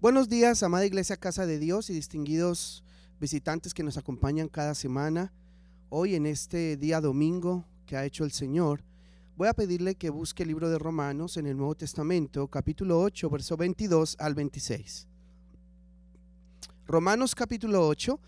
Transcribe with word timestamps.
Buenos 0.00 0.28
días, 0.28 0.62
amada 0.62 0.86
Iglesia 0.86 1.16
Casa 1.16 1.44
de 1.44 1.58
Dios 1.58 1.90
y 1.90 1.92
distinguidos 1.92 2.84
visitantes 3.18 3.74
que 3.74 3.82
nos 3.82 3.96
acompañan 3.96 4.46
cada 4.48 4.76
semana. 4.76 5.32
Hoy 5.88 6.14
en 6.14 6.24
este 6.24 6.76
día 6.76 7.00
domingo 7.00 7.66
que 7.84 7.96
ha 7.96 8.04
hecho 8.04 8.22
el 8.22 8.30
Señor, 8.30 8.84
voy 9.34 9.48
a 9.48 9.54
pedirle 9.54 9.96
que 9.96 10.10
busque 10.10 10.44
el 10.44 10.50
libro 10.50 10.70
de 10.70 10.78
Romanos 10.78 11.36
en 11.36 11.48
el 11.48 11.56
Nuevo 11.56 11.74
Testamento, 11.74 12.46
capítulo 12.46 13.00
8, 13.00 13.28
verso 13.28 13.56
22 13.56 14.14
al 14.20 14.36
26. 14.36 15.08
Romanos 16.86 17.34
capítulo 17.34 17.84
8, 17.88 18.20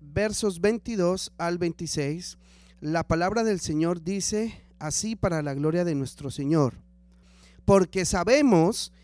versos 0.00 0.60
22 0.60 1.34
al 1.38 1.58
26. 1.58 2.36
La 2.80 3.06
palabra 3.06 3.44
del 3.44 3.60
Señor 3.60 4.02
dice 4.02 4.66
así 4.80 5.14
para 5.14 5.40
la 5.40 5.54
gloria 5.54 5.84
de 5.84 5.94
nuestro 5.94 6.32
Señor. 6.32 6.74
Porque 7.64 8.04
sabemos 8.04 8.90
que 8.90 9.03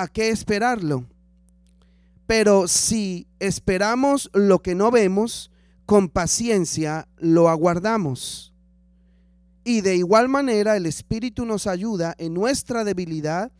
a 0.00 0.08
qué 0.08 0.30
esperarlo. 0.30 1.04
Pero 2.26 2.68
si 2.68 3.26
esperamos 3.38 4.30
lo 4.32 4.60
que 4.60 4.74
no 4.74 4.90
vemos, 4.90 5.50
con 5.86 6.08
paciencia 6.08 7.08
lo 7.18 7.48
aguardamos. 7.48 8.52
Y 9.64 9.80
de 9.80 9.96
igual 9.96 10.28
manera 10.28 10.76
el 10.76 10.86
Espíritu 10.86 11.44
nos 11.44 11.66
ayuda 11.66 12.14
en 12.18 12.34
nuestra 12.34 12.84
debilidad, 12.84 13.52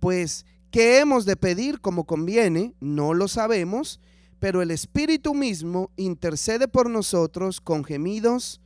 pues 0.00 0.44
¿qué 0.70 0.98
hemos 0.98 1.24
de 1.24 1.36
pedir 1.36 1.80
como 1.80 2.04
conviene? 2.04 2.74
No 2.80 3.14
lo 3.14 3.28
sabemos, 3.28 4.00
pero 4.40 4.62
el 4.62 4.70
Espíritu 4.70 5.34
mismo 5.34 5.90
intercede 5.96 6.68
por 6.68 6.88
nosotros 6.90 7.60
con 7.60 7.84
gemidos 7.84 8.60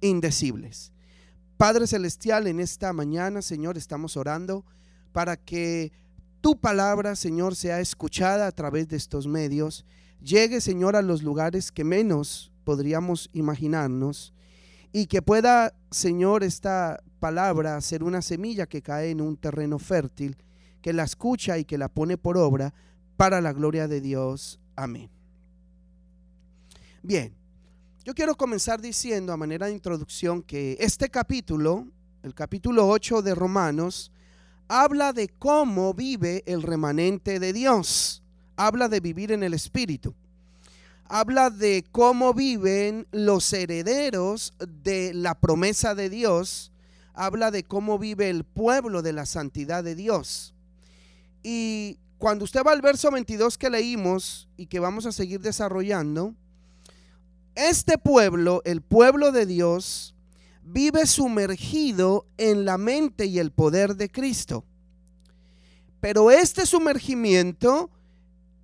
indecibles. 0.00 0.92
Padre 1.56 1.86
Celestial, 1.86 2.46
en 2.46 2.60
esta 2.60 2.92
mañana, 2.92 3.40
Señor, 3.40 3.78
estamos 3.78 4.16
orando 4.16 4.64
para 5.12 5.36
que 5.38 5.90
tu 6.46 6.56
palabra, 6.56 7.16
Señor, 7.16 7.56
sea 7.56 7.80
escuchada 7.80 8.46
a 8.46 8.52
través 8.52 8.86
de 8.86 8.96
estos 8.96 9.26
medios. 9.26 9.84
Llegue, 10.22 10.60
Señor, 10.60 10.94
a 10.94 11.02
los 11.02 11.24
lugares 11.24 11.72
que 11.72 11.82
menos 11.82 12.52
podríamos 12.62 13.28
imaginarnos 13.32 14.32
y 14.92 15.06
que 15.06 15.22
pueda, 15.22 15.74
Señor, 15.90 16.44
esta 16.44 17.02
palabra 17.18 17.80
ser 17.80 18.04
una 18.04 18.22
semilla 18.22 18.66
que 18.66 18.80
cae 18.80 19.10
en 19.10 19.22
un 19.22 19.36
terreno 19.36 19.80
fértil, 19.80 20.36
que 20.82 20.92
la 20.92 21.02
escucha 21.02 21.58
y 21.58 21.64
que 21.64 21.78
la 21.78 21.88
pone 21.88 22.16
por 22.16 22.38
obra 22.38 22.72
para 23.16 23.40
la 23.40 23.52
gloria 23.52 23.88
de 23.88 24.00
Dios. 24.00 24.60
Amén. 24.76 25.10
Bien, 27.02 27.34
yo 28.04 28.14
quiero 28.14 28.36
comenzar 28.36 28.80
diciendo 28.80 29.32
a 29.32 29.36
manera 29.36 29.66
de 29.66 29.72
introducción 29.72 30.44
que 30.44 30.76
este 30.78 31.08
capítulo, 31.08 31.88
el 32.22 32.34
capítulo 32.34 32.86
8 32.86 33.22
de 33.22 33.34
Romanos, 33.34 34.12
habla 34.68 35.12
de 35.12 35.28
cómo 35.28 35.94
vive 35.94 36.42
el 36.46 36.62
remanente 36.62 37.38
de 37.38 37.52
Dios. 37.52 38.22
Habla 38.56 38.88
de 38.88 39.00
vivir 39.00 39.32
en 39.32 39.42
el 39.42 39.54
Espíritu. 39.54 40.14
Habla 41.08 41.50
de 41.50 41.84
cómo 41.92 42.34
viven 42.34 43.06
los 43.12 43.52
herederos 43.52 44.54
de 44.82 45.14
la 45.14 45.34
promesa 45.38 45.94
de 45.94 46.10
Dios. 46.10 46.72
Habla 47.14 47.50
de 47.50 47.62
cómo 47.62 47.98
vive 47.98 48.28
el 48.28 48.44
pueblo 48.44 49.02
de 49.02 49.12
la 49.12 49.26
santidad 49.26 49.84
de 49.84 49.94
Dios. 49.94 50.54
Y 51.42 51.98
cuando 52.18 52.44
usted 52.44 52.62
va 52.66 52.72
al 52.72 52.82
verso 52.82 53.10
22 53.10 53.56
que 53.56 53.70
leímos 53.70 54.48
y 54.56 54.66
que 54.66 54.80
vamos 54.80 55.06
a 55.06 55.12
seguir 55.12 55.40
desarrollando, 55.40 56.34
este 57.54 57.98
pueblo, 57.98 58.62
el 58.64 58.82
pueblo 58.82 59.32
de 59.32 59.46
Dios, 59.46 60.15
vive 60.66 61.06
sumergido 61.06 62.26
en 62.36 62.64
la 62.64 62.76
mente 62.76 63.26
y 63.26 63.38
el 63.38 63.52
poder 63.52 63.96
de 63.96 64.10
Cristo. 64.10 64.64
Pero 66.00 66.30
este 66.30 66.66
sumergimiento 66.66 67.90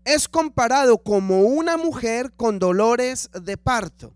es 0.05 0.29
comparado 0.29 0.99
como 0.99 1.43
una 1.43 1.77
mujer 1.77 2.33
con 2.33 2.59
dolores 2.59 3.31
de 3.33 3.57
parto. 3.57 4.13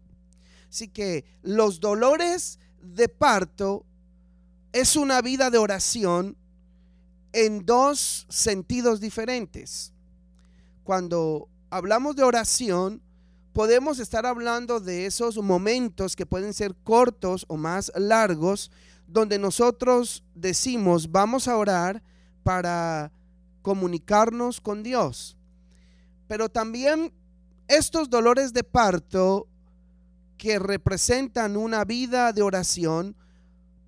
Así 0.69 0.89
que 0.89 1.25
los 1.43 1.81
dolores 1.81 2.59
de 2.83 3.09
parto 3.09 3.87
es 4.73 4.97
una 4.97 5.23
vida 5.23 5.51
de 5.51 5.59
oración 5.59 6.37
en 7.33 7.65
dos 7.65 8.27
sentidos 8.29 9.01
diferentes. 9.01 9.93
Cuando 10.83 11.49
hablamos 11.71 12.17
de 12.17 12.25
oración, 12.25 13.01
podemos 13.56 14.00
estar 14.00 14.27
hablando 14.27 14.81
de 14.81 15.06
esos 15.06 15.39
momentos 15.39 16.15
que 16.15 16.27
pueden 16.27 16.53
ser 16.53 16.75
cortos 16.75 17.47
o 17.49 17.56
más 17.56 17.91
largos, 17.97 18.71
donde 19.06 19.39
nosotros 19.39 20.22
decimos, 20.34 21.11
vamos 21.11 21.49
a 21.49 21.56
orar 21.56 22.03
para 22.43 23.11
comunicarnos 23.62 24.61
con 24.61 24.83
Dios. 24.83 25.39
Pero 26.28 26.50
también 26.50 27.15
estos 27.67 28.11
dolores 28.11 28.53
de 28.53 28.62
parto 28.62 29.49
que 30.37 30.59
representan 30.59 31.56
una 31.56 31.87
vida 31.87 32.34
de 32.34 32.43
oración 32.43 33.17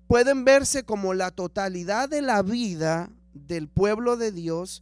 pueden 0.07 0.45
verse 0.45 0.81
como 0.81 1.13
la 1.13 1.29
totalidad 1.29 2.09
de 2.09 2.23
la 2.23 2.41
vida 2.41 3.11
del 3.35 3.67
pueblo 3.67 4.17
de 4.17 4.31
Dios 4.31 4.81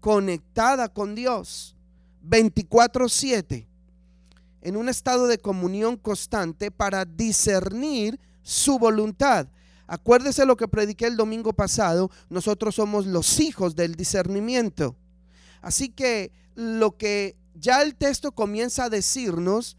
conectada 0.00 0.88
con 0.88 1.14
Dios 1.14 1.76
24/7 2.22 3.68
en 4.62 4.76
un 4.76 4.88
estado 4.88 5.26
de 5.26 5.38
comunión 5.38 5.96
constante 5.96 6.70
para 6.70 7.04
discernir 7.04 8.18
su 8.42 8.78
voluntad. 8.78 9.48
Acuérdese 9.86 10.46
lo 10.46 10.56
que 10.56 10.68
prediqué 10.68 11.06
el 11.06 11.16
domingo 11.16 11.52
pasado, 11.52 12.10
nosotros 12.30 12.76
somos 12.76 13.06
los 13.06 13.40
hijos 13.40 13.76
del 13.76 13.94
discernimiento. 13.94 14.96
Así 15.60 15.90
que 15.90 16.32
lo 16.54 16.96
que 16.96 17.36
ya 17.54 17.82
el 17.82 17.94
texto 17.94 18.32
comienza 18.32 18.84
a 18.84 18.90
decirnos 18.90 19.76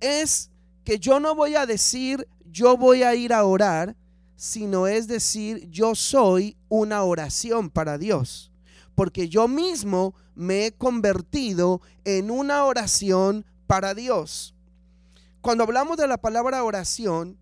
es 0.00 0.50
que 0.84 0.98
yo 0.98 1.20
no 1.20 1.34
voy 1.34 1.54
a 1.54 1.66
decir 1.66 2.26
yo 2.50 2.76
voy 2.76 3.02
a 3.02 3.14
ir 3.14 3.32
a 3.32 3.44
orar, 3.44 3.96
sino 4.36 4.86
es 4.86 5.08
decir 5.08 5.68
yo 5.70 5.94
soy 5.94 6.56
una 6.68 7.02
oración 7.02 7.70
para 7.70 7.98
Dios, 7.98 8.50
porque 8.94 9.28
yo 9.28 9.46
mismo 9.46 10.14
me 10.34 10.66
he 10.66 10.72
convertido 10.72 11.82
en 12.04 12.30
una 12.30 12.64
oración 12.64 13.44
para 13.66 13.94
Dios. 13.94 14.54
Cuando 15.40 15.64
hablamos 15.64 15.96
de 15.96 16.08
la 16.08 16.18
palabra 16.18 16.64
oración, 16.64 17.38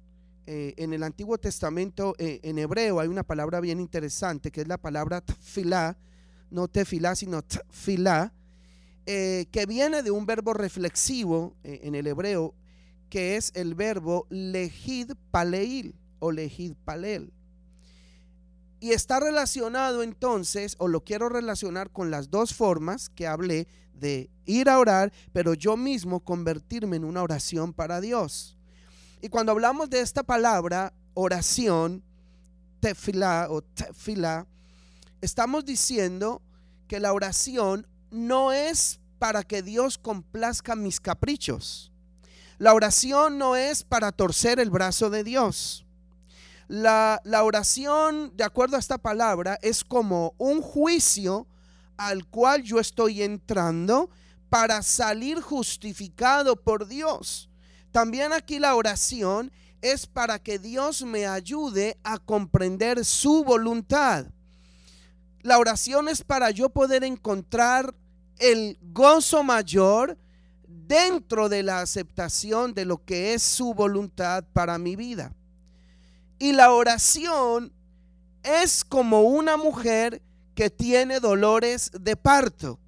eh, 0.47 0.75
en 0.77 0.93
el 0.93 1.03
Antiguo 1.03 1.39
Testamento, 1.39 2.15
eh, 2.19 2.41
en 2.43 2.59
hebreo, 2.59 3.01
hay 3.01 3.09
una 3.09 3.23
palabra 3.23 3.61
bien 3.61 3.81
interesante 3.81 4.51
que 4.51 4.61
es 4.61 4.69
la 4.69 4.77
palabra 4.77 5.23
tfilá, 5.23 5.97
no 6.51 6.69
tefilá, 6.69 7.15
sino 7.17 7.43
tfilá, 7.43 8.35
eh, 9.07 9.47
que 9.51 9.65
viene 9.65 10.03
de 10.03 10.11
un 10.11 10.27
verbo 10.27 10.53
reflexivo 10.53 11.57
en 11.63 11.95
el 11.95 12.07
hebreo, 12.07 12.55
que 13.09 13.37
es 13.37 13.53
el 13.55 13.75
verbo 13.75 14.27
lejid 14.29 15.13
paleil 15.31 15.95
o 16.19 16.31
lejid 16.31 16.75
palel. 16.85 17.33
Y 18.81 18.93
está 18.93 19.21
relacionado 19.21 20.03
entonces, 20.03 20.77
o 20.79 20.89
lo 20.89 21.05
quiero 21.05 21.31
relacionar 21.31 21.91
con 21.91 22.11
las 22.11 22.31
dos 22.31 22.53
formas 22.53 23.09
que 23.09 23.27
hablé 23.27 23.67
de 23.95 24.31
ir 24.45 24.69
a 24.69 24.79
orar, 24.79 25.13
pero 25.33 25.55
yo 25.55 25.77
mismo 25.77 26.21
convertirme 26.21 26.97
en 26.97 27.05
una 27.05 27.23
oración 27.23 27.73
para 27.73 28.01
Dios. 28.01 28.57
Y 29.21 29.29
cuando 29.29 29.53
hablamos 29.53 29.89
de 29.91 30.01
esta 30.01 30.23
palabra, 30.23 30.93
oración, 31.15 32.03
tefilá 32.81 33.49
o 33.51 33.63
tefilá, 33.63 34.47
estamos 35.21 35.65
diciendo 35.65 36.43
que 36.89 37.01
la 37.01 37.13
oración 37.13 37.87
no 38.11 38.53
es 38.53 39.01
para 39.19 39.43
que 39.43 39.63
Dios 39.63 39.97
complazca 39.97 40.77
mis 40.77 41.01
caprichos. 41.01 41.91
La 42.59 42.75
oración 42.75 43.39
no 43.39 43.57
es 43.57 43.83
para 43.83 44.13
torcer 44.13 44.61
el 44.61 44.71
brazo 44.71 45.11
de 45.11 45.25
Dios. 45.25 45.85
La, 46.69 47.21
oración, 47.43 48.33
de 48.37 48.45
acuerdo 48.45 48.77
a 48.77 48.81
esta 48.81 48.99
palabra, 48.99 49.59
es 49.63 49.85
como 49.85 50.35
un 50.39 50.63
juicio 50.63 51.47
al 51.97 52.27
cual 52.27 52.63
yo 52.63 52.81
estoy 52.81 53.23
entrando 53.23 54.11
para 54.49 54.83
salir 54.83 55.41
justificado 55.41 56.57
por 56.57 56.87
Dios. 56.87 57.51
También 57.91 58.33
aquí 58.33 58.59
la 58.59 58.75
oración 58.75 59.53
es 59.81 60.07
para 60.07 60.39
que 60.39 60.59
Dios 60.59 61.03
me 61.03 61.27
ayude 61.27 61.99
a 62.05 62.19
comprender 62.19 63.05
su 63.05 63.45
voluntad. 63.45 64.27
La 65.43 65.59
oración 65.59 66.09
es 66.09 66.25
para 66.25 66.51
yo 66.51 66.71
poder 66.71 67.05
encontrar 67.05 67.95
el 68.39 68.79
gozo 68.81 69.43
mayor 69.43 70.17
dentro 70.67 71.49
de 71.49 71.63
la 71.63 71.81
aceptación 71.81 72.75
de 72.75 72.85
lo 72.85 73.05
que 73.05 73.35
es 73.35 73.43
su 73.43 73.75
voluntad 73.75 74.45
para 74.53 74.79
mi 74.79 74.97
vida. 74.97 75.35
Y 76.39 76.53
la 76.53 76.73
oración 76.73 77.73
es 78.43 78.85
como 78.85 79.23
una 79.23 79.57
mujer 79.57 80.23
que 80.55 80.71
tiene 80.71 81.21
dolores 81.21 81.91
de 81.99 82.17
parto. 82.17 82.79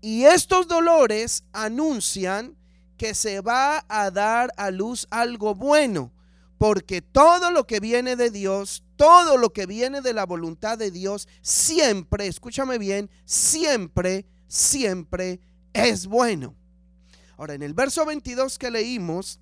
Y 0.00 0.24
estos 0.24 0.68
dolores 0.68 1.44
anuncian 1.52 2.56
que 2.96 3.14
se 3.14 3.40
va 3.40 3.84
a 3.88 4.10
dar 4.10 4.52
a 4.56 4.70
luz 4.70 5.06
algo 5.10 5.54
bueno, 5.54 6.12
porque 6.58 7.00
todo 7.00 7.50
lo 7.50 7.66
que 7.66 7.80
viene 7.80 8.16
de 8.16 8.30
Dios, 8.30 8.84
todo 8.96 9.38
lo 9.38 9.52
que 9.52 9.66
viene 9.66 10.02
de 10.02 10.12
la 10.12 10.26
voluntad 10.26 10.76
de 10.76 10.90
Dios, 10.90 11.26
siempre, 11.40 12.26
escúchame 12.26 12.76
bien, 12.76 13.10
siempre, 13.24 14.26
siempre 14.46 15.40
es 15.72 16.06
bueno. 16.06 16.54
Ahora, 17.38 17.54
en 17.54 17.62
el 17.62 17.72
verso 17.72 18.04
22 18.04 18.58
que 18.58 18.70
leímos, 18.70 19.40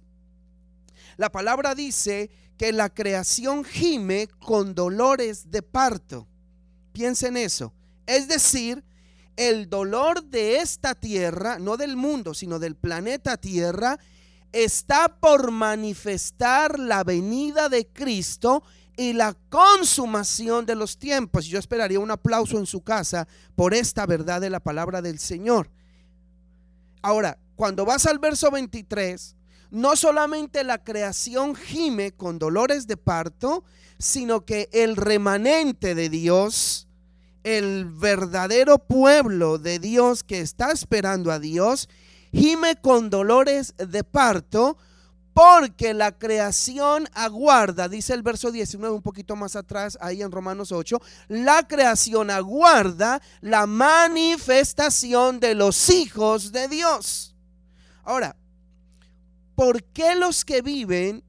la 1.17 1.33
palabra 1.33 1.75
dice 1.75 2.31
que 2.57 2.73
la 2.73 2.91
creación 2.91 3.65
gime 3.65 4.29
con 4.39 4.75
dolores 4.75 5.51
de 5.51 5.63
parto. 5.63 6.29
Piensen 6.99 7.37
eso. 7.37 7.73
Es 8.07 8.27
decir, 8.27 8.83
el 9.37 9.71
dolor 9.71 10.25
de 10.25 10.57
esta 10.57 10.97
tierra, 10.97 11.61
no 11.61 11.77
del 11.77 11.97
mundo, 11.97 12.35
sino 12.35 12.59
del 12.59 12.75
planeta 12.75 13.37
Tierra, 13.37 14.01
está 14.51 15.21
por 15.21 15.53
manifestar 15.53 16.77
la 16.77 17.05
venida 17.05 17.69
de 17.69 17.87
Cristo 17.87 18.65
y 18.97 19.13
la 19.13 19.37
consumación 19.49 20.67
de 20.67 20.75
los 20.75 20.99
tiempos. 20.99 21.47
Yo 21.47 21.61
esperaría 21.61 22.01
un 22.01 22.11
aplauso 22.11 22.59
en 22.59 22.67
su 22.67 22.83
casa 22.83 23.29
por 23.55 23.75
esta 23.75 24.05
verdad 24.05 24.41
de 24.41 24.51
la 24.51 24.59
palabra 24.59 25.01
del 25.01 25.21
Señor. 25.21 25.71
Ahora, 27.01 27.39
cuando 27.55 27.85
vas 27.85 28.07
al 28.07 28.19
verso 28.19 28.51
23, 28.51 29.37
no 29.71 29.95
solamente 29.95 30.65
la 30.65 30.83
creación 30.83 31.55
gime 31.55 32.11
con 32.11 32.41
dolores 32.41 32.89
de 32.89 32.97
parto, 32.97 33.63
sino 33.99 34.45
que 34.45 34.69
el 34.73 34.97
remanente 34.97 35.95
de 35.95 36.09
Dios, 36.09 36.88
el 37.57 37.87
verdadero 37.87 38.79
pueblo 38.79 39.57
de 39.57 39.79
Dios 39.79 40.23
que 40.23 40.41
está 40.41 40.71
esperando 40.71 41.33
a 41.33 41.39
Dios, 41.39 41.89
gime 42.31 42.77
con 42.77 43.09
dolores 43.09 43.75
de 43.79 44.05
parto 44.05 44.77
porque 45.33 45.95
la 45.95 46.19
creación 46.19 47.09
aguarda, 47.15 47.89
dice 47.89 48.13
el 48.13 48.23
verso 48.23 48.53
19 48.53 48.97
un 48.97 49.03
poquito 49.03 49.35
más 49.35 49.57
atrás, 49.57 49.97
ahí 50.03 50.21
en 50.21 50.31
Romanos 50.31 50.73
8, 50.73 51.01
la 51.29 51.67
creación 51.67 52.31
aguarda 52.31 53.23
la 53.41 53.67
manifestación 53.67 55.41
de 55.41 55.55
los 55.55 55.89
hijos 55.89 56.53
de 56.53 56.69
Dios. 56.69 57.35
Ahora, 58.05 58.37
¿por 59.55 59.85
qué 59.85 60.17
los 60.17 60.45
que 60.45 60.61
viven 60.61 61.25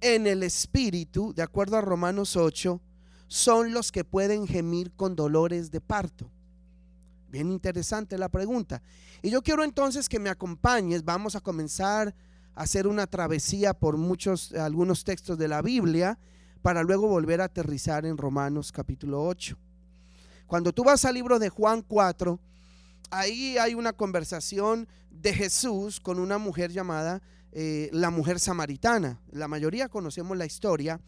en 0.00 0.26
el 0.26 0.42
Espíritu, 0.42 1.32
de 1.32 1.42
acuerdo 1.42 1.76
a 1.76 1.80
Romanos 1.80 2.34
8, 2.34 2.80
son 3.28 3.72
los 3.72 3.92
que 3.92 4.04
pueden 4.04 4.46
gemir 4.46 4.92
con 4.92 5.14
dolores 5.14 5.70
de 5.70 5.80
parto? 5.80 6.30
Bien 7.28 7.50
interesante 7.50 8.16
la 8.18 8.28
pregunta. 8.28 8.82
Y 9.22 9.30
yo 9.30 9.42
quiero 9.42 9.62
entonces 9.62 10.08
que 10.08 10.18
me 10.18 10.30
acompañes, 10.30 11.04
vamos 11.04 11.36
a 11.36 11.40
comenzar 11.40 12.14
a 12.54 12.62
hacer 12.62 12.86
una 12.86 13.06
travesía 13.06 13.74
por 13.74 13.96
muchos, 13.96 14.52
algunos 14.54 15.04
textos 15.04 15.38
de 15.38 15.48
la 15.48 15.62
Biblia, 15.62 16.18
para 16.62 16.82
luego 16.82 17.06
volver 17.06 17.40
a 17.40 17.44
aterrizar 17.44 18.06
en 18.06 18.16
Romanos 18.16 18.72
capítulo 18.72 19.22
8. 19.24 19.56
Cuando 20.46 20.72
tú 20.72 20.82
vas 20.82 21.04
al 21.04 21.14
libro 21.14 21.38
de 21.38 21.50
Juan 21.50 21.82
4, 21.82 22.40
ahí 23.10 23.58
hay 23.58 23.74
una 23.74 23.92
conversación 23.92 24.88
de 25.10 25.34
Jesús 25.34 26.00
con 26.00 26.18
una 26.18 26.38
mujer 26.38 26.72
llamada 26.72 27.22
eh, 27.52 27.88
la 27.92 28.10
mujer 28.10 28.38
samaritana. 28.40 29.20
La 29.30 29.48
mayoría 29.48 29.88
conocemos 29.88 30.36
la 30.36 30.46
historia. 30.46 31.00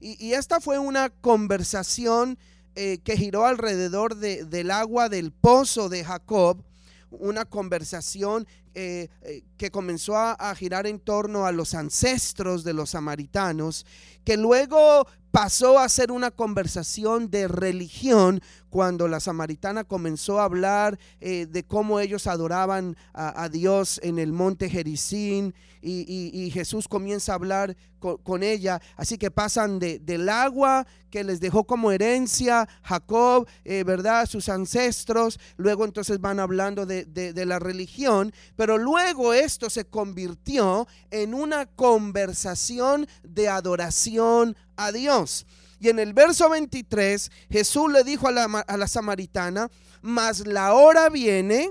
Y, 0.00 0.32
esta 0.32 0.60
fue 0.60 0.78
una 0.78 1.10
conversación 1.10 2.38
eh, 2.74 2.98
que 3.04 3.16
giró 3.16 3.46
alrededor 3.46 4.16
del 4.16 4.70
agua 4.70 5.08
del 5.08 5.32
pozo 5.32 5.88
de 5.88 6.04
Jacob. 6.04 6.62
Una 7.10 7.44
conversación 7.44 8.46
eh, 8.78 9.08
que 9.56 9.70
comenzó 9.70 10.18
a, 10.18 10.54
girar 10.54 10.86
en 10.86 11.00
torno 11.00 11.46
a 11.46 11.52
los 11.52 11.72
ancestros 11.72 12.62
de 12.62 12.74
los 12.74 12.90
samaritanos, 12.90 13.86
que 14.22 14.36
luego 14.36 15.06
pasó 15.30 15.78
a 15.78 15.88
ser 15.88 16.12
una 16.12 16.30
conversación 16.30 17.30
de 17.30 17.46
religión 17.46 18.40
cuando 18.70 19.06
la 19.06 19.20
samaritana 19.20 19.84
comenzó 19.84 20.40
a 20.40 20.44
hablar 20.44 20.98
eh, 21.20 21.46
de 21.46 21.64
cómo 21.64 22.00
ellos 22.00 22.26
adoraban 22.26 22.96
a, 23.12 23.48
Dios 23.48 24.00
en 24.02 24.18
el 24.18 24.32
monte 24.32 24.68
Jericín 24.68 25.54
y, 25.82 26.50
Jesús 26.52 26.88
comienza 26.88 27.32
a 27.32 27.34
hablar 27.36 27.76
con, 27.98 28.42
ella. 28.42 28.80
Así 28.96 29.18
que 29.18 29.30
pasan 29.30 29.78
del 29.78 30.28
agua 30.28 30.86
que 31.10 31.22
les 31.22 31.38
dejó 31.38 31.64
como 31.64 31.92
herencia 31.92 32.68
Jacob, 32.82 33.46
eh, 33.64 33.84
¿verdad? 33.84 34.26
Sus 34.26 34.48
ancestros. 34.48 35.38
Luego 35.56 35.84
entonces 35.84 36.20
van 36.20 36.40
hablando 36.40 36.86
de, 36.86 37.04
de 37.04 37.46
la 37.46 37.58
religión. 37.58 38.32
Pero 38.56 38.65
luego 38.66 39.32
esto 39.32 39.70
se 39.70 39.84
convirtió 39.84 40.88
en 41.10 41.34
una 41.34 41.66
conversación 41.66 43.06
de 43.22 43.48
adoración 43.48 44.56
a 44.76 44.92
Dios. 44.92 45.46
Y 45.78 45.88
en 45.88 45.98
el 45.98 46.14
verso 46.14 46.48
23, 46.48 47.30
Jesús 47.50 47.92
le 47.92 48.02
dijo 48.02 48.28
a 48.28 48.32
la, 48.32 48.88
samaritana, 48.88 49.70
mas 50.02 50.46
la 50.46 50.74
hora 50.74 51.08
viene 51.08 51.70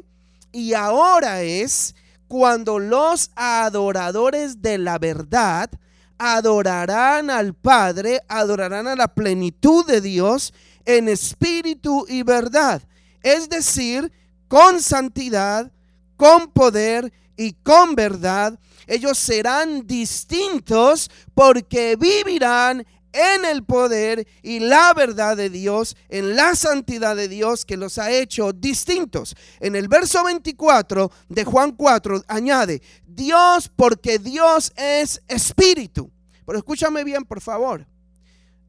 y 0.51 0.73
ahora 0.73 1.41
es 1.41 1.95
cuando 2.27 2.79
los 2.79 3.31
adoradores 3.35 4.61
de 4.61 4.77
la 4.77 4.99
verdad 4.99 5.69
adorarán 6.17 7.29
al 7.29 7.53
Padre, 7.53 8.21
adorarán 8.27 8.87
a 8.87 8.95
la 8.95 9.07
plenitud 9.07 9.85
de 9.85 10.01
Dios 10.01 10.53
en 10.85 11.09
espíritu 11.09 12.05
y 12.07 12.23
verdad. 12.23 12.81
Es 13.21 13.49
decir, 13.49 14.11
con 14.47 14.81
santidad, 14.81 15.71
con 16.15 16.51
poder 16.51 17.11
y 17.37 17.53
con 17.53 17.95
verdad. 17.95 18.59
Ellos 18.87 19.17
serán 19.17 19.85
distintos 19.87 21.09
porque 21.33 21.95
vivirán 21.95 22.85
en 23.15 23.45
el 23.45 23.63
poder 23.63 24.27
y 24.43 24.59
la 24.59 24.93
verdad 24.93 25.37
de 25.37 25.49
Dios, 25.49 25.95
en 26.09 26.35
la 26.35 26.53
santidad 26.55 27.15
de 27.15 27.29
Dios 27.29 27.65
que 27.65 27.77
los 27.77 27.97
ha 27.97 28.11
hecho 28.11 28.51
distintos. 28.51 29.35
En 29.59 29.75
el 29.75 29.87
verso 29.87 30.23
24 30.23 31.11
de 31.29 31.45
Juan 31.45 31.71
4 31.71 32.23
añade, 32.27 32.81
Dios 33.07 33.71
porque 33.73 34.19
Dios 34.19 34.73
es 34.75 35.21
espíritu. 35.27 36.11
Pero 36.45 36.57
escúchame 36.59 37.03
bien, 37.03 37.23
por 37.23 37.41
favor. 37.41 37.87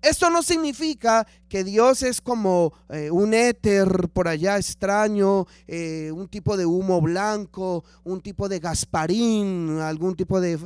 Esto 0.06 0.30
no 0.30 0.40
significa 0.40 1.26
que 1.48 1.64
Dios 1.64 2.04
es 2.04 2.20
como 2.20 2.72
eh, 2.90 3.10
un 3.10 3.34
éter 3.34 4.08
por 4.12 4.28
allá 4.28 4.56
extraño, 4.56 5.46
eh, 5.66 6.12
un 6.14 6.28
tipo 6.28 6.56
de 6.56 6.64
humo 6.64 7.00
blanco, 7.00 7.84
un 8.04 8.20
tipo 8.20 8.48
de 8.48 8.60
gasparín, 8.60 9.80
algún 9.80 10.14
tipo 10.14 10.40
de, 10.40 10.58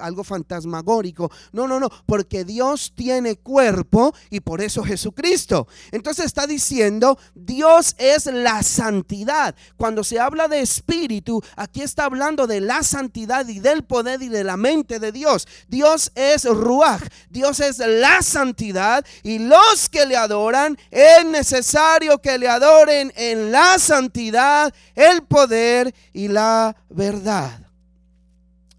algo 0.00 0.22
fantasmagórico. 0.22 1.28
No, 1.52 1.66
no, 1.66 1.80
no, 1.80 1.88
porque 2.06 2.44
Dios 2.44 2.92
tiene 2.94 3.36
cuerpo 3.36 4.14
y 4.30 4.40
por 4.40 4.60
eso 4.60 4.84
Jesucristo. 4.84 5.66
Entonces 5.90 6.26
está 6.26 6.46
diciendo, 6.46 7.18
Dios 7.34 7.96
es 7.98 8.26
la 8.26 8.62
santidad. 8.62 9.56
Cuando 9.76 10.04
se 10.04 10.20
habla 10.20 10.46
de 10.46 10.60
espíritu, 10.60 11.42
aquí 11.56 11.82
está 11.82 12.04
hablando 12.04 12.46
de 12.46 12.60
la 12.60 12.84
santidad 12.84 13.48
y 13.48 13.58
del 13.58 13.82
poder 13.82 14.22
y 14.22 14.28
de 14.28 14.44
la 14.44 14.56
mente 14.56 15.00
de 15.00 15.10
Dios. 15.10 15.48
Dios 15.66 16.12
es 16.14 16.44
Ruach, 16.44 17.02
Dios 17.28 17.58
es 17.58 17.78
la 17.78 18.22
santidad 18.22 18.83
y 19.22 19.38
los 19.38 19.88
que 19.90 20.06
le 20.06 20.16
adoran, 20.16 20.76
es 20.90 21.24
necesario 21.26 22.18
que 22.18 22.38
le 22.38 22.48
adoren 22.48 23.12
en 23.16 23.50
la 23.50 23.78
santidad, 23.78 24.72
el 24.94 25.22
poder 25.22 25.94
y 26.12 26.28
la 26.28 26.76
verdad. 26.88 27.60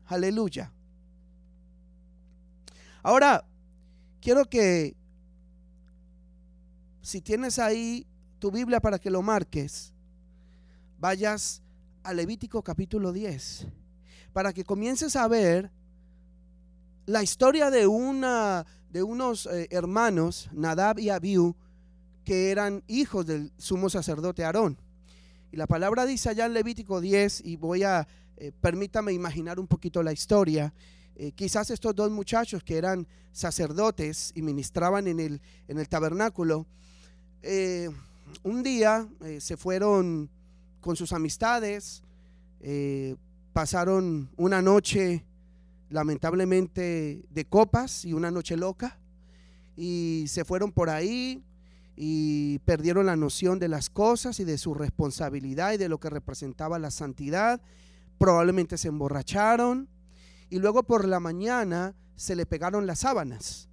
Aleluya. 0.07 0.71
Ahora, 3.01 3.45
quiero 4.21 4.45
que 4.45 4.95
si 7.01 7.21
tienes 7.21 7.59
ahí 7.59 8.07
tu 8.39 8.49
Biblia 8.51 8.79
para 8.79 8.97
que 8.97 9.11
lo 9.11 9.21
marques, 9.21 9.93
vayas 10.97 11.61
a 12.03 12.13
Levítico 12.13 12.63
capítulo 12.63 13.11
10, 13.11 13.67
para 14.33 14.53
que 14.53 14.63
comiences 14.63 15.15
a 15.15 15.27
ver 15.27 15.71
la 17.05 17.21
historia 17.21 17.69
de 17.69 17.85
una 17.85 18.65
de 18.95 19.03
unos 19.03 19.45
eh, 19.47 19.67
hermanos, 19.71 20.49
Nadab 20.53 20.99
y 20.99 21.09
Abiú, 21.09 21.53
que 22.23 22.49
eran 22.49 22.81
hijos 22.87 23.25
del 23.25 23.51
sumo 23.57 23.89
sacerdote 23.89 24.45
Aarón. 24.45 24.77
Y 25.51 25.57
la 25.57 25.67
palabra 25.67 26.05
dice 26.05 26.29
allá 26.29 26.45
en 26.45 26.53
Levítico 26.53 27.01
10, 27.01 27.41
y 27.43 27.57
voy 27.57 27.83
a, 27.83 28.07
eh, 28.37 28.53
permítame 28.61 29.11
imaginar 29.11 29.59
un 29.59 29.67
poquito 29.67 30.01
la 30.01 30.13
historia. 30.13 30.73
Eh, 31.17 31.33
quizás 31.33 31.71
estos 31.71 31.93
dos 31.93 32.09
muchachos 32.09 32.63
que 32.63 32.77
eran 32.77 33.05
sacerdotes 33.33 34.31
y 34.33 34.41
ministraban 34.41 35.07
en 35.07 35.19
el, 35.19 35.41
en 35.67 35.77
el 35.77 35.89
tabernáculo, 35.89 36.65
un 38.43 38.63
día 38.63 39.09
se 39.39 39.57
fueron 39.57 40.29
con 40.79 40.95
sus 40.95 41.11
amistades, 41.11 42.01
pasaron 43.51 44.29
una 44.37 44.61
noche 44.61 45.25
lamentablemente 45.89 47.25
de 47.29 47.45
copas 47.45 48.05
y 48.05 48.13
una 48.13 48.31
noche 48.31 48.57
loca 48.57 48.99
y 49.75 50.25
se 50.27 50.45
fueron 50.45 50.71
por 50.71 50.89
ahí 50.89 51.43
y 51.95 52.59
perdieron 52.59 53.05
la 53.05 53.15
noción 53.15 53.59
de 53.59 53.67
las 53.67 53.89
cosas 53.89 54.39
y 54.39 54.43
de 54.43 54.57
su 54.57 54.73
responsabilidad 54.73 55.73
y 55.73 55.77
de 55.77 55.89
lo 55.89 55.99
que 55.99 56.09
representaba 56.09 56.79
la 56.79 56.91
santidad. 56.91 57.61
Probablemente 58.17 58.77
se 58.77 58.89
emborracharon 58.89 59.89
y 60.49 60.59
luego 60.59 60.83
por 60.83 61.07
la 61.07 61.19
mañana 61.19 61.95
se 62.15 62.35
le 62.35 62.45
pegaron 62.45 62.85
las 62.85 62.99
sábanas 62.99 63.69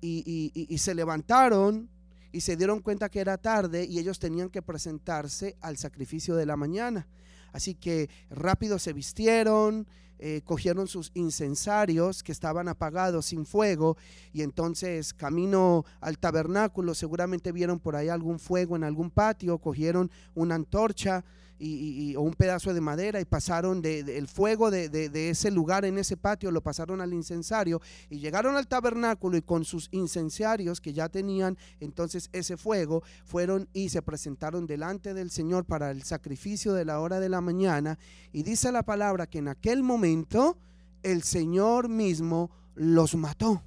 y, 0.00 0.52
y 0.54 0.78
se 0.78 0.94
levantaron 0.94 1.88
y 2.32 2.40
se 2.40 2.56
dieron 2.56 2.80
cuenta 2.80 3.08
que 3.08 3.20
era 3.20 3.38
tarde 3.38 3.86
y 3.88 3.98
ellos 3.98 4.18
tenían 4.18 4.50
que 4.50 4.60
presentarse 4.60 5.56
al 5.60 5.76
sacrificio 5.76 6.34
de 6.34 6.46
la 6.46 6.56
mañana. 6.56 7.06
Así 7.52 7.76
que 7.76 8.10
rápido 8.28 8.80
se 8.80 8.92
vistieron, 8.92 9.86
eh, 10.26 10.40
cogieron 10.42 10.88
sus 10.88 11.10
incensarios 11.12 12.22
que 12.22 12.32
estaban 12.32 12.66
apagados 12.66 13.26
sin 13.26 13.44
fuego 13.44 13.98
y 14.32 14.40
entonces 14.40 15.12
camino 15.12 15.84
al 16.00 16.16
tabernáculo 16.16 16.94
seguramente 16.94 17.52
vieron 17.52 17.78
por 17.78 17.94
ahí 17.94 18.08
algún 18.08 18.38
fuego 18.38 18.74
en 18.74 18.84
algún 18.84 19.10
patio, 19.10 19.58
cogieron 19.58 20.10
una 20.34 20.54
antorcha 20.54 21.26
y, 21.58 22.14
o 22.16 22.22
un 22.22 22.34
pedazo 22.34 22.74
de 22.74 22.80
madera 22.80 23.20
y 23.20 23.24
pasaron 23.24 23.80
del 23.80 24.28
fuego 24.28 24.70
de, 24.70 24.88
de, 24.88 25.30
ese 25.30 25.50
lugar 25.50 25.84
en 25.84 25.98
ese 25.98 26.16
patio, 26.16 26.50
lo 26.50 26.62
pasaron 26.62 27.00
al 27.00 27.12
incensario 27.12 27.80
y 28.10 28.18
llegaron 28.18 28.56
al 28.56 28.66
tabernáculo 28.66 29.36
y 29.36 29.42
con 29.42 29.64
sus 29.64 29.88
incensarios 29.92 30.80
que 30.80 30.92
ya 30.92 31.08
tenían 31.08 31.56
entonces 31.80 32.28
ese 32.32 32.56
fuego, 32.56 33.02
fueron 33.24 33.68
y 33.72 33.88
se 33.88 34.02
presentaron 34.02 34.66
delante 34.66 35.14
del 35.14 35.30
Señor 35.30 35.64
para 35.64 35.90
el 35.90 36.02
sacrificio 36.02 36.72
de 36.72 36.84
la 36.84 37.00
hora 37.00 37.20
de 37.20 37.28
la 37.28 37.40
mañana 37.40 37.98
y 38.32 38.42
dice 38.42 38.72
la 38.72 38.82
palabra 38.82 39.26
que 39.26 39.38
en 39.38 39.48
aquel 39.48 39.82
momento 39.82 40.58
el 41.02 41.22
Señor 41.22 41.88
mismo 41.88 42.50
los 42.74 43.14
mató. 43.14 43.62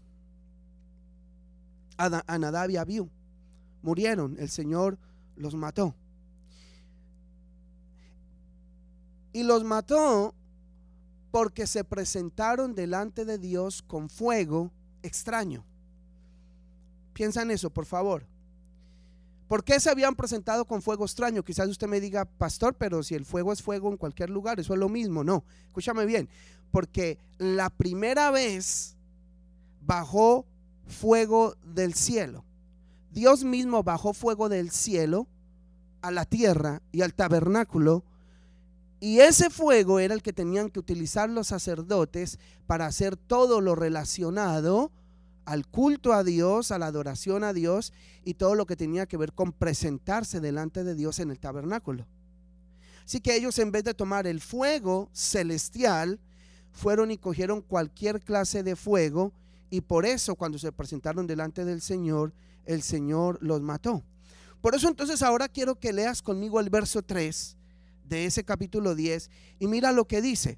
A 1.98 2.38
Nadab 2.38 2.70
y 2.70 2.77
Abiú 2.77 3.10
murieron, 3.82 4.36
el 4.39 4.50
Señor 4.50 5.00
los 5.36 5.56
mató. 5.56 5.96
Y 9.38 9.44
los 9.44 9.63
mató 9.63 10.34
porque 11.29 11.67
se 11.67 11.84
presentaron 11.84 12.74
delante 12.74 13.24
de 13.24 13.38
Dios 13.38 13.84
con 13.84 14.10
fuego 14.10 14.72
extraño. 15.03 15.63
Piensa 17.13 17.44
en 17.44 17.51
eso, 17.51 17.70
por 17.70 17.86
favor. 17.86 18.25
¿Por 19.48 19.63
qué 19.63 19.79
se 19.79 19.91
habían 19.91 20.15
presentado 20.15 20.65
con 20.65 20.82
fuego 20.82 21.06
extraño? 21.06 21.44
Quizás 21.44 21.67
usted 21.67 21.86
me 21.86 22.01
diga, 22.01 22.25
pastor, 22.25 22.74
pero 22.79 23.03
si 23.03 23.13
el 23.13 23.25
fuego 23.25 23.53
es 23.53 23.62
fuego 23.62 23.91
en 23.91 23.98
cualquier 23.98 24.32
lugar, 24.32 24.60
eso 24.60 24.74
es 24.74 24.79
lo 24.79 24.89
mismo. 24.89 25.24
No, 25.24 25.44
escúchame 25.67 26.08
bien, 26.08 26.27
porque 26.72 27.20
la 27.38 27.70
primera 27.70 28.32
vez 28.32 28.96
bajó 29.82 30.48
fuego 30.88 31.53
del 31.63 31.94
cielo. 31.94 32.44
Dios 33.12 33.44
mismo 33.44 33.84
bajó 33.84 34.15
fuego 34.15 34.50
del 34.50 34.72
cielo 34.72 35.27
a 36.01 36.10
la 36.10 36.25
tierra 36.25 36.82
y 36.91 37.03
al 37.03 37.13
tabernáculo 37.13 38.03
y 39.00 39.20
ese 39.20 39.50
fuego 39.50 40.00
era 40.00 40.13
el 40.13 40.24
que 40.24 40.34
tenían 40.34 40.70
que 40.70 40.80
utilizar 40.80 41.30
los 41.30 41.48
sacerdotes 41.48 42.39
para 42.66 42.88
hacer 42.88 43.16
todo 43.16 43.62
lo 43.62 43.75
relacionado 43.75 44.92
al 45.46 45.68
culto 45.68 46.13
a 46.13 46.24
Dios, 46.24 46.72
a 46.72 46.80
la 46.80 46.88
adoración 46.88 47.44
a 47.44 47.54
Dios 47.54 47.94
y 48.25 48.34
todo 48.34 48.56
lo 48.56 48.66
que 48.66 48.75
tenía 48.75 49.06
que 49.06 49.18
ver 49.18 49.34
con 49.34 49.54
presentarse 49.54 50.39
delante 50.42 50.84
de 50.84 50.96
Dios 50.96 51.20
en 51.20 51.32
el 51.32 51.39
tabernáculo. 51.39 52.06
Así 53.06 53.22
que 53.22 53.36
ellos 53.36 53.58
en 53.60 53.72
vez 53.72 53.84
de 53.84 53.94
tomar 53.94 54.27
el 54.27 54.42
fuego 54.42 55.10
celestial, 55.13 56.20
fueron 56.72 57.12
y 57.12 57.18
cogieron 57.18 57.62
cualquier 57.62 58.22
clase 58.22 58.62
de 58.63 58.75
fuego 58.75 59.32
y 59.70 59.82
por 59.82 60.06
eso 60.06 60.36
cuando 60.36 60.60
se 60.60 60.72
presentaron 60.72 61.27
delante 61.27 61.66
del 61.66 61.82
Señor, 61.82 62.34
el 62.66 62.82
Señor 62.82 63.39
los 63.42 63.62
mató. 63.62 64.04
Por 64.62 64.75
eso 64.75 64.88
entonces 64.88 65.22
ahora 65.22 65.48
quiero 65.48 65.80
que 65.80 65.94
leas 65.94 66.22
conmigo 66.22 66.60
el 66.60 66.70
verso 66.70 67.01
3 67.01 67.57
de 68.08 68.26
ese 68.26 68.44
capítulo 68.44 68.96
10 68.96 69.30
y 69.60 69.68
mira 69.68 69.92
lo 69.92 70.06
que 70.06 70.22
dice. 70.22 70.58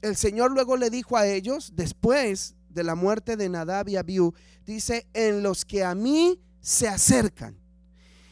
El 0.00 0.16
Señor 0.16 0.50
luego 0.52 0.76
le 0.76 0.90
dijo 0.90 1.16
a 1.16 1.26
ellos, 1.26 1.72
después 1.74 2.56
de 2.68 2.84
la 2.84 2.94
muerte 2.94 3.36
de 3.36 3.48
Nadab 3.48 3.88
y 3.88 3.96
Abiú, 3.96 4.34
dice, 4.66 5.06
en 5.14 5.42
los 5.42 5.64
que 5.64 5.84
a 5.84 5.94
mí 5.94 6.40
se 6.60 6.88
acercan. 6.88 7.56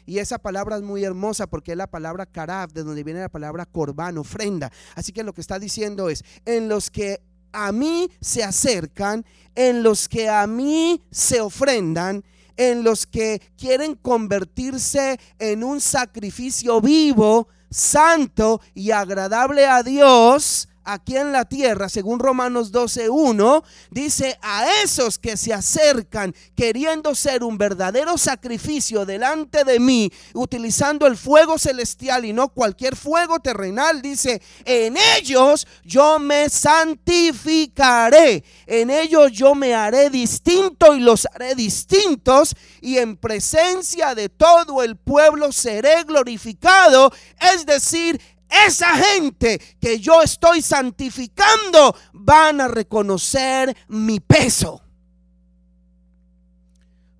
Y 0.06 0.18
esa 0.18 0.38
palabra 0.38 0.76
es 0.76 0.82
muy 0.82 1.04
hermosa 1.04 1.46
porque 1.46 1.72
es 1.72 1.78
la 1.78 1.86
palabra 1.86 2.26
karab, 2.26 2.72
de 2.72 2.82
donde 2.82 3.04
viene 3.04 3.20
la 3.20 3.28
palabra 3.28 3.66
corbán, 3.66 4.18
ofrenda. 4.18 4.72
Así 4.96 5.12
que 5.12 5.22
lo 5.22 5.32
que 5.32 5.40
está 5.40 5.58
diciendo 5.60 6.08
es, 6.08 6.24
en 6.44 6.68
los 6.68 6.90
que 6.90 7.20
a 7.52 7.70
mí 7.70 8.10
se 8.20 8.42
acercan, 8.42 9.24
en 9.54 9.82
los 9.84 10.08
que 10.08 10.28
a 10.28 10.46
mí 10.48 11.00
se 11.10 11.40
ofrendan, 11.40 12.24
en 12.56 12.82
los 12.82 13.06
que 13.06 13.40
quieren 13.56 13.94
convertirse 13.94 15.18
en 15.38 15.62
un 15.62 15.80
sacrificio 15.80 16.80
vivo, 16.80 17.48
santo 17.70 18.60
y 18.74 18.90
agradable 18.90 19.66
a 19.66 19.82
Dios 19.82 20.68
aquí 20.92 21.16
en 21.16 21.32
la 21.32 21.44
tierra, 21.44 21.88
según 21.88 22.18
Romanos 22.18 22.72
12.1, 22.72 23.62
dice 23.90 24.38
a 24.42 24.66
esos 24.82 25.18
que 25.18 25.36
se 25.36 25.52
acercan 25.52 26.34
queriendo 26.54 27.14
ser 27.14 27.44
un 27.44 27.58
verdadero 27.58 28.18
sacrificio 28.18 29.06
delante 29.06 29.64
de 29.64 29.78
mí, 29.80 30.12
utilizando 30.34 31.06
el 31.06 31.16
fuego 31.16 31.58
celestial 31.58 32.24
y 32.24 32.32
no 32.32 32.48
cualquier 32.48 32.96
fuego 32.96 33.40
terrenal, 33.40 34.02
dice, 34.02 34.42
en 34.64 34.96
ellos 35.16 35.66
yo 35.84 36.18
me 36.18 36.48
santificaré, 36.48 38.44
en 38.66 38.90
ellos 38.90 39.32
yo 39.32 39.54
me 39.54 39.74
haré 39.74 40.10
distinto 40.10 40.94
y 40.94 41.00
los 41.00 41.26
haré 41.34 41.54
distintos 41.54 42.54
y 42.80 42.98
en 42.98 43.16
presencia 43.16 44.14
de 44.14 44.28
todo 44.28 44.82
el 44.82 44.96
pueblo 44.96 45.52
seré 45.52 46.04
glorificado, 46.04 47.12
es 47.54 47.66
decir, 47.66 48.20
esa 48.50 48.96
gente 48.96 49.60
que 49.80 49.98
yo 49.98 50.22
estoy 50.22 50.62
santificando 50.62 51.94
van 52.12 52.60
a 52.60 52.68
reconocer 52.68 53.76
mi 53.88 54.20
peso. 54.20 54.82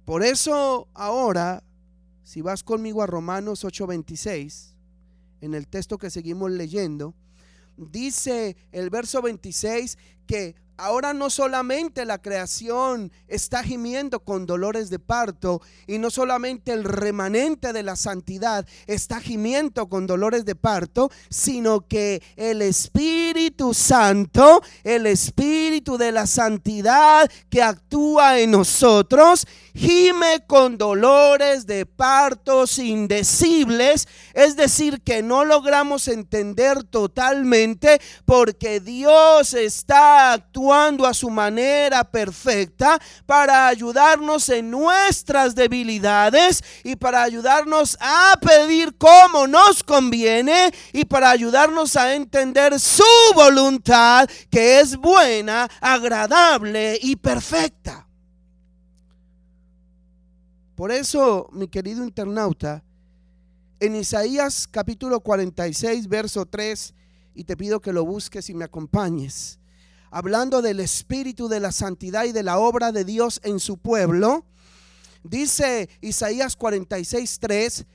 Por 0.05 0.25
eso 0.25 0.89
ahora, 0.95 1.63
si 2.25 2.43
vas 2.43 2.63
conmigo 2.65 3.03
a 3.03 3.07
Romanos 3.07 3.65
8:26, 3.65 4.75
en 5.41 5.55
el 5.55 5.69
texto 5.69 5.99
que 5.99 6.11
seguimos 6.11 6.51
leyendo, 6.51 7.15
dice 7.77 8.57
el 8.73 8.91
verso 8.91 9.23
26 9.23 9.99
que 10.27 10.55
Ahora 10.83 11.13
no 11.13 11.29
solamente 11.29 12.07
la 12.07 12.23
creación 12.23 13.13
está 13.29 13.63
gimiendo 13.63 14.21
con 14.21 14.47
dolores 14.47 14.89
de 14.89 14.99
parto 14.99 15.61
y 15.87 15.99
no 15.99 16.11
solamente 16.11 16.73
el 16.73 16.85
remanente 16.85 17.75
de 17.75 17.83
la 17.83 17.97
santidad 17.97 18.67
está 18.87 19.21
gimiendo 19.21 19.91
con 19.91 20.07
dolores 20.07 20.47
de 20.47 20.55
parto, 20.55 21.11
sino 21.29 21.87
que 21.87 22.23
el 22.35 22.63
Espíritu 22.63 23.75
Santo, 23.75 24.63
el 24.83 25.05
Espíritu 25.05 25.99
de 25.99 26.13
la 26.13 26.27
santidad 26.27 27.31
que 27.51 27.63
actúa 27.63 28.41
en 28.41 28.53
nosotros, 28.53 29.47
gime 29.75 30.45
con 30.47 30.79
dolores 30.79 31.67
de 31.67 31.85
partos 31.85 32.79
indecibles, 32.79 34.09
es 34.33 34.57
decir, 34.57 35.03
que 35.03 35.23
no 35.23 35.45
logramos 35.45 36.09
entender 36.09 36.85
totalmente 36.85 38.01
porque 38.25 38.81
Dios 38.81 39.53
está 39.53 40.33
actuando 40.33 40.70
a 40.73 41.15
su 41.15 41.31
manera 41.31 42.05
perfecta 42.05 43.01
para 43.27 43.67
ayudarnos 43.67 44.49
en 44.49 44.71
nuestras 44.71 45.55
debilidades 45.55 46.63
y 46.85 46.97
para 46.97 47.23
ayudarnos 47.23 47.97
a 48.01 48.39
pedir 48.41 48.97
como 48.97 49.47
nos 49.47 49.83
conviene 49.83 50.73
y 50.93 51.05
para 51.05 51.31
ayudarnos 51.31 51.97
a 51.97 52.15
entender 52.15 52.79
su 52.79 53.03
voluntad 53.35 54.29
que 54.51 54.81
es 54.81 54.97
buena, 54.97 55.69
agradable 55.81 56.99
y 57.03 57.17
perfecta. 57.17 58.07
Por 60.75 60.93
eso, 60.93 61.49
mi 61.53 61.69
querido 61.69 62.03
internauta, 62.03 62.83
en 63.81 63.97
Isaías 63.97 64.67
capítulo 64.71 65.21
46, 65.21 66.09
verso 66.09 66.47
3, 66.47 66.95
y 67.35 67.45
te 67.45 67.57
pido 67.57 67.81
que 67.81 67.93
lo 67.93 68.05
busques 68.05 68.49
y 68.51 68.55
me 68.55 68.65
acompañes 68.65 69.60
hablando 70.11 70.63
del 70.63 70.81
espíritu 70.81 71.49
de 71.49 71.61
la 71.61 71.73
santidad 71.73 72.25
y 72.25 72.33
de 72.33 72.43
la 72.43 72.59
obra 72.59 72.93
de 72.93 73.05
Dios 73.05 73.41
en 73.45 73.61
su 73.61 73.79
pueblo, 73.79 74.45
dice 75.23 75.89
Isaías 76.01 76.59
46:3, 76.59 77.87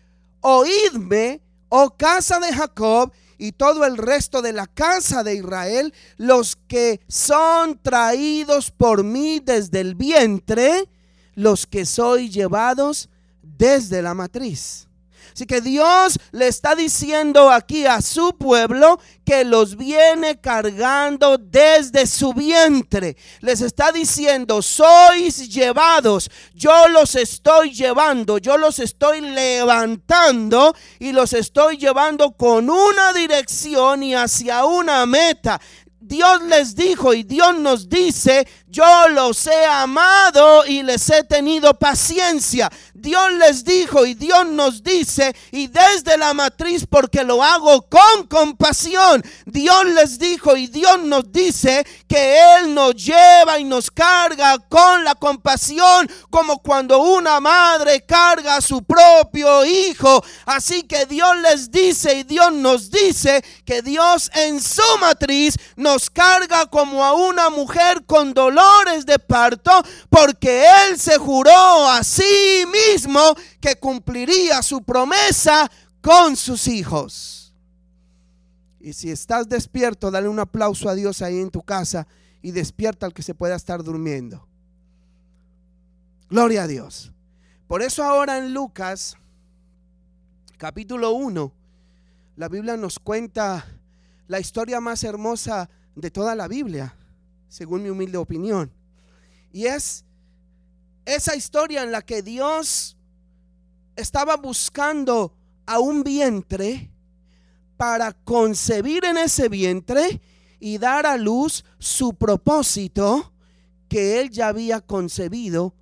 oídme, 0.42 1.42
oh 1.70 1.96
casa 1.98 2.40
de 2.40 2.54
Jacob, 2.54 3.12
y 3.38 3.52
todo 3.52 3.86
el 3.86 3.98
resto 3.98 4.42
de 4.42 4.54
la 4.54 4.68
casa 4.68 5.24
de 5.24 5.36
Israel, 5.36 5.94
los 6.18 6.56
que 6.56 7.02
son 7.08 7.80
traídos 7.82 8.72
por 8.72 9.04
mí 9.04 9.42
desde 9.44 9.82
el 9.82 9.96
vientre, 9.96 10.90
los 11.34 11.68
que 11.68 11.86
soy 11.86 12.30
llevados 12.30 13.10
desde 13.42 14.02
la 14.02 14.14
matriz. 14.14 14.88
Así 15.36 15.46
que 15.46 15.60
Dios 15.60 16.18
le 16.32 16.48
está 16.48 16.76
diciendo 16.76 17.52
aquí 17.52 17.86
a 17.86 18.02
su 18.02 18.38
pueblo 18.38 19.02
que 19.26 19.44
los 19.44 19.76
viene 19.76 20.40
cargando 20.40 21.38
desde 21.38 22.08
su 22.08 22.34
vientre. 22.34 23.18
Les 23.42 23.60
está 23.60 23.92
diciendo, 23.92 24.62
sois 24.62 25.50
llevados, 25.54 26.32
yo 26.54 26.88
los 26.88 27.16
estoy 27.16 27.74
llevando, 27.74 28.38
yo 28.38 28.58
los 28.58 28.80
estoy 28.80 29.20
levantando 29.20 30.74
y 31.00 31.12
los 31.12 31.34
estoy 31.34 31.76
llevando 31.76 32.32
con 32.32 32.70
una 32.70 33.12
dirección 33.12 34.04
y 34.04 34.16
hacia 34.16 34.64
una 34.64 35.06
meta. 35.06 35.60
Dios 36.08 36.44
les 36.44 36.76
dijo 36.76 37.16
y 37.16 37.24
Dios 37.24 37.58
nos 37.58 37.90
dice, 37.90 38.48
yo 38.68 39.10
los 39.10 39.48
he 39.48 39.66
amado 39.66 40.66
y 40.68 40.84
les 40.84 41.10
he 41.10 41.24
tenido 41.24 41.74
paciencia. 41.74 42.70
Dios 42.94 43.34
les 43.34 43.64
dijo 43.64 44.06
y 44.06 44.14
Dios 44.14 44.46
nos 44.48 44.84
dice, 44.84 45.36
y 45.52 45.68
desde 45.68 46.18
la 46.18 46.34
matriz 46.34 46.86
porque 46.88 47.24
lo 47.24 47.42
hago 47.42 47.88
con 47.90 48.28
compasión. 48.28 49.24
Dios 49.46 49.86
les 49.86 50.20
dijo 50.20 50.56
y 50.56 50.68
Dios 50.68 51.02
nos 51.02 51.32
dice 51.32 51.86
que 52.08 52.38
Él 52.58 52.74
nos 52.76 52.96
lleva 52.96 53.58
y 53.58 53.64
nos 53.64 53.90
carga 53.90 54.60
con 54.60 55.04
la 55.04 55.16
compasión, 55.16 56.08
como 56.30 56.62
cuando 56.62 57.00
una 57.00 57.40
madre 57.40 58.06
carga 58.06 58.58
a 58.58 58.62
su 58.62 58.84
propio 58.84 59.66
hijo. 59.66 60.24
Así 60.46 60.84
que 60.84 61.06
Dios 61.06 61.36
les 61.42 61.72
dice 61.72 62.14
y 62.20 62.24
Dios 62.24 62.52
nos 62.52 62.92
dice 62.92 63.44
que 63.66 63.82
Dios 63.82 64.30
en 64.36 64.62
su 64.62 64.84
matriz 65.00 65.56
nos 65.76 65.95
carga 66.10 66.66
como 66.68 67.04
a 67.04 67.14
una 67.14 67.50
mujer 67.50 68.06
con 68.06 68.34
dolor 68.34 69.04
de 69.06 69.20
parto, 69.20 69.72
porque 70.10 70.66
Él 70.66 71.00
se 71.00 71.18
juró 71.18 71.90
a 71.90 72.04
sí 72.04 72.64
mismo 72.72 73.36
que 73.60 73.76
cumpliría 73.76 74.62
su 74.62 74.84
promesa 74.84 75.70
con 76.02 76.36
sus 76.36 76.68
hijos. 76.68 77.54
Y 78.80 78.94
si 78.94 79.10
estás 79.10 79.50
despierto, 79.50 80.12
dale 80.12 80.28
un 80.28 80.40
aplauso 80.40 80.90
a 80.90 80.96
Dios 80.96 81.22
ahí 81.22 81.40
en 81.40 81.50
tu 81.50 81.64
casa 81.64 82.06
y 82.42 82.52
despierta 82.52 83.08
al 83.08 83.14
que 83.14 83.24
se 83.24 83.34
pueda 83.34 83.56
estar 83.56 83.84
durmiendo. 83.84 84.48
Gloria 86.30 86.64
a 86.64 86.68
Dios. 86.68 87.12
Por 87.68 87.82
eso 87.82 88.04
ahora 88.04 88.38
en 88.38 88.54
Lucas, 88.54 89.18
capítulo 90.58 91.12
1, 91.14 91.52
la 92.36 92.48
Biblia 92.48 92.78
nos 92.78 93.00
cuenta 93.00 93.66
la 94.28 94.40
historia 94.40 94.80
más 94.80 95.04
hermosa 95.04 95.70
de 95.96 96.12
toda 96.12 96.36
la 96.36 96.48
Biblia 96.48 96.96
según 97.48 97.84
mi 97.84 97.90
humilde 97.90 98.18
opinión. 98.18 98.72
Y 99.52 99.68
es 99.68 100.04
esa 101.06 101.36
historia 101.36 101.84
en 101.84 101.92
la 101.92 102.02
que 102.02 102.22
Dios 102.22 102.98
estaba 103.96 104.36
buscando 104.36 105.34
a 105.66 105.80
un 105.80 106.04
vientre 106.04 106.92
para 107.78 108.12
concebir 108.12 109.06
en 109.06 109.18
ese 109.18 109.48
vientre 109.48 110.22
y 110.60 110.78
dar 110.78 111.06
a 111.06 111.18
luz 111.18 111.64
su 111.80 112.14
propósito 112.14 113.32
que 113.88 114.20
él 114.20 114.32
ya 114.32 114.50
había 114.50 114.82
concebido 114.82 115.74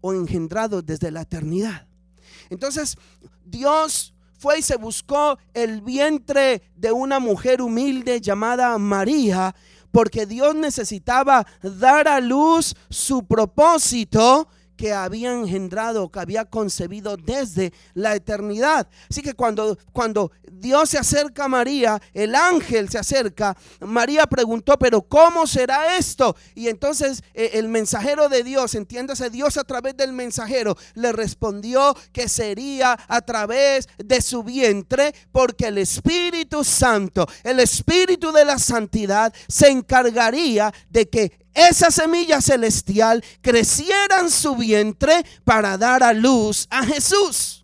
o 0.00 0.12
engendrado 0.12 0.82
desde 0.82 1.10
la 1.10 1.22
eternidad. 1.22 1.86
Entonces, 2.50 2.98
Dios 3.44 4.11
fue 4.42 4.58
y 4.58 4.62
se 4.62 4.74
buscó 4.74 5.38
el 5.54 5.82
vientre 5.82 6.62
de 6.74 6.90
una 6.90 7.20
mujer 7.20 7.62
humilde 7.62 8.20
llamada 8.20 8.76
María 8.76 9.54
porque 9.92 10.26
Dios 10.26 10.56
necesitaba 10.56 11.46
dar 11.62 12.08
a 12.08 12.18
luz 12.18 12.74
su 12.90 13.24
propósito 13.24 14.48
que 14.76 14.92
había 14.92 15.32
engendrado, 15.32 16.10
que 16.10 16.20
había 16.20 16.44
concebido 16.44 17.16
desde 17.16 17.72
la 17.94 18.14
eternidad. 18.14 18.88
Así 19.10 19.22
que 19.22 19.34
cuando, 19.34 19.78
cuando 19.92 20.32
Dios 20.50 20.90
se 20.90 20.98
acerca 20.98 21.44
a 21.44 21.48
María, 21.48 22.00
el 22.14 22.34
ángel 22.34 22.88
se 22.88 22.98
acerca, 22.98 23.56
María 23.80 24.26
preguntó, 24.26 24.78
pero 24.78 25.02
¿cómo 25.02 25.46
será 25.46 25.96
esto? 25.96 26.36
Y 26.54 26.68
entonces 26.68 27.22
eh, 27.34 27.50
el 27.54 27.68
mensajero 27.68 28.28
de 28.28 28.42
Dios, 28.42 28.74
entiéndase 28.74 29.30
Dios 29.30 29.56
a 29.56 29.64
través 29.64 29.96
del 29.96 30.12
mensajero, 30.12 30.76
le 30.94 31.12
respondió 31.12 31.96
que 32.12 32.28
sería 32.28 32.98
a 33.08 33.20
través 33.20 33.88
de 33.98 34.20
su 34.22 34.42
vientre, 34.42 35.14
porque 35.32 35.68
el 35.68 35.78
Espíritu 35.78 36.64
Santo, 36.64 37.26
el 37.44 37.60
Espíritu 37.60 38.32
de 38.32 38.44
la 38.44 38.58
Santidad, 38.58 39.32
se 39.48 39.68
encargaría 39.68 40.72
de 40.90 41.08
que 41.08 41.41
esa 41.54 41.90
semilla 41.90 42.40
celestial 42.40 43.24
creciera 43.40 44.20
en 44.20 44.30
su 44.30 44.56
vientre 44.56 45.24
para 45.44 45.76
dar 45.78 46.02
a 46.02 46.12
luz 46.12 46.66
a 46.70 46.84
Jesús. 46.84 47.62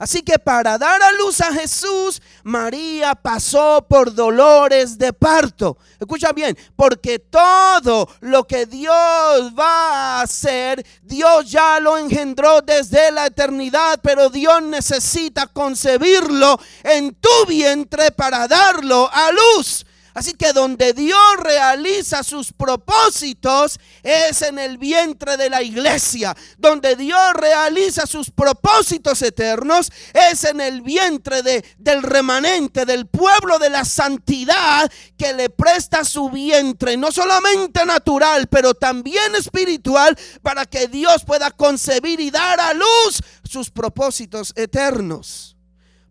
Así 0.00 0.22
que 0.22 0.38
para 0.38 0.78
dar 0.78 1.02
a 1.02 1.12
luz 1.12 1.42
a 1.42 1.52
Jesús, 1.52 2.22
María 2.42 3.14
pasó 3.14 3.84
por 3.86 4.14
dolores 4.14 4.96
de 4.96 5.12
parto. 5.12 5.76
Escucha 6.00 6.32
bien, 6.32 6.56
porque 6.74 7.18
todo 7.18 8.08
lo 8.20 8.46
que 8.46 8.64
Dios 8.64 9.52
va 9.58 10.20
a 10.20 10.22
hacer, 10.22 10.82
Dios 11.02 11.50
ya 11.50 11.78
lo 11.80 11.98
engendró 11.98 12.62
desde 12.62 13.10
la 13.10 13.26
eternidad, 13.26 14.00
pero 14.02 14.30
Dios 14.30 14.62
necesita 14.62 15.46
concebirlo 15.46 16.58
en 16.82 17.14
tu 17.14 17.46
vientre 17.46 18.10
para 18.10 18.48
darlo 18.48 19.10
a 19.12 19.30
luz. 19.32 19.84
Así 20.14 20.32
que 20.34 20.52
donde 20.52 20.92
Dios 20.92 21.36
realiza 21.38 22.22
sus 22.22 22.52
propósitos 22.52 23.78
es 24.02 24.42
en 24.42 24.58
el 24.58 24.76
vientre 24.76 25.36
de 25.36 25.50
la 25.50 25.62
iglesia. 25.62 26.36
Donde 26.58 26.96
Dios 26.96 27.32
realiza 27.34 28.06
sus 28.06 28.30
propósitos 28.30 29.22
eternos 29.22 29.90
es 30.12 30.44
en 30.44 30.60
el 30.60 30.82
vientre 30.82 31.42
de, 31.42 31.64
del 31.78 32.02
remanente, 32.02 32.84
del 32.86 33.06
pueblo 33.06 33.58
de 33.58 33.70
la 33.70 33.84
santidad 33.84 34.90
que 35.16 35.32
le 35.32 35.48
presta 35.48 36.04
su 36.04 36.30
vientre, 36.30 36.96
no 36.96 37.12
solamente 37.12 37.84
natural, 37.84 38.48
pero 38.48 38.74
también 38.74 39.34
espiritual, 39.36 40.18
para 40.42 40.66
que 40.66 40.88
Dios 40.88 41.24
pueda 41.24 41.50
concebir 41.50 42.20
y 42.20 42.30
dar 42.30 42.58
a 42.58 42.74
luz 42.74 43.22
sus 43.44 43.70
propósitos 43.70 44.52
eternos. 44.56 45.56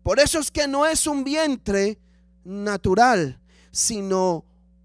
Por 0.02 0.18
eso 0.18 0.38
es 0.38 0.50
que 0.50 0.66
no 0.66 0.86
es 0.86 1.06
un 1.06 1.24
vientre 1.24 1.98
natural 2.44 3.39
sino 3.70 4.44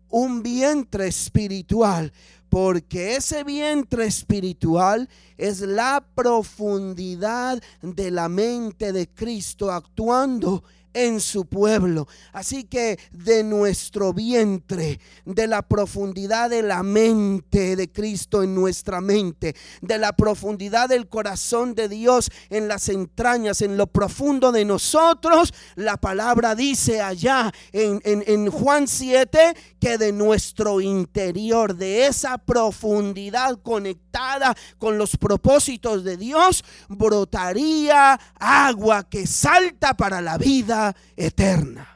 un 0.09 0.43
vientre 0.43 1.07
espiritual, 1.07 2.13
porque 2.49 3.15
ese 3.15 3.43
vientre 3.43 4.05
espiritual 4.05 5.09
es 5.37 5.59
la 5.61 6.05
profundidad 6.15 7.61
de 7.81 8.11
la 8.11 8.29
mente 8.29 8.93
de 8.93 9.09
Cristo 9.09 9.71
actuando 9.71 10.63
en 10.95 11.19
su 11.19 11.45
pueblo. 11.45 12.07
Así 12.31 12.63
que 12.63 12.97
de 13.11 13.43
nuestro 13.43 14.13
vientre, 14.13 14.99
de 15.25 15.45
la 15.45 15.61
profundidad 15.61 16.49
de 16.49 16.63
la 16.63 16.81
mente 16.81 17.75
de 17.75 17.91
Cristo 17.91 18.41
en 18.41 18.55
nuestra 18.55 19.01
mente, 19.01 19.55
de 19.81 19.97
la 19.99 20.13
profundidad 20.13 20.89
del 20.89 21.07
corazón 21.07 21.75
de 21.75 21.89
Dios 21.89 22.31
en 22.49 22.67
las 22.67 22.89
entrañas, 22.89 23.61
en 23.61 23.77
lo 23.77 23.87
profundo 23.87 24.51
de 24.51 24.65
nosotros, 24.65 25.53
la 25.75 25.97
palabra 25.97 26.55
dice 26.55 27.01
allá 27.01 27.51
en, 27.73 28.01
en 28.05 28.49
Juan 28.49 28.87
7 28.87 29.53
que 29.79 29.97
de 29.97 30.13
nuestro 30.13 30.79
interior, 30.79 31.75
de 31.75 32.07
esa 32.07 32.37
profundidad 32.37 33.59
conectada 33.61 34.55
con 34.77 34.97
los 34.97 35.17
propósitos 35.17 36.05
de 36.05 36.15
Dios, 36.15 36.63
brotaría 36.87 38.19
agua 38.39 39.03
que 39.03 39.27
salta 39.27 39.95
para 39.95 40.21
la 40.21 40.37
vida 40.37 40.84
eterna. 41.15 41.87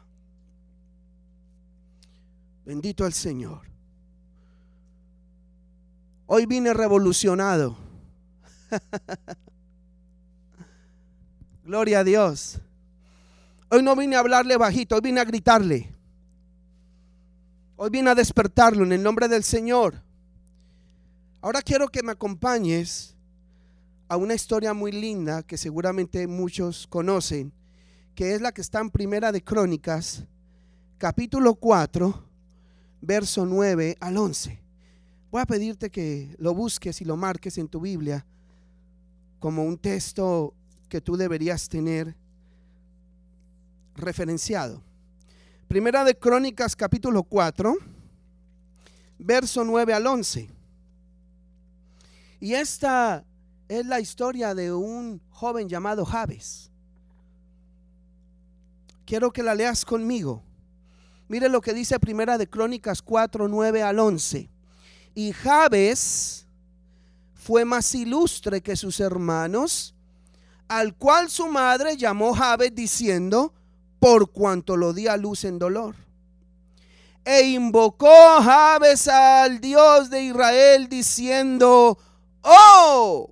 Bendito 2.65 3.05
el 3.05 3.13
Señor. 3.13 3.61
Hoy 6.27 6.45
vine 6.45 6.73
revolucionado. 6.73 7.75
Gloria 11.63 11.99
a 11.99 12.03
Dios. 12.03 12.61
Hoy 13.69 13.83
no 13.83 13.95
vine 13.95 14.15
a 14.15 14.19
hablarle 14.19 14.55
bajito, 14.55 14.95
hoy 14.95 15.01
vine 15.01 15.19
a 15.19 15.25
gritarle. 15.25 15.93
Hoy 17.75 17.89
vine 17.89 18.11
a 18.11 18.15
despertarlo 18.15 18.83
en 18.83 18.91
el 18.91 19.03
nombre 19.03 19.27
del 19.27 19.43
Señor. 19.43 20.01
Ahora 21.41 21.61
quiero 21.61 21.87
que 21.87 22.03
me 22.03 22.11
acompañes 22.11 23.15
a 24.07 24.17
una 24.17 24.33
historia 24.33 24.73
muy 24.73 24.91
linda 24.91 25.43
que 25.43 25.57
seguramente 25.57 26.27
muchos 26.27 26.87
conocen 26.87 27.53
que 28.19 28.35
es 28.35 28.41
la 28.41 28.51
que 28.51 28.59
está 28.59 28.81
en 28.81 28.89
Primera 28.89 29.31
de 29.31 29.41
Crónicas, 29.41 30.25
capítulo 30.97 31.55
4, 31.55 32.21
verso 32.99 33.45
9 33.45 33.95
al 33.97 34.17
11. 34.17 34.61
Voy 35.31 35.41
a 35.41 35.45
pedirte 35.45 35.89
que 35.89 36.35
lo 36.37 36.53
busques 36.53 36.99
y 36.99 37.05
lo 37.05 37.15
marques 37.15 37.57
en 37.57 37.69
tu 37.69 37.79
Biblia 37.79 38.25
como 39.39 39.63
un 39.63 39.77
texto 39.77 40.53
que 40.89 40.99
tú 40.99 41.15
deberías 41.15 41.69
tener 41.69 42.13
referenciado. 43.95 44.83
Primera 45.69 46.03
de 46.03 46.13
Crónicas 46.13 46.75
capítulo 46.75 47.23
4, 47.23 47.73
verso 49.17 49.63
9 49.63 49.93
al 49.93 50.05
11. 50.05 50.49
Y 52.41 52.53
esta 52.53 53.23
es 53.69 53.85
la 53.85 54.01
historia 54.01 54.53
de 54.53 54.73
un 54.73 55.21
joven 55.29 55.69
llamado 55.69 56.03
Javes. 56.03 56.68
Quiero 59.09 59.33
que 59.33 59.41
la 59.41 59.55
leas 59.55 59.85
conmigo. 59.85 60.43
Mire 61.27 61.49
lo 61.49 61.61
que 61.61 61.73
dice 61.73 61.99
Primera 61.99 62.37
de 62.37 62.47
Crónicas 62.47 63.01
4, 63.01 63.47
9 63.47 63.81
al 63.81 63.97
11. 63.97 64.47
Y 65.15 65.33
Jabes 65.33 66.45
fue 67.33 67.65
más 67.65 67.95
ilustre 67.95 68.61
que 68.61 68.75
sus 68.75 68.99
hermanos, 68.99 69.95
al 70.67 70.95
cual 70.95 71.31
su 71.31 71.47
madre 71.47 71.97
llamó 71.97 72.35
Jabes 72.35 72.75
diciendo, 72.75 73.55
por 73.99 74.31
cuanto 74.31 74.77
lo 74.77 74.93
di 74.93 75.07
a 75.07 75.17
luz 75.17 75.43
en 75.43 75.57
dolor. 75.57 75.95
E 77.25 77.41
invocó 77.47 78.39
Jabes 78.43 79.07
al 79.07 79.59
Dios 79.59 80.11
de 80.11 80.21
Israel 80.21 80.87
diciendo, 80.87 81.97
oh, 82.43 83.31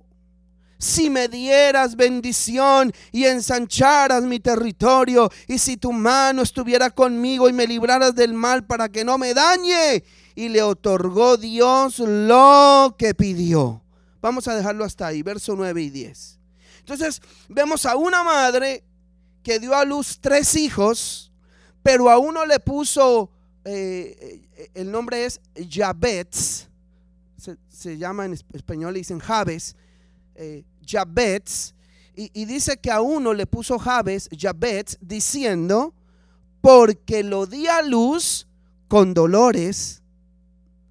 si 0.78 1.10
me 1.10 1.28
dieras 1.28 1.96
bendición 1.96 2.92
y 3.10 3.24
ensancharas 3.24 4.22
mi 4.22 4.38
territorio, 4.38 5.30
y 5.48 5.58
si 5.58 5.76
tu 5.76 5.92
mano 5.92 6.42
estuviera 6.42 6.90
conmigo 6.90 7.48
y 7.48 7.52
me 7.52 7.66
libraras 7.66 8.14
del 8.14 8.32
mal 8.32 8.64
para 8.64 8.88
que 8.88 9.04
no 9.04 9.18
me 9.18 9.34
dañe. 9.34 10.04
Y 10.36 10.48
le 10.48 10.62
otorgó 10.62 11.36
Dios 11.36 11.98
lo 11.98 12.94
que 12.96 13.12
pidió. 13.12 13.82
Vamos 14.20 14.46
a 14.46 14.54
dejarlo 14.54 14.84
hasta 14.84 15.08
ahí, 15.08 15.22
verso 15.22 15.56
9 15.56 15.82
y 15.82 15.90
10. 15.90 16.38
Entonces 16.78 17.20
vemos 17.48 17.84
a 17.84 17.96
una 17.96 18.22
madre 18.22 18.84
que 19.42 19.58
dio 19.58 19.74
a 19.74 19.84
luz 19.84 20.18
tres 20.20 20.54
hijos, 20.54 21.32
pero 21.82 22.08
a 22.08 22.18
uno 22.18 22.46
le 22.46 22.60
puso, 22.60 23.30
eh, 23.64 24.46
eh, 24.56 24.70
el 24.74 24.90
nombre 24.90 25.24
es 25.24 25.40
Jabez, 25.68 26.68
se, 27.68 27.98
llama 27.98 28.24
en 28.26 28.32
español, 28.32 28.92
le 28.92 29.00
dicen 29.00 29.20
Jabez 29.20 29.76
eh, 30.38 30.64
y, 32.14 32.44
dice 32.46 32.78
que 32.78 32.90
a 32.90 33.00
uno 33.00 33.34
le 33.34 33.46
puso 33.46 33.78
Jabez, 33.78 34.28
Jabez, 34.36 34.98
diciendo, 35.00 35.94
porque 36.60 37.22
lo 37.22 37.46
di 37.46 37.66
a 37.66 37.82
luz 37.82 38.48
con 38.88 39.14
dolores. 39.14 40.02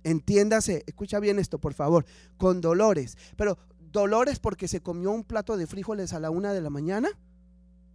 Entiéndase, 0.04 0.84
escucha 0.86 1.20
bien 1.20 1.40
esto, 1.40 1.60
por 1.60 1.74
favor, 1.74 2.06
con 2.38 2.62
dolores. 2.62 3.18
Pero, 3.36 3.58
¿dolores 3.92 4.40
porque 4.40 4.68
se 4.68 4.82
comió 4.82 5.12
un 5.12 5.24
plato 5.24 5.58
de 5.58 5.68
frijoles 5.68 6.14
a 6.14 6.20
la 6.20 6.30
una 6.30 6.54
de 6.54 6.62
la 6.62 6.70
mañana? 6.70 7.10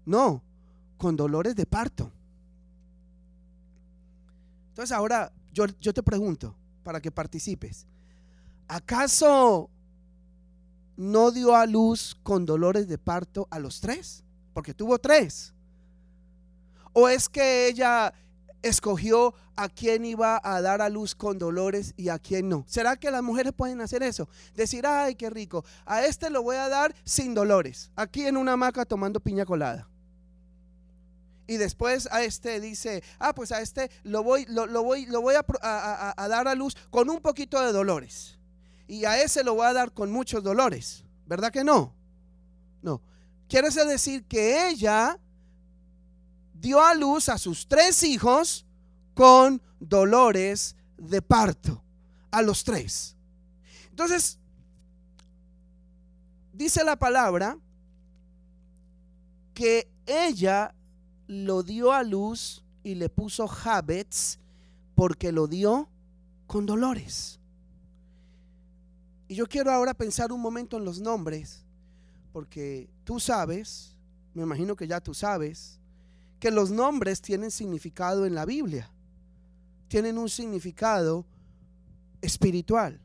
No, 0.05 0.43
con 0.99 1.17
dolores 1.17 1.55
de 1.55 1.65
parto. 1.65 2.11
Entonces 4.69 4.93
ahora 4.95 5.33
yo, 5.53 5.67
yo 5.81 5.95
te 5.95 6.03
pregunto, 6.03 6.55
para 6.83 7.01
que 7.01 7.11
participes, 7.11 7.87
¿acaso 8.69 9.71
no 10.97 11.31
dio 11.31 11.55
a 11.57 11.67
luz 11.67 12.17
con 12.23 12.47
dolores 12.47 12.89
de 12.89 12.99
parto 12.99 13.49
a 13.51 13.59
los 13.59 13.81
tres, 13.81 14.25
porque 14.53 14.75
tuvo 14.75 14.99
tres. 14.99 15.53
¿O 16.93 17.09
es 17.09 17.29
que 17.29 17.69
ella 17.69 18.13
escogió 18.61 19.35
a 19.57 19.69
quién 19.69 20.05
iba 20.05 20.41
a 20.43 20.61
dar 20.61 20.83
a 20.83 20.89
luz 20.89 21.15
con 21.15 21.39
dolores 21.39 21.95
y 21.97 22.11
a 22.11 22.19
quién 22.19 22.49
no? 22.49 22.65
¿Será 22.69 22.97
que 22.97 23.11
las 23.11 23.23
mujeres 23.23 23.53
pueden 23.53 23.81
hacer 23.81 24.03
eso? 24.03 24.29
Decir, 24.55 24.87
ay, 24.87 25.15
qué 25.15 25.31
rico, 25.31 25.65
a 25.87 26.05
este 26.05 26.31
lo 26.31 26.43
voy 26.43 26.57
a 26.57 26.69
dar 26.69 26.95
sin 27.05 27.35
dolores, 27.35 27.91
aquí 27.97 28.27
en 28.27 28.37
una 28.37 28.53
hamaca 28.53 28.85
tomando 28.85 29.21
piña 29.21 29.47
colada. 29.47 29.89
Y 31.47 31.57
después 31.57 32.09
a 32.13 32.23
este 32.23 32.61
dice, 32.61 33.03
ah, 33.19 33.35
pues 33.35 33.51
a 33.53 33.61
este 33.61 33.91
lo 34.05 34.23
voy, 34.23 34.47
lo, 34.49 34.83
voy, 34.83 35.07
lo 35.07 35.21
voy 35.21 35.35
a 35.35 36.29
dar 36.29 36.47
a 36.47 36.55
luz 36.55 36.77
con 36.91 37.11
un 37.11 37.21
poquito 37.21 37.61
de 37.61 37.73
dolores 37.73 38.39
y 38.87 39.05
a 39.05 39.23
ese 39.23 39.45
lo 39.45 39.57
va 39.57 39.69
a 39.69 39.73
dar 39.73 39.93
con 39.93 40.11
muchos 40.11 40.43
dolores. 40.43 41.05
¿Verdad 41.27 41.53
que 41.53 41.65
no? 41.65 41.95
No. 42.83 43.01
Quiere 43.49 43.71
decir 43.71 44.25
que 44.25 44.69
ella 44.69 45.19
dio 46.55 46.83
a 46.83 46.95
luz 46.95 47.29
a 47.29 47.39
sus 47.39 47.67
tres 47.67 48.03
hijos 48.03 48.67
con 49.15 49.61
dolores 49.81 50.77
de 50.97 51.23
parto. 51.23 51.83
A 52.31 52.41
los 52.41 52.65
tres. 52.65 53.15
Entonces, 53.91 54.39
dice 56.53 56.83
la 56.83 56.97
palabra 56.97 57.59
que 59.53 59.91
ella 60.07 60.75
lo 61.27 61.63
dio 61.63 61.93
a 61.93 62.03
luz 62.03 62.65
y 62.83 62.95
le 62.95 63.09
puso 63.09 63.47
Jabez 63.47 64.39
porque 64.95 65.31
lo 65.31 65.47
dio 65.47 65.89
con 66.47 66.67
dolores. 66.67 67.39
Y 69.29 69.35
yo 69.35 69.47
quiero 69.47 69.71
ahora 69.71 69.95
pensar 69.95 70.33
un 70.33 70.41
momento 70.41 70.77
en 70.77 70.85
los 70.85 71.01
nombres, 71.01 71.65
porque 72.33 72.91
tú 73.05 73.21
sabes, 73.21 73.97
me 74.35 74.43
imagino 74.43 74.77
que 74.77 74.87
ya 74.87 75.01
tú 75.01 75.15
sabes, 75.15 75.79
que 76.39 76.51
los 76.51 76.71
nombres 76.71 77.21
tienen 77.23 77.51
significado 77.51 78.27
en 78.27 78.35
la 78.35 78.45
Biblia, 78.45 78.91
tienen 79.89 80.19
un 80.19 80.29
significado 80.29 81.25
espiritual. 82.21 83.01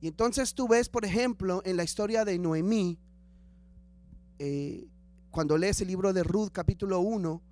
Y 0.00 0.06
entonces 0.06 0.54
tú 0.54 0.68
ves, 0.68 0.88
por 0.88 1.04
ejemplo, 1.04 1.60
en 1.64 1.76
la 1.76 1.84
historia 1.84 2.24
de 2.24 2.38
Noemí, 2.38 2.98
eh, 4.38 4.86
cuando 5.30 5.58
lees 5.58 5.80
el 5.80 5.88
libro 5.88 6.12
de 6.12 6.22
Ruth 6.22 6.50
capítulo 6.52 7.00
1, 7.00 7.42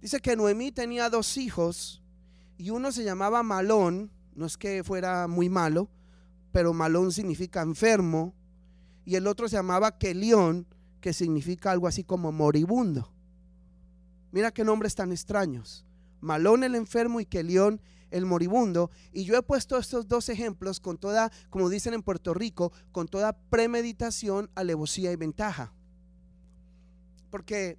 dice 0.00 0.20
que 0.20 0.36
Noemí 0.36 0.70
tenía 0.70 1.10
dos 1.10 1.36
hijos 1.36 2.02
y 2.58 2.70
uno 2.70 2.92
se 2.92 3.04
llamaba 3.04 3.42
Malón, 3.42 4.10
no 4.34 4.46
es 4.46 4.56
que 4.56 4.84
fuera 4.84 5.26
muy 5.26 5.48
malo, 5.48 5.88
pero 6.52 6.72
malón 6.72 7.12
significa 7.12 7.62
enfermo, 7.62 8.34
y 9.06 9.14
el 9.14 9.26
otro 9.26 9.48
se 9.48 9.56
llamaba 9.56 9.98
Kelión, 9.98 10.66
que 11.00 11.12
significa 11.12 11.70
algo 11.70 11.86
así 11.86 12.02
como 12.02 12.32
moribundo. 12.32 13.12
Mira 14.32 14.50
qué 14.50 14.64
nombres 14.64 14.96
tan 14.96 15.12
extraños. 15.12 15.86
Malón 16.20 16.64
el 16.64 16.74
enfermo 16.74 17.20
y 17.20 17.26
Kelión 17.26 17.80
el 18.10 18.26
moribundo. 18.26 18.90
Y 19.12 19.24
yo 19.24 19.36
he 19.36 19.42
puesto 19.42 19.78
estos 19.78 20.08
dos 20.08 20.28
ejemplos 20.28 20.80
con 20.80 20.98
toda, 20.98 21.30
como 21.50 21.68
dicen 21.68 21.94
en 21.94 22.02
Puerto 22.02 22.34
Rico, 22.34 22.72
con 22.90 23.06
toda 23.06 23.32
premeditación, 23.32 24.50
alevosía 24.56 25.12
y 25.12 25.16
ventaja. 25.16 25.72
Porque 27.30 27.78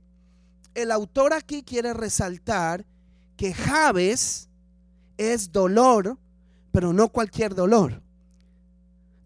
el 0.73 0.91
autor 0.91 1.33
aquí 1.33 1.63
quiere 1.63 1.93
resaltar 1.93 2.85
que 3.35 3.53
Javes 3.53 4.49
es 5.17 5.51
dolor, 5.51 6.17
pero 6.71 6.93
no 6.93 7.09
cualquier 7.09 7.53
dolor 7.53 8.06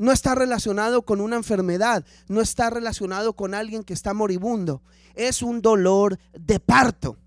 no 0.02 0.12
está 0.12 0.34
relacionado 0.34 1.04
con 1.04 1.22
una 1.22 1.36
enfermedad, 1.36 2.04
no 2.28 2.42
está 2.42 2.72
relacionado 2.72 3.34
con 3.34 3.54
alguien 3.54 3.84
que 3.84 3.94
está 3.94 4.16
moribundo, 4.16 4.82
es 5.14 5.44
un 5.44 5.62
dolor 5.62 6.18
de 6.34 6.60
parto. 6.60 7.18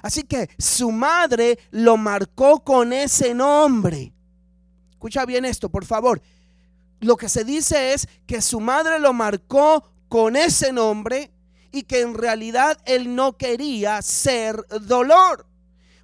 Así 0.00 0.22
que 0.22 0.48
su 0.58 0.90
madre 0.90 1.58
lo 1.70 1.98
marcó 1.98 2.64
con 2.64 2.94
ese 2.94 3.34
nombre. 3.34 4.14
Escucha 4.92 5.26
bien 5.26 5.44
esto, 5.44 5.68
por 5.68 5.84
favor. 5.84 6.22
Lo 7.00 7.18
que 7.18 7.28
se 7.28 7.44
dice 7.44 7.92
es 7.92 8.08
que 8.26 8.40
su 8.40 8.60
madre 8.60 8.98
lo 8.98 9.12
marcó 9.12 9.84
con 10.08 10.34
ese 10.34 10.72
nombre 10.72 11.30
y 11.70 11.82
que 11.82 12.00
en 12.00 12.14
realidad 12.14 12.78
él 12.86 13.14
no 13.14 13.36
quería 13.36 14.00
ser 14.00 14.56
dolor. 14.80 15.46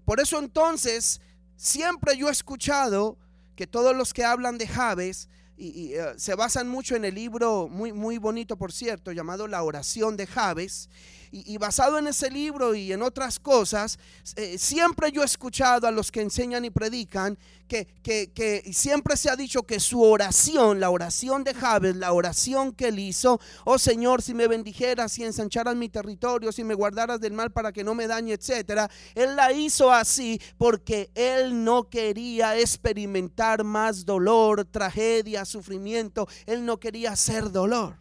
Por 0.05 0.21
eso 0.21 0.39
entonces 0.39 1.23
siempre 1.57 2.19
yo 2.19 2.29
he 2.29 2.33
escuchado 2.33 3.17
que 3.57 3.67
todos 3.67 3.97
los 3.97 4.13
que 4.13 4.27
hablan 4.27 4.59
de 4.59 4.69
Javes 4.69 5.31
y, 5.59 5.95
eh, 5.95 6.15
se 6.17 6.35
basan 6.35 6.69
mucho 6.69 6.95
en 6.95 7.05
el 7.05 7.15
libro, 7.15 7.69
muy, 7.69 7.93
muy 7.93 8.19
bonito 8.19 8.57
por 8.57 8.73
cierto, 8.73 9.13
llamado 9.13 9.49
La 9.49 9.63
oración 9.63 10.17
de 10.17 10.27
Javes. 10.27 10.89
Y, 11.31 11.57
basado 11.59 11.99
en 11.99 12.07
ese 12.07 12.31
libro 12.31 12.75
y 12.75 12.93
en 12.93 13.03
otras 13.03 13.39
cosas, 13.39 13.99
eh, 14.37 14.57
siempre 14.59 15.13
yo 15.13 15.23
he 15.23 15.25
escuchado 15.25 15.87
a 15.87 15.91
los 15.91 16.11
que 16.11 16.23
enseñan 16.23 16.65
y 16.65 16.71
predican 16.71 17.39
que, 17.69 17.87
que, 18.03 18.63
siempre 18.73 19.17
se 19.17 19.29
ha 19.29 19.37
dicho 19.37 19.65
que 19.65 19.79
su 19.79 20.03
oración, 20.03 20.81
la 20.81 20.91
oración 20.91 21.45
de 21.45 21.53
Javes, 21.53 21.97
la 21.97 22.13
oración 22.13 22.73
que 22.73 22.89
él 22.89 22.99
hizo, 22.99 23.39
oh 23.65 23.79
Señor, 23.79 24.23
si 24.23 24.33
me 24.33 24.49
bendijeras, 24.49 25.13
si 25.13 25.25
ensancharas 25.25 25.77
mi 25.77 25.89
territorio, 25.89 26.51
si 26.51 26.65
me 26.65 26.75
guardaras 26.75 27.21
del 27.21 27.35
mal 27.35 27.53
para 27.53 27.73
que 27.73 27.85
no 27.85 27.95
me 27.95 28.07
dañe, 28.07 28.33
etcétera, 28.33 28.91
él 29.15 29.37
la 29.37 29.53
hizo 29.53 29.93
así 29.93 30.41
porque 30.57 31.11
él 31.15 31.63
no 31.63 31.89
quería 31.91 32.57
experimentar 32.59 33.65
más 33.65 34.07
dolor, 34.07 34.65
tragedia, 34.65 35.45
sufrimiento, 35.45 36.27
él 36.47 36.65
no 36.65 36.81
quería 36.81 37.13
hacer 37.13 37.53
dolor. 37.53 37.97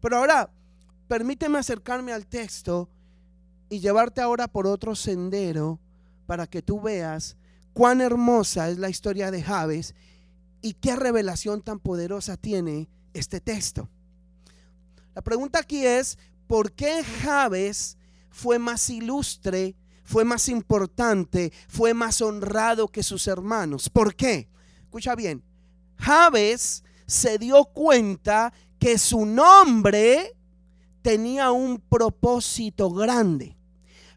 Pero 0.00 0.16
ahora, 0.16 0.50
permíteme 1.08 1.58
acercarme 1.58 2.12
al 2.12 2.26
texto 2.26 2.88
y 3.70 3.80
llevarte 3.80 4.20
ahora 4.20 4.46
por 4.46 4.66
otro 4.66 4.94
sendero 4.94 5.80
para 6.26 6.46
que 6.46 6.62
tú 6.62 6.80
veas 6.80 7.36
cuán 7.72 8.00
hermosa 8.00 8.68
es 8.70 8.78
la 8.78 8.90
historia 8.90 9.30
de 9.30 9.42
Javes 9.42 9.94
y 10.60 10.74
qué 10.74 10.96
revelación 10.96 11.62
tan 11.62 11.78
poderosa 11.78 12.36
tiene 12.36 12.88
este 13.14 13.40
texto. 13.40 13.88
La 15.14 15.22
pregunta 15.22 15.60
aquí 15.60 15.84
es, 15.84 16.18
¿por 16.46 16.72
qué 16.72 17.02
Javes 17.02 17.96
fue 18.30 18.58
más 18.58 18.88
ilustre, 18.90 19.76
fue 20.04 20.24
más 20.24 20.48
importante, 20.48 21.52
fue 21.68 21.94
más 21.94 22.20
honrado 22.20 22.88
que 22.88 23.02
sus 23.02 23.26
hermanos? 23.26 23.88
¿Por 23.88 24.14
qué? 24.14 24.48
Escucha 24.82 25.14
bien, 25.14 25.42
Javes 25.96 26.84
se 27.06 27.38
dio 27.38 27.64
cuenta 27.64 28.52
que 28.78 28.98
su 28.98 29.24
nombre 29.26 30.36
tenía 31.02 31.50
un 31.50 31.78
propósito 31.80 32.90
grande. 32.90 33.56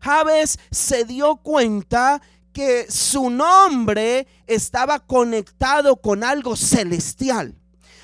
Javes 0.02 0.58
se 0.72 1.06
dio 1.06 1.38
cuenta 1.38 2.22
que 2.54 2.92
su 2.92 3.30
nombre 3.30 4.28
estaba 4.48 5.00
conectado 5.00 5.96
con 5.98 6.24
algo 6.24 6.56
celestial. 6.56 7.56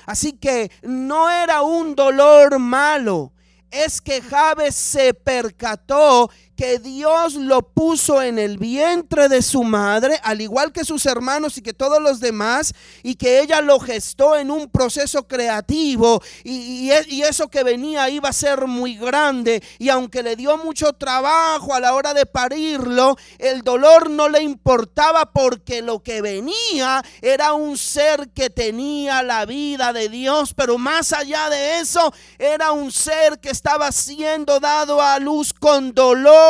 Así 0.06 0.32
que 0.32 0.70
no 0.82 1.28
era 1.28 1.62
un 1.62 1.94
dolor 1.94 2.58
malo, 2.58 3.32
es 3.70 4.00
que 4.00 4.22
Javes 4.22 4.74
se 4.74 5.12
percató 5.12 6.30
que 6.58 6.80
Dios 6.80 7.34
lo 7.34 7.62
puso 7.62 8.20
en 8.20 8.36
el 8.36 8.58
vientre 8.58 9.28
de 9.28 9.42
su 9.42 9.62
madre, 9.62 10.18
al 10.24 10.40
igual 10.40 10.72
que 10.72 10.84
sus 10.84 11.06
hermanos 11.06 11.56
y 11.56 11.62
que 11.62 11.72
todos 11.72 12.02
los 12.02 12.18
demás, 12.18 12.74
y 13.04 13.14
que 13.14 13.40
ella 13.40 13.60
lo 13.60 13.78
gestó 13.78 14.34
en 14.34 14.50
un 14.50 14.68
proceso 14.68 15.28
creativo, 15.28 16.20
y, 16.42 16.90
eso 16.90 17.48
que 17.48 17.62
venía 17.62 18.10
iba 18.10 18.30
a 18.30 18.32
ser 18.32 18.66
muy 18.66 18.96
grande, 18.96 19.62
y 19.78 19.88
aunque 19.88 20.24
le 20.24 20.34
dio 20.34 20.56
mucho 20.56 20.94
trabajo 20.94 21.74
a 21.74 21.80
la 21.80 21.94
hora 21.94 22.12
de 22.12 22.26
parirlo, 22.26 23.16
el 23.38 23.62
dolor 23.62 24.10
no 24.10 24.28
le 24.28 24.42
importaba 24.42 25.30
porque 25.30 25.80
lo 25.80 26.02
que 26.02 26.22
venía 26.22 27.04
era 27.22 27.52
un 27.52 27.78
ser 27.78 28.30
que 28.30 28.50
tenía 28.50 29.22
la 29.22 29.46
vida 29.46 29.92
de 29.92 30.08
Dios, 30.08 30.54
pero 30.54 30.76
más 30.76 31.12
allá 31.12 31.50
de 31.50 31.78
eso, 31.78 32.12
era 32.36 32.72
un 32.72 32.90
ser 32.90 33.38
que 33.38 33.50
estaba 33.50 33.92
siendo 33.92 34.58
dado 34.58 35.00
a 35.00 35.20
luz 35.20 35.52
con 35.52 35.94
dolor 35.94 36.47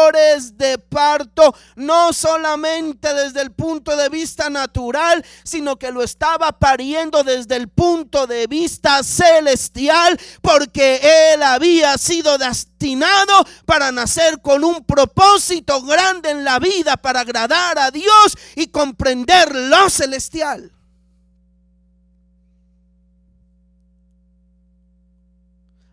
de 0.57 0.79
parto, 0.79 1.55
no 1.75 2.13
solamente 2.13 3.13
desde 3.13 3.43
el 3.43 3.51
punto 3.51 3.97
de 3.97 4.09
vista 4.09 4.49
natural, 4.49 5.25
sino 5.43 5.77
que 5.77 5.91
lo 5.91 6.03
estaba 6.03 6.53
pariendo 6.53 7.25
desde 7.25 7.57
el 7.57 7.69
punto 7.69 8.27
de 8.27 8.47
vista 8.47 9.03
celestial, 9.03 10.19
porque 10.41 11.33
él 11.33 11.43
había 11.43 11.99
sido 11.99 12.39
destinado 12.39 13.45
para 13.67 13.91
nacer 13.91 14.41
con 14.41 14.63
un 14.63 14.85
propósito 14.85 15.83
grande 15.83 16.31
en 16.31 16.45
la 16.45 16.61
vida, 16.61 16.97
para 16.97 17.21
agradar 17.21 17.79
a 17.79 17.91
Dios 17.91 18.37
y 18.55 18.69
comprender 18.69 19.55
lo 19.55 19.91
celestial. 19.91 20.73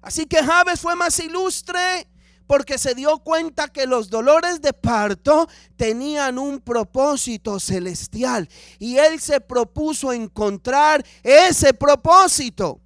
Así 0.01 0.27
que 0.27 0.43
Javes 0.43 0.79
fue 0.79 0.95
más 0.95 1.17
ilustre 1.19 2.07
porque 2.47 2.77
se 2.77 2.95
dio 2.95 3.19
cuenta 3.19 3.67
que 3.67 3.87
los 3.87 4.09
dolores 4.09 4.61
de 4.61 4.73
parto 4.73 5.47
tenían 5.75 6.37
un 6.37 6.59
propósito 6.59 7.59
celestial 7.59 8.47
y 8.79 8.97
él 8.97 9.19
se 9.19 9.41
propuso 9.41 10.13
encontrar 10.13 11.05
ese 11.23 11.73
propósito. 11.73 12.79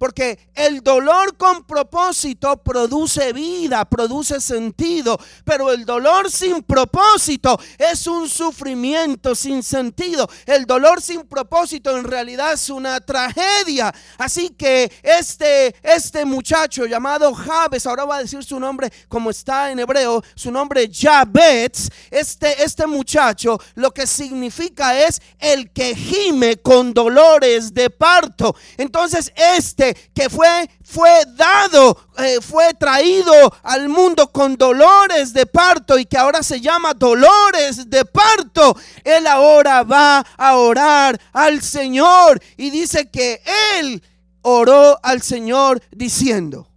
Porque 0.00 0.38
el 0.54 0.80
dolor 0.80 1.36
con 1.36 1.64
propósito 1.64 2.56
produce 2.56 3.34
vida, 3.34 3.84
produce 3.84 4.40
sentido, 4.40 5.20
pero 5.44 5.70
el 5.70 5.84
dolor 5.84 6.30
sin 6.30 6.62
propósito 6.62 7.60
es 7.76 8.06
un 8.06 8.26
sufrimiento 8.26 9.34
sin 9.34 9.62
sentido. 9.62 10.26
El 10.46 10.64
dolor 10.64 11.02
sin 11.02 11.26
propósito 11.26 11.98
en 11.98 12.04
realidad 12.04 12.54
es 12.54 12.70
una 12.70 12.98
tragedia. 13.00 13.94
Así 14.16 14.48
que 14.48 14.90
este, 15.02 15.76
este 15.82 16.24
muchacho 16.24 16.86
llamado 16.86 17.34
Jabes, 17.34 17.84
ahora 17.84 18.06
va 18.06 18.16
a 18.16 18.22
decir 18.22 18.42
su 18.42 18.58
nombre 18.58 18.90
como 19.06 19.28
está 19.28 19.70
en 19.70 19.80
hebreo, 19.80 20.24
su 20.34 20.50
nombre 20.50 20.90
Jabez, 20.90 21.90
este, 22.10 22.64
este 22.64 22.86
muchacho 22.86 23.60
lo 23.74 23.90
que 23.90 24.06
significa 24.06 24.98
es 24.98 25.20
el 25.38 25.70
que 25.72 25.94
gime 25.94 26.56
con 26.56 26.94
dolores 26.94 27.74
de 27.74 27.90
parto. 27.90 28.56
Entonces 28.78 29.30
este 29.36 29.89
que 30.14 30.28
fue, 30.28 30.68
fue 30.82 31.10
dado, 31.36 31.96
eh, 32.18 32.38
fue 32.40 32.74
traído 32.74 33.32
al 33.62 33.88
mundo 33.88 34.30
con 34.30 34.56
dolores 34.56 35.32
de 35.32 35.46
parto 35.46 35.98
y 35.98 36.06
que 36.06 36.18
ahora 36.18 36.42
se 36.42 36.60
llama 36.60 36.94
dolores 36.94 37.88
de 37.88 38.04
parto, 38.04 38.76
él 39.04 39.26
ahora 39.26 39.82
va 39.82 40.20
a 40.36 40.56
orar 40.56 41.20
al 41.32 41.62
Señor 41.62 42.40
y 42.56 42.70
dice 42.70 43.10
que 43.10 43.42
él 43.78 44.02
oró 44.42 44.98
al 45.02 45.22
Señor 45.22 45.82
diciendo, 45.90 46.68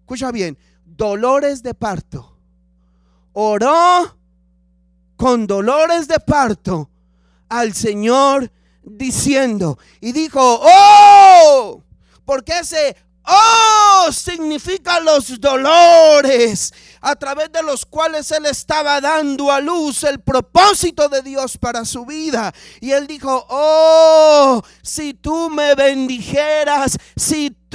escucha 0.00 0.30
bien, 0.32 0.58
dolores 0.84 1.62
de 1.62 1.74
parto. 1.74 2.32
Oró 3.32 4.16
con 5.16 5.46
dolores 5.46 6.08
de 6.08 6.18
parto 6.20 6.88
al 7.48 7.74
Señor 7.74 8.50
diciendo 8.82 9.78
y 10.00 10.12
dijo, 10.12 10.60
oh, 10.62 11.82
porque 12.26 12.58
ese 12.58 12.96
oh 13.26 14.08
significa 14.12 15.00
los 15.00 15.40
dolores 15.40 16.72
a 17.00 17.14
través 17.16 17.50
de 17.52 17.62
los 17.62 17.84
cuales 17.84 18.30
él 18.30 18.46
estaba 18.46 19.00
dando 19.00 19.50
a 19.50 19.60
luz 19.60 20.04
el 20.04 20.20
propósito 20.20 21.08
de 21.08 21.22
Dios 21.22 21.56
para 21.58 21.84
su 21.84 22.04
vida. 22.04 22.52
Y 22.80 22.90
él 22.92 23.06
dijo, 23.06 23.46
oh, 23.48 24.62
si 24.82 25.14
tú 25.14 25.50
me 25.50 25.74
bendijeras, 25.74 26.96
si 27.16 27.50
tú 27.50 27.65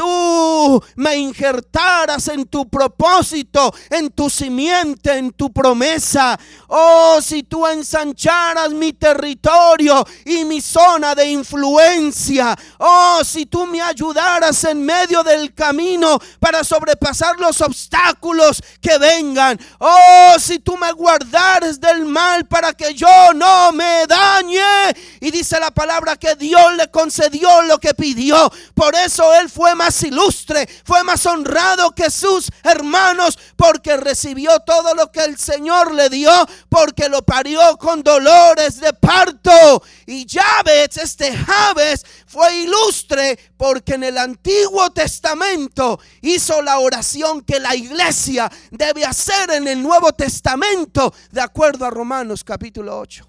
me 0.95 1.15
injertaras 1.15 2.27
en 2.27 2.45
tu 2.45 2.67
propósito, 2.69 3.73
en 3.89 4.09
tu 4.09 4.29
simiente, 4.29 5.17
en 5.17 5.31
tu 5.31 5.51
promesa. 5.51 6.39
Oh, 6.67 7.19
si 7.21 7.43
tú 7.43 7.67
ensancharas 7.67 8.71
mi 8.71 8.93
territorio 8.93 10.05
y 10.25 10.45
mi 10.45 10.61
zona 10.61 11.13
de 11.15 11.25
influencia. 11.27 12.55
Oh, 12.79 13.21
si 13.23 13.45
tú 13.45 13.65
me 13.67 13.81
ayudaras 13.81 14.63
en 14.63 14.83
medio 14.83 15.23
del 15.23 15.53
camino 15.53 16.19
para 16.39 16.63
sobrepasar 16.63 17.39
los 17.39 17.61
obstáculos 17.61 18.61
que 18.81 18.97
vengan. 18.97 19.59
Oh, 19.79 20.35
si 20.39 20.59
tú 20.59 20.77
me 20.77 20.91
guardares 20.93 21.79
del 21.79 22.05
mal 22.05 22.45
para 22.45 22.73
que 22.73 22.93
yo 22.93 23.33
no 23.33 23.71
me 23.71 24.05
dañe. 24.07 24.93
Y 25.19 25.31
dice 25.31 25.59
la 25.59 25.71
palabra 25.71 26.15
que 26.15 26.35
Dios 26.35 26.75
le 26.75 26.89
concedió 26.89 27.61
lo 27.63 27.77
que 27.77 27.93
pidió. 27.93 28.51
Por 28.73 28.95
eso 28.95 29.33
él 29.35 29.49
fue 29.49 29.75
más 29.81 30.03
ilustre, 30.03 30.69
fue 30.85 31.03
más 31.03 31.25
honrado 31.25 31.89
que 31.89 32.11
sus 32.11 32.51
hermanos, 32.63 33.39
porque 33.55 33.97
recibió 33.97 34.59
todo 34.59 34.93
lo 34.93 35.11
que 35.11 35.23
el 35.23 35.39
Señor 35.39 35.95
le 35.95 36.07
dio, 36.07 36.31
porque 36.69 37.09
lo 37.09 37.23
parió 37.23 37.77
con 37.79 38.03
dolores 38.03 38.79
de 38.79 38.93
parto. 38.93 39.81
Y 40.05 40.27
Jabez, 40.29 40.97
este 40.97 41.35
Jabez, 41.35 42.05
fue 42.27 42.57
ilustre 42.57 43.39
porque 43.57 43.95
en 43.95 44.03
el 44.03 44.19
Antiguo 44.19 44.91
Testamento 44.91 45.99
hizo 46.21 46.61
la 46.61 46.77
oración 46.77 47.41
que 47.41 47.59
la 47.59 47.75
iglesia 47.75 48.51
debe 48.69 49.03
hacer 49.03 49.49
en 49.49 49.67
el 49.67 49.81
Nuevo 49.81 50.11
Testamento, 50.13 51.11
de 51.31 51.41
acuerdo 51.41 51.85
a 51.85 51.89
Romanos 51.89 52.43
capítulo 52.43 52.99
8. 52.99 53.27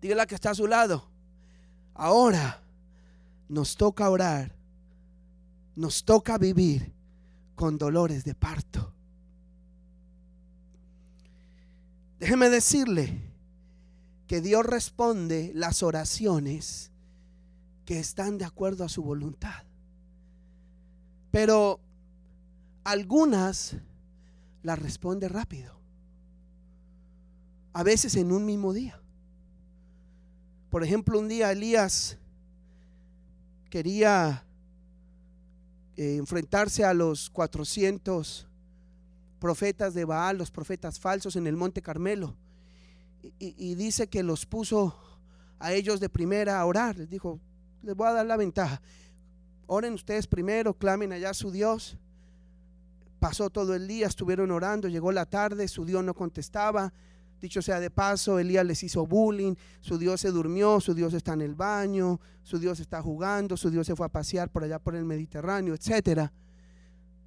Dígale 0.00 0.26
que 0.26 0.34
está 0.34 0.50
a 0.50 0.54
su 0.56 0.66
lado. 0.66 1.08
Ahora 1.94 2.60
nos 3.48 3.76
toca 3.76 4.10
orar 4.10 4.61
nos 5.74 6.04
toca 6.04 6.38
vivir 6.38 6.92
con 7.54 7.78
dolores 7.78 8.24
de 8.24 8.34
parto. 8.34 8.92
Déjeme 12.18 12.50
decirle 12.50 13.20
que 14.26 14.40
Dios 14.40 14.64
responde 14.64 15.52
las 15.54 15.82
oraciones 15.82 16.90
que 17.84 17.98
están 17.98 18.38
de 18.38 18.44
acuerdo 18.44 18.84
a 18.84 18.88
su 18.88 19.02
voluntad. 19.02 19.64
Pero 21.30 21.80
algunas 22.84 23.76
las 24.62 24.78
responde 24.78 25.28
rápido. 25.28 25.74
A 27.72 27.82
veces 27.82 28.14
en 28.16 28.32
un 28.32 28.44
mismo 28.44 28.72
día. 28.72 29.00
Por 30.70 30.84
ejemplo, 30.84 31.18
un 31.18 31.28
día 31.28 31.52
Elías 31.52 32.18
quería 33.68 34.44
eh, 35.96 36.16
enfrentarse 36.16 36.84
a 36.84 36.94
los 36.94 37.30
400 37.30 38.46
profetas 39.38 39.92
de 39.92 40.04
Baal, 40.04 40.38
los 40.38 40.50
profetas 40.50 41.00
falsos 41.00 41.36
en 41.36 41.46
el 41.46 41.56
Monte 41.56 41.82
Carmelo. 41.82 42.36
Y, 43.38 43.74
dice 43.76 44.08
que 44.08 44.22
los 44.22 44.46
puso 44.46 44.96
a 45.58 45.72
ellos 45.72 46.00
de 46.00 46.08
primera 46.08 46.60
a 46.60 46.66
orar. 46.66 46.96
Les 46.96 47.08
dijo, 47.08 47.38
les 47.82 47.94
voy 47.94 48.08
a 48.08 48.12
dar 48.12 48.26
la 48.26 48.36
ventaja. 48.36 48.80
Oren 49.66 49.94
ustedes 49.94 50.26
primero, 50.26 50.74
clamen 50.74 51.12
allá 51.12 51.30
a 51.30 51.34
su 51.34 51.50
Dios. 51.50 51.98
Pasó 53.20 53.50
todo 53.50 53.74
el 53.74 53.86
día, 53.86 54.08
estuvieron 54.08 54.50
orando, 54.50 54.88
llegó 54.88 55.12
la 55.12 55.26
tarde, 55.26 55.68
su 55.68 55.84
Dios 55.84 56.02
no 56.02 56.14
contestaba. 56.14 56.92
Dicho 57.42 57.60
sea 57.60 57.80
de 57.80 57.90
paso, 57.90 58.38
Elías 58.38 58.64
les 58.64 58.84
hizo 58.84 59.04
bullying, 59.04 59.56
su 59.80 59.98
Dios 59.98 60.20
se 60.20 60.30
durmió, 60.30 60.78
su 60.78 60.94
Dios 60.94 61.12
está 61.12 61.32
en 61.32 61.40
el 61.40 61.56
baño, 61.56 62.20
su 62.44 62.60
Dios 62.60 62.78
está 62.78 63.02
jugando, 63.02 63.56
su 63.56 63.68
Dios 63.68 63.84
se 63.84 63.96
fue 63.96 64.06
a 64.06 64.10
pasear 64.10 64.48
por 64.48 64.62
allá 64.62 64.78
por 64.78 64.94
el 64.94 65.04
Mediterráneo, 65.04 65.74
etc. 65.74 66.30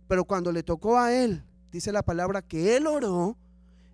Pero 0.08 0.24
cuando 0.24 0.54
le 0.54 0.64
tocó 0.64 0.98
a 0.98 1.14
él, 1.14 1.44
dice 1.70 1.92
la 1.92 2.02
palabra 2.02 2.42
que 2.42 2.78
él 2.78 2.88
oró 2.88 3.36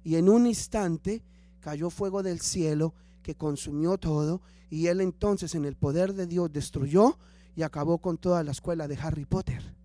y 0.04 0.16
en 0.16 0.30
un 0.30 0.46
instante 0.46 1.24
cayó 1.60 1.90
fuego 1.90 2.22
del 2.22 2.40
cielo 2.40 2.94
que 3.24 3.34
consumió 3.34 3.98
todo 3.98 4.44
y 4.70 4.88
él 4.88 5.02
entonces 5.02 5.56
en 5.56 5.66
el 5.66 5.76
poder 5.76 6.14
de 6.14 6.28
Dios 6.28 6.54
destruyó 6.54 7.18
y 7.56 7.64
acabó 7.64 7.98
con 7.98 8.20
toda 8.20 8.44
la 8.44 8.52
escuela 8.52 8.88
de 8.88 8.96
Harry 9.02 9.26
Potter, 9.26 9.76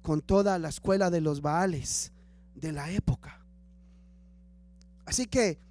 con 0.00 0.22
toda 0.22 0.58
la 0.58 0.70
escuela 0.70 1.10
de 1.10 1.20
los 1.20 1.42
Baales 1.42 2.12
de 2.54 2.72
la 2.72 2.90
época. 2.90 3.44
Así 5.04 5.26
que 5.26 5.65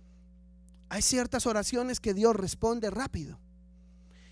hay 0.95 1.01
ciertas 1.01 1.45
oraciones 1.45 1.99
que 1.99 2.13
Dios 2.13 2.34
responde 2.38 2.89
rápido. 2.89 3.38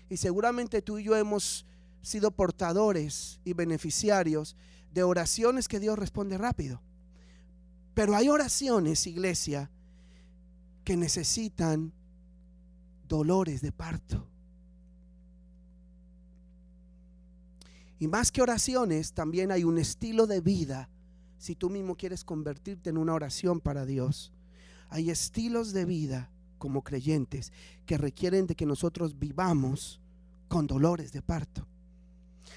Y 0.08 0.16
seguramente 0.16 0.80
tú 0.80 0.96
y 0.96 1.04
yo 1.04 1.14
hemos 1.14 1.66
sido 2.00 2.30
portadores 2.30 3.38
y 3.44 3.52
beneficiarios 3.52 4.56
de 4.90 5.02
oraciones 5.02 5.68
que 5.68 5.78
Dios 5.78 5.98
responde 5.98 6.38
rápido. 6.38 6.80
Pero 7.92 8.16
hay 8.16 8.30
oraciones, 8.30 9.06
iglesia, 9.06 9.70
que 10.84 10.96
necesitan 10.96 11.92
dolores 13.06 13.60
de 13.60 13.70
parto. 13.70 14.26
Y 17.98 18.08
más 18.08 18.32
que 18.32 18.40
oraciones, 18.40 19.12
también 19.12 19.52
hay 19.52 19.64
un 19.64 19.76
estilo 19.76 20.26
de 20.26 20.40
vida. 20.40 20.88
Si 21.36 21.56
tú 21.56 21.68
mismo 21.68 21.94
quieres 21.94 22.24
convertirte 22.24 22.88
en 22.88 22.96
una 22.96 23.12
oración 23.12 23.60
para 23.60 23.84
Dios, 23.84 24.32
hay 24.88 25.10
estilos 25.10 25.74
de 25.74 25.84
vida 25.84 26.30
como 26.64 26.80
creyentes 26.80 27.52
que 27.84 27.98
requieren 27.98 28.46
de 28.46 28.54
que 28.54 28.64
nosotros 28.64 29.18
vivamos 29.18 30.00
con 30.48 30.66
dolores 30.66 31.12
de 31.12 31.20
parto. 31.20 31.66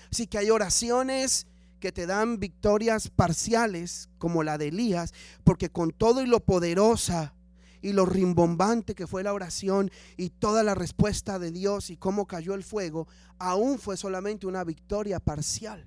Así 0.09 0.27
que 0.27 0.37
hay 0.37 0.49
oraciones 0.49 1.45
que 1.81 1.91
te 1.91 2.05
dan 2.05 2.39
victorias 2.39 3.09
parciales 3.09 4.07
como 4.17 4.43
la 4.43 4.57
de 4.57 4.69
Elías, 4.69 5.13
porque 5.43 5.69
con 5.69 5.91
todo 5.91 6.21
y 6.21 6.25
lo 6.25 6.39
poderosa 6.39 7.33
y 7.81 7.91
lo 7.91 8.05
rimbombante 8.05 8.95
que 8.95 9.07
fue 9.07 9.23
la 9.23 9.33
oración 9.33 9.91
y 10.15 10.29
toda 10.29 10.63
la 10.63 10.73
respuesta 10.73 11.37
de 11.37 11.51
Dios 11.51 11.89
y 11.89 11.97
cómo 11.97 12.27
cayó 12.27 12.53
el 12.53 12.63
fuego, 12.63 13.09
aún 13.39 13.77
fue 13.77 13.97
solamente 13.97 14.47
una 14.47 14.63
victoria 14.63 15.19
parcial. 15.19 15.85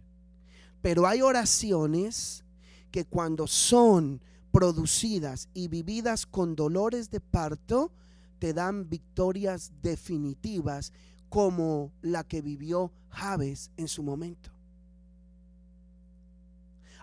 Pero 0.82 1.06
hay 1.06 1.22
oraciones 1.22 2.44
que 2.90 3.06
cuando 3.06 3.46
son 3.46 4.20
producidas 4.50 5.48
y 5.54 5.68
vividas 5.68 6.26
con 6.26 6.56
dolores 6.56 7.10
de 7.10 7.20
parto, 7.20 7.92
te 8.40 8.52
dan 8.54 8.88
victorias 8.88 9.70
definitivas 9.82 10.92
como 11.28 11.92
la 12.02 12.24
que 12.24 12.42
vivió 12.42 12.92
Javes 13.10 13.70
en 13.76 13.86
su 13.86 14.02
momento. 14.02 14.50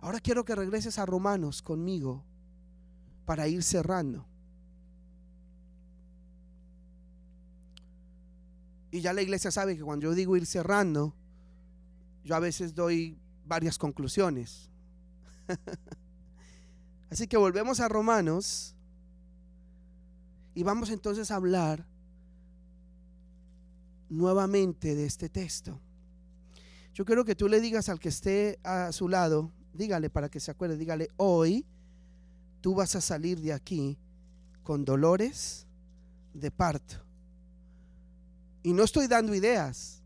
Ahora 0.02 0.20
quiero 0.20 0.44
que 0.44 0.56
regreses 0.56 1.00
a 1.00 1.06
Romanos 1.06 1.62
conmigo 1.62 2.26
para 3.26 3.48
ir 3.48 3.64
cerrando. 3.64 4.26
Y 8.90 9.02
ya 9.02 9.14
la 9.14 9.22
iglesia 9.22 9.52
sabe 9.52 9.78
que 9.78 9.84
cuando 9.84 10.06
yo 10.06 10.16
digo 10.16 10.36
ir 10.38 10.46
cerrando, 10.46 11.14
yo 12.24 12.36
a 12.36 12.40
veces 12.40 12.74
doy 12.74 13.20
varias 13.46 13.78
conclusiones. 13.78 14.70
Así 17.12 17.28
que 17.28 17.38
volvemos 17.38 17.80
a 17.80 17.88
Romanos 17.88 18.77
y 20.58 20.64
vamos 20.64 20.90
entonces 20.90 21.30
a 21.30 21.36
hablar 21.36 21.86
nuevamente 24.10 24.96
de 24.96 25.06
este 25.06 25.30
texto. 25.30 25.80
Yo 26.96 27.06
quiero 27.06 27.24
que 27.26 27.36
tú 27.36 27.48
le 27.48 27.62
digas 27.62 27.90
al 27.90 28.00
que 28.00 28.10
esté 28.10 28.60
a 28.64 28.92
su 28.92 29.08
lado, 29.08 29.52
dígale 29.72 30.10
para 30.10 30.30
que 30.30 30.40
se 30.40 30.50
acuerde, 30.50 30.76
dígale, 30.76 31.10
hoy 31.18 31.64
tú 32.60 32.74
vas 32.74 32.96
a 32.96 33.02
salir 33.02 33.40
de 33.40 33.54
aquí 33.54 34.00
con 34.64 34.84
dolores 34.84 35.68
de 36.34 36.50
parto. 36.50 36.96
Y 38.64 38.74
no 38.74 38.84
estoy 38.84 39.06
dando 39.06 39.36
ideas, 39.36 40.02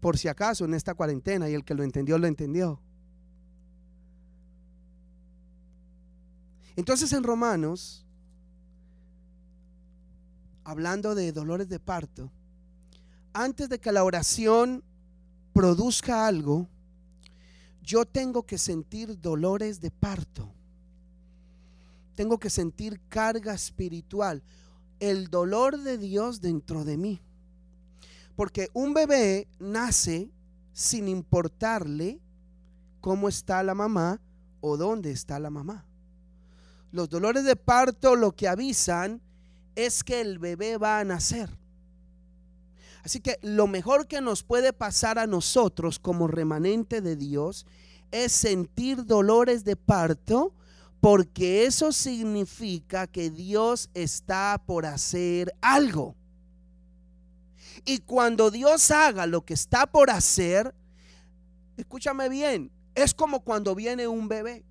por 0.00 0.16
si 0.16 0.28
acaso 0.28 0.64
en 0.64 0.72
esta 0.72 0.94
cuarentena, 0.94 1.50
y 1.50 1.52
el 1.52 1.66
que 1.66 1.74
lo 1.74 1.82
entendió, 1.82 2.16
lo 2.16 2.26
entendió. 2.26 2.80
Entonces 6.76 7.12
en 7.12 7.24
Romanos, 7.24 8.05
hablando 10.66 11.14
de 11.14 11.30
dolores 11.30 11.68
de 11.68 11.78
parto, 11.78 12.28
antes 13.32 13.68
de 13.68 13.78
que 13.78 13.92
la 13.92 14.02
oración 14.02 14.82
produzca 15.52 16.26
algo, 16.26 16.68
yo 17.82 18.04
tengo 18.04 18.42
que 18.42 18.58
sentir 18.58 19.20
dolores 19.20 19.80
de 19.80 19.92
parto. 19.92 20.52
Tengo 22.16 22.38
que 22.38 22.50
sentir 22.50 23.00
carga 23.08 23.54
espiritual, 23.54 24.42
el 24.98 25.28
dolor 25.30 25.78
de 25.78 25.98
Dios 25.98 26.40
dentro 26.40 26.84
de 26.84 26.96
mí. 26.96 27.20
Porque 28.34 28.68
un 28.72 28.92
bebé 28.92 29.46
nace 29.60 30.32
sin 30.72 31.06
importarle 31.06 32.20
cómo 33.00 33.28
está 33.28 33.62
la 33.62 33.76
mamá 33.76 34.20
o 34.60 34.76
dónde 34.76 35.12
está 35.12 35.38
la 35.38 35.50
mamá. 35.50 35.86
Los 36.90 37.08
dolores 37.08 37.44
de 37.44 37.54
parto 37.54 38.16
lo 38.16 38.32
que 38.32 38.48
avisan 38.48 39.22
es 39.76 40.02
que 40.02 40.20
el 40.20 40.38
bebé 40.38 40.78
va 40.78 40.98
a 40.98 41.04
nacer. 41.04 41.48
Así 43.04 43.20
que 43.20 43.38
lo 43.42 43.68
mejor 43.68 44.08
que 44.08 44.20
nos 44.20 44.42
puede 44.42 44.72
pasar 44.72 45.20
a 45.20 45.28
nosotros 45.28 46.00
como 46.00 46.26
remanente 46.26 47.00
de 47.00 47.14
Dios 47.14 47.64
es 48.10 48.32
sentir 48.32 49.04
dolores 49.04 49.62
de 49.64 49.76
parto 49.76 50.52
porque 51.00 51.66
eso 51.66 51.92
significa 51.92 53.06
que 53.06 53.30
Dios 53.30 53.90
está 53.94 54.60
por 54.66 54.86
hacer 54.86 55.54
algo. 55.60 56.16
Y 57.84 57.98
cuando 57.98 58.50
Dios 58.50 58.90
haga 58.90 59.26
lo 59.26 59.44
que 59.44 59.54
está 59.54 59.86
por 59.86 60.10
hacer, 60.10 60.74
escúchame 61.76 62.28
bien, 62.28 62.72
es 62.96 63.14
como 63.14 63.44
cuando 63.44 63.76
viene 63.76 64.08
un 64.08 64.26
bebé. 64.26 64.64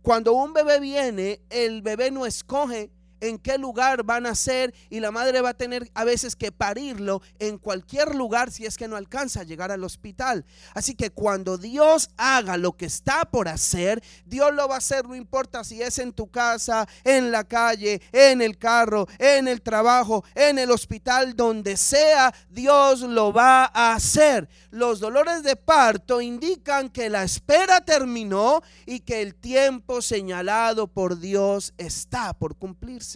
Cuando 0.00 0.32
un 0.32 0.54
bebé 0.54 0.80
viene, 0.80 1.42
el 1.50 1.82
bebé 1.82 2.10
no 2.10 2.24
escoge 2.24 2.90
en 3.28 3.38
qué 3.38 3.58
lugar 3.58 4.04
van 4.04 4.26
a 4.26 4.34
ser 4.34 4.74
y 4.90 5.00
la 5.00 5.10
madre 5.10 5.40
va 5.40 5.50
a 5.50 5.54
tener 5.54 5.90
a 5.94 6.04
veces 6.04 6.36
que 6.36 6.52
parirlo 6.52 7.22
en 7.38 7.58
cualquier 7.58 8.14
lugar 8.14 8.50
si 8.50 8.66
es 8.66 8.76
que 8.76 8.88
no 8.88 8.96
alcanza 8.96 9.40
a 9.40 9.44
llegar 9.44 9.70
al 9.70 9.84
hospital. 9.84 10.44
Así 10.74 10.94
que 10.94 11.10
cuando 11.10 11.58
Dios 11.58 12.10
haga 12.16 12.56
lo 12.56 12.76
que 12.76 12.86
está 12.86 13.24
por 13.24 13.48
hacer, 13.48 14.02
Dios 14.26 14.52
lo 14.52 14.68
va 14.68 14.76
a 14.76 14.78
hacer, 14.78 15.06
no 15.06 15.14
importa 15.14 15.64
si 15.64 15.82
es 15.82 15.98
en 15.98 16.12
tu 16.12 16.30
casa, 16.30 16.86
en 17.04 17.30
la 17.30 17.44
calle, 17.44 18.02
en 18.12 18.42
el 18.42 18.58
carro, 18.58 19.06
en 19.18 19.48
el 19.48 19.62
trabajo, 19.62 20.24
en 20.34 20.58
el 20.58 20.70
hospital, 20.70 21.34
donde 21.34 21.76
sea, 21.76 22.34
Dios 22.50 23.00
lo 23.00 23.32
va 23.32 23.70
a 23.72 23.94
hacer. 23.94 24.48
Los 24.70 25.00
dolores 25.00 25.42
de 25.42 25.56
parto 25.56 26.20
indican 26.20 26.88
que 26.90 27.08
la 27.08 27.22
espera 27.22 27.84
terminó 27.84 28.62
y 28.86 29.00
que 29.00 29.22
el 29.22 29.34
tiempo 29.34 30.02
señalado 30.02 30.88
por 30.88 31.18
Dios 31.18 31.72
está 31.78 32.34
por 32.34 32.56
cumplirse. 32.56 33.13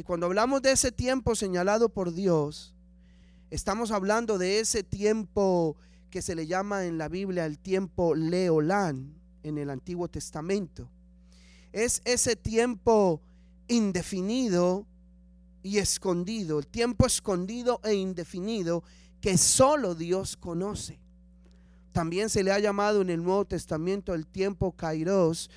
Y 0.00 0.02
cuando 0.02 0.24
hablamos 0.24 0.62
de 0.62 0.72
ese 0.72 0.92
tiempo 0.92 1.34
señalado 1.34 1.90
por 1.90 2.14
Dios, 2.14 2.74
estamos 3.50 3.90
hablando 3.90 4.38
de 4.38 4.58
ese 4.58 4.82
tiempo 4.82 5.76
que 6.08 6.22
se 6.22 6.34
le 6.34 6.46
llama 6.46 6.86
en 6.86 6.96
la 6.96 7.10
Biblia 7.10 7.44
el 7.44 7.58
tiempo 7.58 8.14
Leolán 8.14 9.20
en 9.42 9.58
el 9.58 9.68
Antiguo 9.68 10.08
Testamento. 10.08 10.88
Es 11.74 12.00
ese 12.06 12.34
tiempo 12.34 13.20
indefinido 13.68 14.86
y 15.62 15.76
escondido, 15.76 16.60
el 16.60 16.66
tiempo 16.66 17.04
escondido 17.04 17.78
e 17.84 17.92
indefinido 17.92 18.82
que 19.20 19.36
solo 19.36 19.94
Dios 19.94 20.34
conoce. 20.34 20.98
También 21.92 22.30
se 22.30 22.42
le 22.42 22.52
ha 22.52 22.58
llamado 22.58 23.02
en 23.02 23.10
el 23.10 23.22
Nuevo 23.22 23.44
Testamento 23.44 24.14
el 24.14 24.26
tiempo 24.26 24.72
Kairos, 24.72 25.50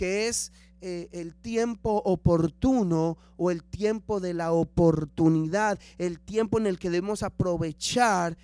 que 0.00 0.28
es 0.28 0.50
eh, 0.80 1.10
el 1.12 1.34
tiempo 1.34 2.00
oportuno 2.06 3.18
o 3.36 3.50
el 3.50 3.62
tiempo 3.62 4.18
de 4.18 4.32
la 4.32 4.50
oportunidad, 4.50 5.78
el 5.98 6.18
tiempo 6.18 6.58
en 6.58 6.66
el 6.66 6.78
que 6.78 6.88
debemos 6.88 7.22
aprovechar 7.22 8.38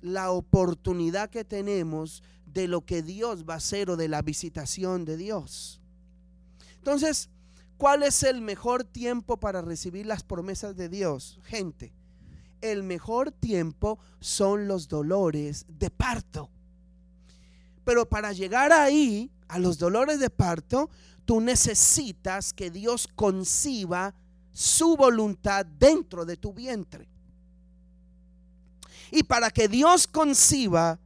la 0.00 0.30
oportunidad 0.30 1.28
que 1.28 1.44
tenemos 1.44 2.22
de 2.46 2.66
lo 2.66 2.86
que 2.86 3.02
Dios 3.02 3.44
va 3.46 3.52
a 3.52 3.56
hacer 3.58 3.90
o 3.90 3.98
de 3.98 4.08
la 4.08 4.22
visitación 4.22 5.04
de 5.04 5.18
Dios. 5.18 5.82
Entonces, 6.78 7.28
¿cuál 7.76 8.04
es 8.04 8.22
el 8.22 8.40
mejor 8.40 8.84
tiempo 8.84 9.36
para 9.36 9.60
recibir 9.60 10.06
las 10.06 10.22
promesas 10.22 10.76
de 10.76 10.88
Dios? 10.88 11.40
Gente, 11.42 11.92
el 12.62 12.84
mejor 12.84 13.32
tiempo 13.32 13.98
son 14.18 14.66
los 14.66 14.88
dolores 14.88 15.66
de 15.68 15.90
parto. 15.90 16.48
Pero 17.84 18.08
para 18.08 18.32
llegar 18.32 18.72
ahí, 18.72 19.30
a 19.52 19.58
los 19.58 19.76
dolores 19.76 20.18
de 20.18 20.30
parto, 20.30 20.88
tú 21.26 21.42
necesitas 21.42 22.54
que 22.54 22.70
Dios 22.70 23.06
conciba 23.06 24.14
su 24.50 24.96
voluntad 24.96 25.66
dentro 25.66 26.24
de 26.24 26.38
tu 26.38 26.54
vientre. 26.54 27.06
Y 29.10 29.24
para 29.24 29.50
que 29.50 29.68
Dios 29.68 30.06
conciba 30.06 30.98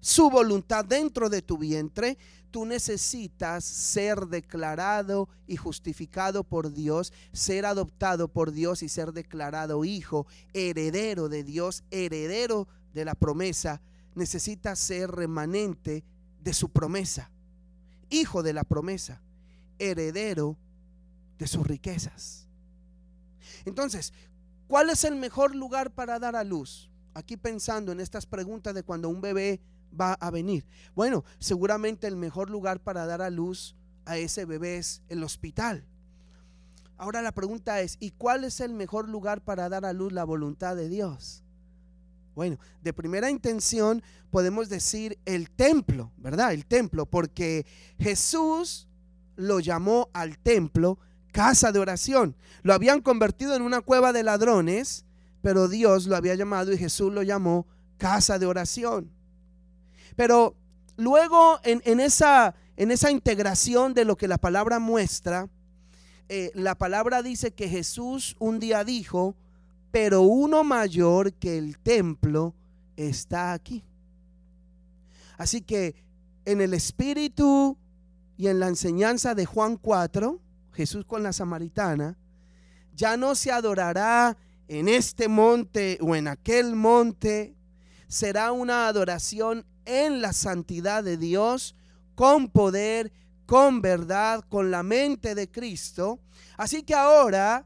su 0.00 0.28
voluntad 0.28 0.84
dentro 0.84 1.30
de 1.30 1.40
tu 1.40 1.56
vientre, 1.56 2.18
tú 2.50 2.66
necesitas 2.66 3.64
ser 3.64 4.26
declarado 4.26 5.28
y 5.46 5.56
justificado 5.56 6.42
por 6.42 6.72
Dios, 6.72 7.12
ser 7.32 7.64
adoptado 7.64 8.26
por 8.26 8.50
Dios 8.50 8.82
y 8.82 8.88
ser 8.88 9.12
declarado 9.12 9.84
hijo, 9.84 10.26
heredero 10.52 11.28
de 11.28 11.44
Dios, 11.44 11.84
heredero 11.92 12.66
de 12.92 13.04
la 13.04 13.14
promesa. 13.14 13.80
Necesitas 14.16 14.80
ser 14.80 15.12
remanente 15.12 16.02
de 16.40 16.52
su 16.52 16.70
promesa, 16.70 17.30
hijo 18.10 18.42
de 18.42 18.52
la 18.52 18.64
promesa 18.64 19.22
heredero 19.78 20.56
de 21.38 21.46
sus 21.46 21.66
riquezas. 21.66 22.48
Entonces, 23.64 24.12
¿cuál 24.66 24.90
es 24.90 25.04
el 25.04 25.16
mejor 25.16 25.54
lugar 25.54 25.92
para 25.92 26.18
dar 26.18 26.36
a 26.36 26.44
luz? 26.44 26.90
Aquí 27.14 27.36
pensando 27.36 27.92
en 27.92 28.00
estas 28.00 28.26
preguntas 28.26 28.74
de 28.74 28.82
cuando 28.82 29.08
un 29.08 29.20
bebé 29.20 29.60
va 29.98 30.14
a 30.14 30.30
venir. 30.30 30.66
Bueno, 30.94 31.24
seguramente 31.38 32.06
el 32.06 32.16
mejor 32.16 32.50
lugar 32.50 32.80
para 32.80 33.06
dar 33.06 33.22
a 33.22 33.30
luz 33.30 33.76
a 34.04 34.16
ese 34.16 34.44
bebé 34.44 34.78
es 34.78 35.02
el 35.08 35.22
hospital. 35.22 35.86
Ahora 36.96 37.22
la 37.22 37.32
pregunta 37.32 37.80
es, 37.80 37.96
¿y 38.00 38.10
cuál 38.10 38.44
es 38.44 38.60
el 38.60 38.72
mejor 38.72 39.08
lugar 39.08 39.42
para 39.42 39.68
dar 39.68 39.84
a 39.84 39.92
luz 39.92 40.12
la 40.12 40.24
voluntad 40.24 40.76
de 40.76 40.88
Dios? 40.88 41.43
Bueno, 42.34 42.58
de 42.82 42.92
primera 42.92 43.30
intención 43.30 44.02
podemos 44.30 44.68
decir 44.68 45.18
el 45.24 45.50
templo, 45.50 46.12
¿verdad? 46.16 46.52
El 46.52 46.66
templo, 46.66 47.06
porque 47.06 47.64
Jesús 47.98 48.88
lo 49.36 49.60
llamó 49.60 50.10
al 50.12 50.38
templo 50.38 50.98
casa 51.32 51.72
de 51.72 51.78
oración. 51.78 52.36
Lo 52.62 52.74
habían 52.74 53.00
convertido 53.00 53.54
en 53.54 53.62
una 53.62 53.80
cueva 53.80 54.12
de 54.12 54.22
ladrones, 54.22 55.04
pero 55.42 55.68
Dios 55.68 56.06
lo 56.06 56.16
había 56.16 56.34
llamado 56.34 56.72
y 56.72 56.78
Jesús 56.78 57.12
lo 57.12 57.22
llamó 57.22 57.66
casa 57.98 58.38
de 58.38 58.46
oración. 58.46 59.10
Pero 60.16 60.56
luego 60.96 61.60
en, 61.64 62.00
esa, 62.00 62.54
integración 62.76 63.94
de 63.94 64.04
lo 64.04 64.16
que 64.16 64.28
la 64.28 64.38
palabra 64.38 64.78
muestra, 64.78 65.48
eh, 66.28 66.50
la 66.54 66.76
palabra 66.76 67.22
dice 67.22 67.52
que 67.52 67.68
Jesús 67.68 68.36
un 68.38 68.58
día 68.58 68.84
dijo, 68.84 69.36
pero 69.94 70.22
uno 70.22 70.64
mayor 70.64 71.34
que 71.34 71.56
el 71.56 71.78
templo 71.78 72.52
está 72.96 73.52
aquí. 73.52 73.84
Así 75.38 75.60
que 75.60 75.94
en 76.44 76.60
el 76.60 76.74
espíritu 76.74 77.78
y 78.36 78.48
en 78.48 78.58
la 78.58 78.66
enseñanza 78.66 79.36
de 79.36 79.46
Juan 79.46 79.76
4, 79.76 80.40
Jesús 80.72 81.04
con 81.04 81.22
la 81.22 81.32
samaritana, 81.32 82.18
ya 82.92 83.16
no 83.16 83.36
se 83.36 83.52
adorará 83.52 84.36
en 84.66 84.88
este 84.88 85.28
monte 85.28 85.98
o 86.00 86.16
en 86.16 86.26
aquel 86.26 86.74
monte, 86.74 87.54
será 88.08 88.50
una 88.50 88.88
adoración 88.88 89.64
en 89.84 90.20
la 90.20 90.32
santidad 90.32 91.04
de 91.04 91.18
Dios, 91.18 91.76
con 92.16 92.48
poder, 92.48 93.12
con 93.46 93.80
verdad, 93.80 94.44
con 94.48 94.72
la 94.72 94.82
mente 94.82 95.36
de 95.36 95.48
Cristo. 95.48 96.18
Así 96.56 96.82
que 96.82 96.96
ahora 96.96 97.64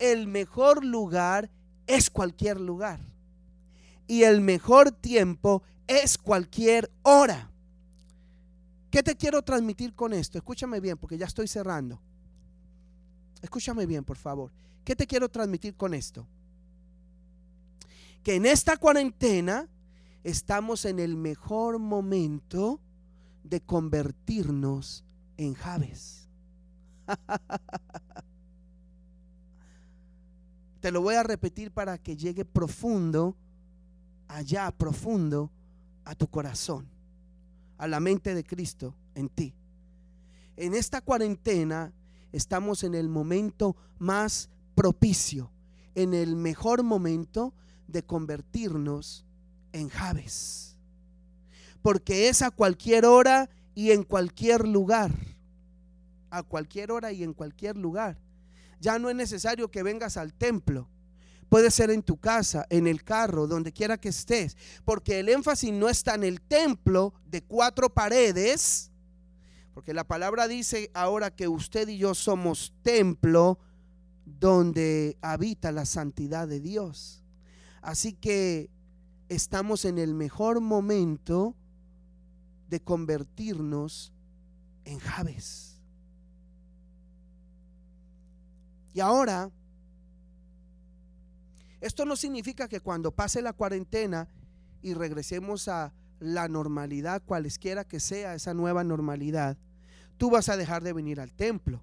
el 0.00 0.26
mejor 0.26 0.84
lugar 0.84 1.52
es 1.88 2.10
cualquier 2.10 2.60
lugar. 2.60 3.00
Y 4.06 4.22
el 4.22 4.40
mejor 4.40 4.92
tiempo 4.92 5.62
es 5.88 6.16
cualquier 6.16 6.90
hora. 7.02 7.50
¿Qué 8.90 9.02
te 9.02 9.16
quiero 9.16 9.42
transmitir 9.42 9.94
con 9.94 10.12
esto? 10.12 10.38
Escúchame 10.38 10.80
bien, 10.80 10.96
porque 10.96 11.18
ya 11.18 11.26
estoy 11.26 11.48
cerrando. 11.48 12.00
Escúchame 13.42 13.86
bien, 13.86 14.04
por 14.04 14.16
favor. 14.16 14.52
¿Qué 14.84 14.94
te 14.94 15.06
quiero 15.06 15.28
transmitir 15.28 15.74
con 15.74 15.94
esto? 15.94 16.26
Que 18.22 18.36
en 18.36 18.46
esta 18.46 18.76
cuarentena 18.76 19.68
estamos 20.24 20.84
en 20.84 20.98
el 20.98 21.16
mejor 21.16 21.78
momento 21.78 22.80
de 23.42 23.60
convertirnos 23.60 25.04
en 25.36 25.54
Javes. 25.54 26.28
Te 30.88 30.92
lo 30.92 31.02
voy 31.02 31.16
a 31.16 31.22
repetir 31.22 31.70
para 31.70 31.98
que 31.98 32.16
llegue 32.16 32.46
profundo, 32.46 33.36
allá 34.26 34.70
profundo, 34.70 35.52
a 36.06 36.14
tu 36.14 36.28
corazón, 36.28 36.88
a 37.76 37.86
la 37.86 38.00
mente 38.00 38.34
de 38.34 38.42
Cristo 38.42 38.94
en 39.14 39.28
ti. 39.28 39.54
En 40.56 40.72
esta 40.72 41.02
cuarentena 41.02 41.92
estamos 42.32 42.84
en 42.84 42.94
el 42.94 43.10
momento 43.10 43.76
más 43.98 44.48
propicio, 44.74 45.52
en 45.94 46.14
el 46.14 46.36
mejor 46.36 46.82
momento 46.82 47.52
de 47.86 48.02
convertirnos 48.02 49.26
en 49.72 49.90
Javes. 49.90 50.78
Porque 51.82 52.30
es 52.30 52.40
a 52.40 52.50
cualquier 52.50 53.04
hora 53.04 53.50
y 53.74 53.90
en 53.90 54.04
cualquier 54.04 54.66
lugar. 54.66 55.12
A 56.30 56.42
cualquier 56.42 56.92
hora 56.92 57.12
y 57.12 57.24
en 57.24 57.34
cualquier 57.34 57.76
lugar. 57.76 58.16
Ya 58.80 58.98
no 58.98 59.10
es 59.10 59.16
necesario 59.16 59.70
que 59.70 59.82
vengas 59.82 60.16
al 60.16 60.32
templo. 60.34 60.88
Puede 61.48 61.70
ser 61.70 61.90
en 61.90 62.02
tu 62.02 62.18
casa, 62.18 62.66
en 62.68 62.86
el 62.86 63.02
carro, 63.04 63.46
donde 63.46 63.72
quiera 63.72 63.98
que 63.98 64.10
estés. 64.10 64.56
Porque 64.84 65.20
el 65.20 65.28
énfasis 65.28 65.72
no 65.72 65.88
está 65.88 66.14
en 66.14 66.24
el 66.24 66.40
templo 66.42 67.14
de 67.26 67.42
cuatro 67.42 67.88
paredes. 67.92 68.90
Porque 69.72 69.94
la 69.94 70.04
palabra 70.04 70.46
dice 70.46 70.90
ahora 70.92 71.34
que 71.34 71.48
usted 71.48 71.88
y 71.88 71.98
yo 71.98 72.14
somos 72.14 72.74
templo 72.82 73.58
donde 74.24 75.16
habita 75.22 75.72
la 75.72 75.86
santidad 75.86 76.46
de 76.46 76.60
Dios. 76.60 77.24
Así 77.80 78.12
que 78.12 78.70
estamos 79.28 79.84
en 79.84 79.98
el 79.98 80.14
mejor 80.14 80.60
momento 80.60 81.56
de 82.68 82.80
convertirnos 82.80 84.12
en 84.84 84.98
Javes. 84.98 85.67
Y 88.98 89.00
ahora, 89.00 89.52
esto 91.80 92.04
no 92.04 92.16
significa 92.16 92.66
que 92.66 92.80
cuando 92.80 93.12
pase 93.12 93.40
la 93.40 93.52
cuarentena 93.52 94.26
y 94.82 94.92
regresemos 94.92 95.68
a 95.68 95.94
la 96.18 96.48
normalidad, 96.48 97.22
cualesquiera 97.24 97.84
que 97.86 98.00
sea 98.00 98.34
esa 98.34 98.54
nueva 98.54 98.82
normalidad, 98.82 99.56
tú 100.16 100.30
vas 100.30 100.48
a 100.48 100.56
dejar 100.56 100.82
de 100.82 100.94
venir 100.94 101.20
al 101.20 101.32
templo. 101.32 101.80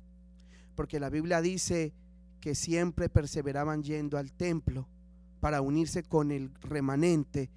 Porque 0.75 0.99
la 0.99 1.09
Biblia 1.09 1.39
dice 1.39 1.93
que 2.41 2.53
siempre 2.53 3.07
perseveraban 3.07 3.81
yendo 3.81 4.17
al 4.17 4.33
templo 4.33 4.85
para 5.39 5.61
unirse 5.61 6.03
con 6.03 6.33
el 6.33 6.53
remanente 6.55 7.49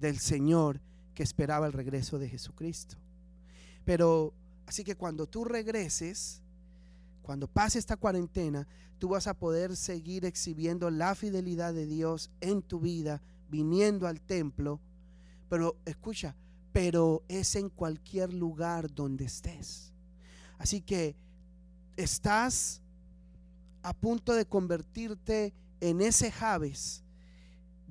del 0.00 0.20
Señor 0.20 0.80
que 1.14 1.22
esperaba 1.22 1.66
el 1.66 1.74
regreso 1.74 2.18
de 2.18 2.30
Jesucristo. 2.30 2.96
Pero 3.84 4.32
así 4.64 4.84
que 4.84 4.96
cuando 4.96 5.26
tú 5.26 5.44
regreses, 5.44 6.42
cuando 7.22 7.48
pase 7.48 7.78
esta 7.78 7.96
cuarentena, 7.96 8.66
tú 8.98 9.08
vas 9.08 9.26
a 9.26 9.34
poder 9.34 9.76
seguir 9.76 10.24
exhibiendo 10.24 10.90
la 10.90 11.14
fidelidad 11.14 11.72
de 11.72 11.86
Dios 11.86 12.30
en 12.40 12.62
tu 12.62 12.80
vida, 12.80 13.22
viniendo 13.48 14.06
al 14.06 14.20
templo. 14.20 14.80
Pero 15.48 15.76
escucha, 15.84 16.36
pero 16.72 17.22
es 17.28 17.54
en 17.54 17.68
cualquier 17.68 18.32
lugar 18.32 18.92
donde 18.92 19.24
estés. 19.24 19.92
Así 20.58 20.80
que 20.80 21.16
estás 21.96 22.80
a 23.82 23.94
punto 23.94 24.34
de 24.34 24.46
convertirte 24.46 25.54
en 25.80 26.00
ese 26.00 26.30
Javes 26.30 27.02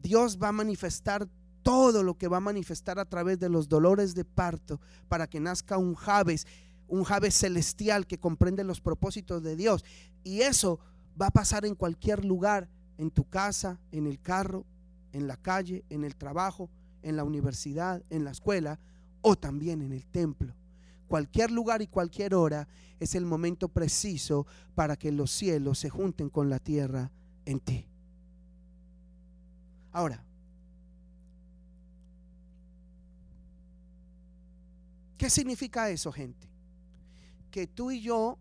Dios 0.01 0.39
va 0.41 0.49
a 0.49 0.53
manifestar 0.53 1.27
todo 1.63 2.03
lo 2.03 2.17
que 2.17 2.27
va 2.27 2.37
a 2.37 2.41
manifestar 2.41 2.97
a 2.97 3.05
través 3.05 3.39
de 3.39 3.49
los 3.49 3.69
dolores 3.69 4.15
de 4.15 4.25
parto 4.25 4.81
para 5.07 5.27
que 5.27 5.39
nazca 5.39 5.77
un 5.77 5.93
Javes, 5.93 6.47
un 6.91 7.05
Javes 7.05 7.35
celestial 7.35 8.05
que 8.05 8.19
comprende 8.19 8.65
los 8.65 8.81
propósitos 8.81 9.41
de 9.41 9.55
Dios. 9.55 9.85
Y 10.25 10.41
eso 10.41 10.79
va 11.19 11.27
a 11.27 11.31
pasar 11.31 11.65
en 11.65 11.73
cualquier 11.73 12.25
lugar, 12.25 12.69
en 12.97 13.09
tu 13.09 13.23
casa, 13.29 13.79
en 13.93 14.07
el 14.07 14.19
carro, 14.19 14.65
en 15.13 15.25
la 15.25 15.37
calle, 15.37 15.85
en 15.89 16.03
el 16.03 16.17
trabajo, 16.17 16.69
en 17.01 17.15
la 17.15 17.23
universidad, 17.23 18.03
en 18.09 18.25
la 18.25 18.31
escuela 18.31 18.77
o 19.21 19.37
también 19.37 19.81
en 19.81 19.93
el 19.93 20.05
templo. 20.05 20.53
Cualquier 21.07 21.49
lugar 21.49 21.81
y 21.81 21.87
cualquier 21.87 22.35
hora 22.35 22.67
es 22.99 23.15
el 23.15 23.25
momento 23.25 23.69
preciso 23.69 24.45
para 24.75 24.97
que 24.97 25.13
los 25.13 25.31
cielos 25.31 25.79
se 25.79 25.89
junten 25.89 26.29
con 26.29 26.49
la 26.49 26.59
tierra 26.59 27.09
en 27.45 27.61
ti. 27.61 27.87
Ahora, 29.93 30.21
¿qué 35.17 35.29
significa 35.29 35.89
eso, 35.89 36.11
gente? 36.11 36.50
Que 37.51 37.67
tú 37.67 37.91
y 37.91 38.01
yo 38.01 38.37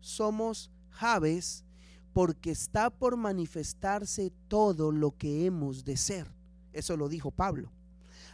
somos 0.00 0.70
Javes 0.90 1.64
porque 2.12 2.50
está 2.50 2.90
por 2.90 3.16
manifestarse 3.16 4.32
todo 4.48 4.92
lo 4.92 5.16
que 5.16 5.46
hemos 5.46 5.84
de 5.84 5.96
ser. 5.96 6.26
Eso 6.72 6.96
lo 6.96 7.08
dijo 7.08 7.30
Pablo. 7.30 7.72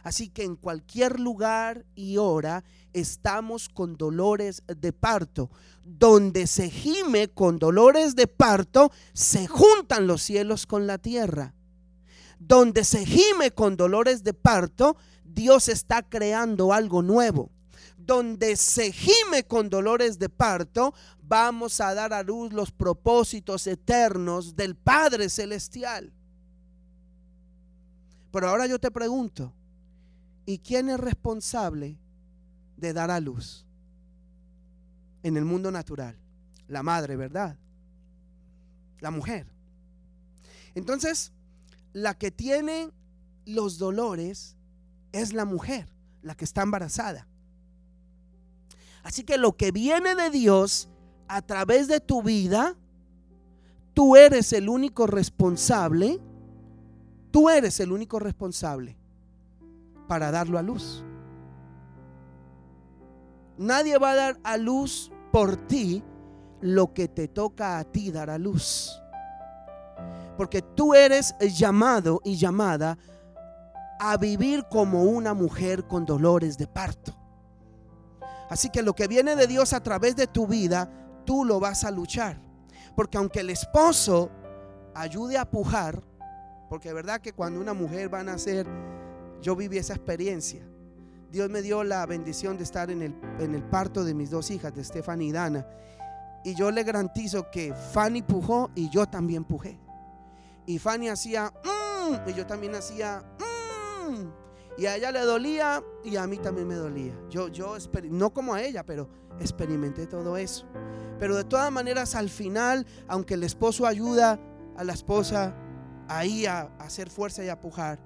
Así 0.03 0.29
que 0.29 0.43
en 0.43 0.55
cualquier 0.55 1.19
lugar 1.19 1.85
y 1.95 2.17
hora 2.17 2.63
estamos 2.91 3.69
con 3.69 3.95
dolores 3.95 4.61
de 4.67 4.93
parto. 4.93 5.49
Donde 5.83 6.47
se 6.47 6.69
gime 6.69 7.29
con 7.29 7.57
dolores 7.57 8.15
de 8.15 8.27
parto, 8.27 8.91
se 9.13 9.47
juntan 9.47 10.07
los 10.07 10.21
cielos 10.21 10.65
con 10.65 10.87
la 10.87 10.97
tierra 10.97 11.53
donde 12.47 12.83
se 12.83 13.05
gime 13.05 13.51
con 13.51 13.77
dolores 13.77 14.23
de 14.23 14.33
parto, 14.33 14.97
Dios 15.23 15.69
está 15.69 16.03
creando 16.03 16.73
algo 16.73 17.01
nuevo. 17.01 17.51
Donde 18.05 18.55
se 18.55 18.91
gime 18.91 19.43
con 19.47 19.69
dolores 19.69 20.19
de 20.19 20.29
parto, 20.29 20.93
vamos 21.21 21.79
a 21.79 21.93
dar 21.93 22.13
a 22.13 22.23
luz 22.23 22.51
los 22.51 22.71
propósitos 22.71 23.67
eternos 23.67 24.55
del 24.55 24.75
Padre 24.75 25.29
Celestial. 25.29 26.11
Pero 28.31 28.49
ahora 28.49 28.67
yo 28.67 28.79
te 28.79 28.91
pregunto, 28.91 29.53
¿y 30.45 30.57
quién 30.59 30.89
es 30.89 30.99
responsable 30.99 31.97
de 32.77 32.93
dar 32.93 33.11
a 33.11 33.19
luz 33.19 33.65
en 35.21 35.37
el 35.37 35.45
mundo 35.45 35.71
natural? 35.71 36.17
La 36.67 36.81
madre, 36.81 37.15
¿verdad? 37.15 37.57
la 39.03 39.11
mujer. 39.11 39.45
Entonces, 40.75 41.33
la 41.91 42.17
que 42.17 42.31
tiene 42.31 42.89
los 43.45 43.77
dolores 43.77 44.55
es 45.11 45.33
la 45.33 45.43
mujer, 45.43 45.89
la 46.21 46.35
que 46.35 46.45
está 46.45 46.61
embarazada. 46.61 47.27
Así 49.03 49.23
que 49.23 49.37
lo 49.37 49.57
que 49.57 49.71
viene 49.71 50.15
de 50.15 50.29
Dios 50.29 50.89
a 51.27 51.41
través 51.41 51.87
de 51.87 51.99
tu 51.99 52.23
vida, 52.23 52.75
tú 53.93 54.15
eres 54.15 54.53
el 54.53 54.69
único 54.69 55.07
responsable, 55.07 56.19
tú 57.31 57.49
eres 57.49 57.79
el 57.79 57.91
único 57.91 58.19
responsable 58.19 58.97
para 60.07 60.31
darlo 60.31 60.57
a 60.57 60.61
luz. 60.61 61.03
Nadie 63.57 63.97
va 63.97 64.11
a 64.11 64.15
dar 64.15 64.39
a 64.43 64.57
luz 64.57 65.11
por 65.31 65.55
ti 65.67 66.03
lo 66.61 66.93
que 66.93 67.07
te 67.07 67.27
toca 67.27 67.77
a 67.77 67.83
ti 67.83 68.11
dar 68.11 68.29
a 68.29 68.37
luz. 68.37 68.99
Porque 70.37 70.61
tú 70.61 70.93
eres 70.93 71.35
llamado 71.39 72.21
y 72.23 72.37
llamada 72.37 72.97
a 73.99 74.17
vivir 74.17 74.65
como 74.69 75.03
una 75.03 75.33
mujer 75.33 75.87
con 75.87 76.05
dolores 76.05 76.57
de 76.57 76.67
parto. 76.67 77.22
Así 78.53 78.69
que 78.69 78.83
lo 78.83 78.93
que 78.93 79.07
viene 79.07 79.35
de 79.35 79.47
Dios 79.47 79.73
a 79.73 79.81
través 79.81 80.15
de 80.15 80.27
tu 80.27 80.45
vida, 80.45 80.87
tú 81.25 81.43
lo 81.43 81.59
vas 81.59 81.83
a 81.85 81.89
luchar. 81.89 82.39
Porque 82.95 83.17
aunque 83.17 83.39
el 83.39 83.49
esposo 83.49 84.29
ayude 84.93 85.39
a 85.39 85.49
pujar, 85.49 86.03
porque 86.69 86.89
es 86.89 86.93
verdad 86.93 87.19
que 87.19 87.33
cuando 87.33 87.59
una 87.59 87.73
mujer 87.73 88.13
va 88.13 88.19
a 88.19 88.23
nacer, 88.23 88.67
yo 89.41 89.55
viví 89.55 89.79
esa 89.79 89.95
experiencia. 89.95 90.63
Dios 91.31 91.49
me 91.49 91.63
dio 91.63 91.83
la 91.83 92.05
bendición 92.05 92.55
de 92.55 92.63
estar 92.63 92.91
en 92.91 93.01
el, 93.01 93.15
en 93.39 93.55
el 93.55 93.63
parto 93.63 94.03
de 94.03 94.13
mis 94.13 94.29
dos 94.29 94.51
hijas, 94.51 94.71
de 94.75 94.83
Stephanie 94.83 95.29
y 95.29 95.31
Dana. 95.31 95.65
Y 96.43 96.53
yo 96.53 96.69
le 96.69 96.83
garantizo 96.83 97.49
que 97.49 97.73
Fanny 97.73 98.21
pujó 98.21 98.69
y 98.75 98.87
yo 98.91 99.07
también 99.07 99.45
pujé. 99.45 99.79
Y 100.67 100.77
Fanny 100.77 101.09
hacía, 101.09 101.51
mmm, 101.63 102.29
y 102.29 102.33
yo 102.35 102.45
también 102.45 102.75
hacía, 102.75 103.23
mmm. 103.39 104.27
Y 104.77 104.85
a 104.87 104.95
ella 104.95 105.11
le 105.11 105.21
dolía 105.21 105.83
y 106.03 106.15
a 106.15 106.25
mí 106.25 106.37
también 106.37 106.67
me 106.67 106.75
dolía. 106.75 107.13
Yo, 107.29 107.47
yo, 107.47 107.77
no 108.09 108.33
como 108.33 108.53
a 108.53 108.61
ella, 108.61 108.83
pero 108.85 109.07
experimenté 109.39 110.07
todo 110.07 110.35
eso. 110.37 110.65
Pero 111.19 111.35
de 111.35 111.43
todas 111.43 111.71
maneras, 111.71 112.15
al 112.15 112.29
final, 112.29 112.85
aunque 113.07 113.35
el 113.35 113.43
esposo 113.43 113.85
ayuda 113.85 114.39
a 114.75 114.83
la 114.83 114.93
esposa 114.93 115.55
ahí 116.07 116.45
a, 116.45 116.61
a 116.79 116.85
hacer 116.85 117.09
fuerza 117.09 117.43
y 117.43 117.49
a 117.49 117.59
pujar, 117.59 117.99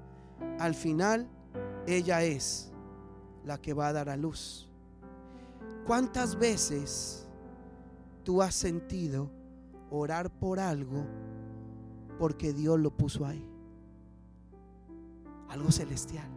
al 0.60 0.76
final 0.76 1.30
ella 1.86 2.22
es 2.24 2.72
la 3.46 3.58
que 3.58 3.74
va 3.74 3.88
a 3.88 3.94
dar 3.94 4.10
a 4.10 4.18
luz. 4.18 4.70
¿Cuántas 5.86 6.38
veces 6.38 7.28
tú 8.24 8.42
has 8.42 8.54
sentido 8.54 9.32
orar 9.90 10.30
por 10.30 10.60
algo 10.60 11.06
porque 12.20 12.52
Dios 12.52 12.78
lo 12.78 12.92
puso 12.92 13.26
ahí? 13.26 13.48
Algo 15.48 15.72
celestial. 15.72 16.37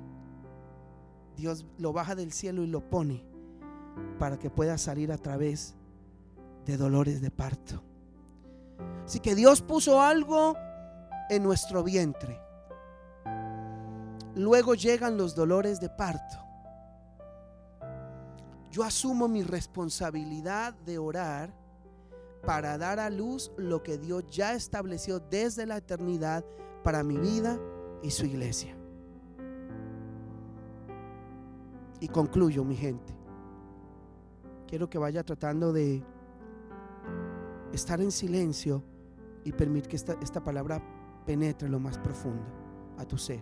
Dios 1.41 1.67
lo 1.79 1.93
baja 1.93 2.15
del 2.15 2.33
cielo 2.33 2.63
y 2.63 2.67
lo 2.67 2.89
pone 2.89 3.25
para 4.19 4.39
que 4.39 4.51
pueda 4.51 4.79
salir 4.79 5.11
a 5.11 5.19
través 5.19 5.75
de 6.65 6.77
dolores 6.77 7.21
de 7.21 7.31
parto. 7.31 7.83
Así 9.05 9.21
que 9.21 9.35
Dios 9.35 9.61
puso 9.61 10.01
algo 10.01 10.55
en 11.29 11.43
nuestro 11.43 11.83
vientre. 11.83 12.41
Luego 14.37 14.75
llegan 14.75 15.17
los 15.17 15.35
dolores 15.35 15.81
de 15.81 15.89
parto 15.89 16.51
yo 18.71 18.85
asumo 18.85 19.27
mi 19.27 19.43
responsabilidad 19.43 20.75
de 20.87 20.99
orar 20.99 21.53
para 22.47 22.79
dar 22.79 23.01
a 23.01 23.11
luz 23.11 23.51
lo 23.57 23.83
que 23.83 23.99
Dios 23.99 24.25
ya 24.31 24.55
estableció 24.55 25.19
desde 25.19 25.67
la 25.67 25.79
eternidad 25.79 26.45
para 26.85 27.03
mi 27.03 27.19
vida 27.19 27.59
y 28.03 28.11
su 28.13 28.27
iglesia. 28.27 28.80
Y 32.01 32.09
concluyo, 32.09 32.65
mi 32.65 32.77
gente. 32.77 33.15
Quiero 34.67 34.89
que 34.89 34.99
vaya 34.99 35.23
tratando 35.23 35.73
de 35.73 36.03
estar 37.73 38.01
en 38.01 38.11
silencio 38.11 38.83
y 39.45 39.53
permitir 39.53 39.89
que 39.89 39.97
esta, 39.97 40.15
esta 40.23 40.43
palabra 40.43 40.83
penetre 41.27 41.69
lo 41.69 41.79
más 41.79 41.99
profundo 41.99 42.45
a 42.99 43.05
tu 43.05 43.19
ser. 43.19 43.41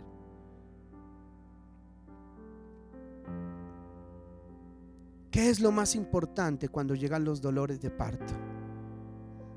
¿Qué 5.30 5.50
es 5.50 5.60
lo 5.60 5.70
más 5.70 5.94
importante 5.94 6.68
cuando 6.68 6.94
llegan 6.94 7.24
los 7.24 7.40
dolores 7.40 7.80
de 7.80 7.90
parto? 7.90 8.34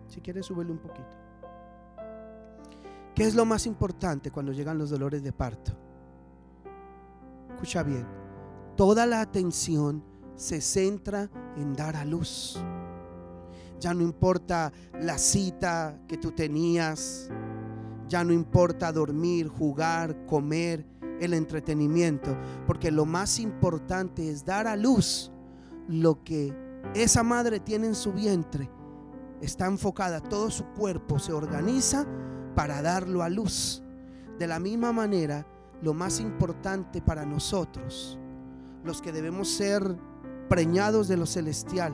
Si 0.07 0.21
quieres, 0.21 0.45
súbele 0.45 0.71
un 0.71 0.77
poquito. 0.77 1.17
¿Qué 3.15 3.23
es 3.23 3.33
lo 3.33 3.45
más 3.45 3.65
importante 3.65 4.29
cuando 4.31 4.51
llegan 4.51 4.77
los 4.77 4.89
dolores 4.89 5.23
de 5.23 5.31
parto? 5.31 5.71
Escucha 7.49 7.83
bien, 7.83 8.05
toda 8.76 9.05
la 9.05 9.22
atención 9.22 10.03
se 10.36 10.61
centra 10.61 11.30
en 11.57 11.74
dar 11.74 11.95
a 11.95 12.05
luz. 12.05 12.59
Ya 13.80 13.93
no 13.93 14.03
importa 14.03 14.72
la 14.99 15.17
cita 15.17 15.99
que 16.07 16.17
tú 16.17 16.32
tenías, 16.32 17.30
ya 18.07 18.24
no 18.24 18.34
importa 18.34 18.91
dormir, 18.91 19.47
jugar, 19.47 20.26
comer, 20.26 20.86
el 21.19 21.34
entretenimiento, 21.34 22.36
porque 22.65 22.91
lo 22.91 23.05
más 23.05 23.39
importante 23.39 24.30
es 24.30 24.43
dar 24.43 24.67
a 24.67 24.76
luz 24.76 25.32
lo 25.88 26.24
que 26.24 26.53
esa 26.95 27.22
madre 27.22 27.59
tiene 27.59 27.88
en 27.88 27.95
su 27.95 28.11
vientre 28.11 28.69
está 29.41 29.65
enfocada, 29.65 30.22
todo 30.22 30.49
su 30.49 30.65
cuerpo 30.65 31.19
se 31.19 31.34
organiza 31.34 32.05
para 32.55 32.82
darlo 32.82 33.24
a 33.24 33.30
luz. 33.30 33.84
De 34.38 34.47
la 34.47 34.59
misma 34.59 34.93
manera, 34.93 35.45
lo 35.82 35.93
más 35.93 36.19
importante 36.19 37.01
para 37.01 37.26
nosotros, 37.26 38.19
los 38.84 39.01
que 39.01 39.11
debemos 39.11 39.49
ser 39.49 39.97
preñados 40.49 41.07
de 41.07 41.17
lo 41.17 41.25
celestial, 41.25 41.93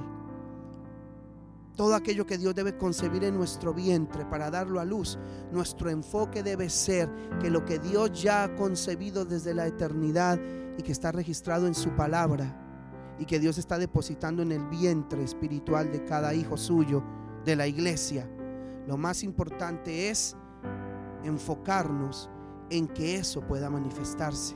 todo 1.77 1.93
aquello 1.93 2.25
que 2.25 2.39
Dios 2.39 2.55
debe 2.55 2.75
concebir 2.75 3.23
en 3.23 3.35
nuestro 3.35 3.71
vientre 3.71 4.25
para 4.25 4.49
darlo 4.49 4.79
a 4.79 4.85
luz, 4.85 5.19
nuestro 5.51 5.91
enfoque 5.91 6.41
debe 6.41 6.71
ser 6.71 7.07
que 7.39 7.51
lo 7.51 7.65
que 7.65 7.77
Dios 7.77 8.19
ya 8.19 8.43
ha 8.43 8.55
concebido 8.55 9.25
desde 9.25 9.53
la 9.53 9.67
eternidad 9.67 10.39
y 10.75 10.81
que 10.81 10.91
está 10.91 11.11
registrado 11.11 11.67
en 11.67 11.75
su 11.75 11.91
palabra, 11.91 12.63
y 13.19 13.25
que 13.25 13.39
Dios 13.39 13.59
está 13.59 13.77
depositando 13.77 14.41
en 14.41 14.51
el 14.51 14.65
vientre 14.65 15.23
espiritual 15.23 15.91
de 15.91 16.03
cada 16.03 16.33
hijo 16.33 16.57
suyo, 16.57 17.03
de 17.45 17.55
la 17.55 17.67
iglesia. 17.67 18.27
Lo 18.88 18.97
más 18.97 19.23
importante 19.23 20.09
es 20.09 20.35
enfocarnos 21.23 22.29
en 22.71 22.88
que 22.88 23.17
eso 23.17 23.41
pueda 23.41 23.69
manifestarse. 23.69 24.55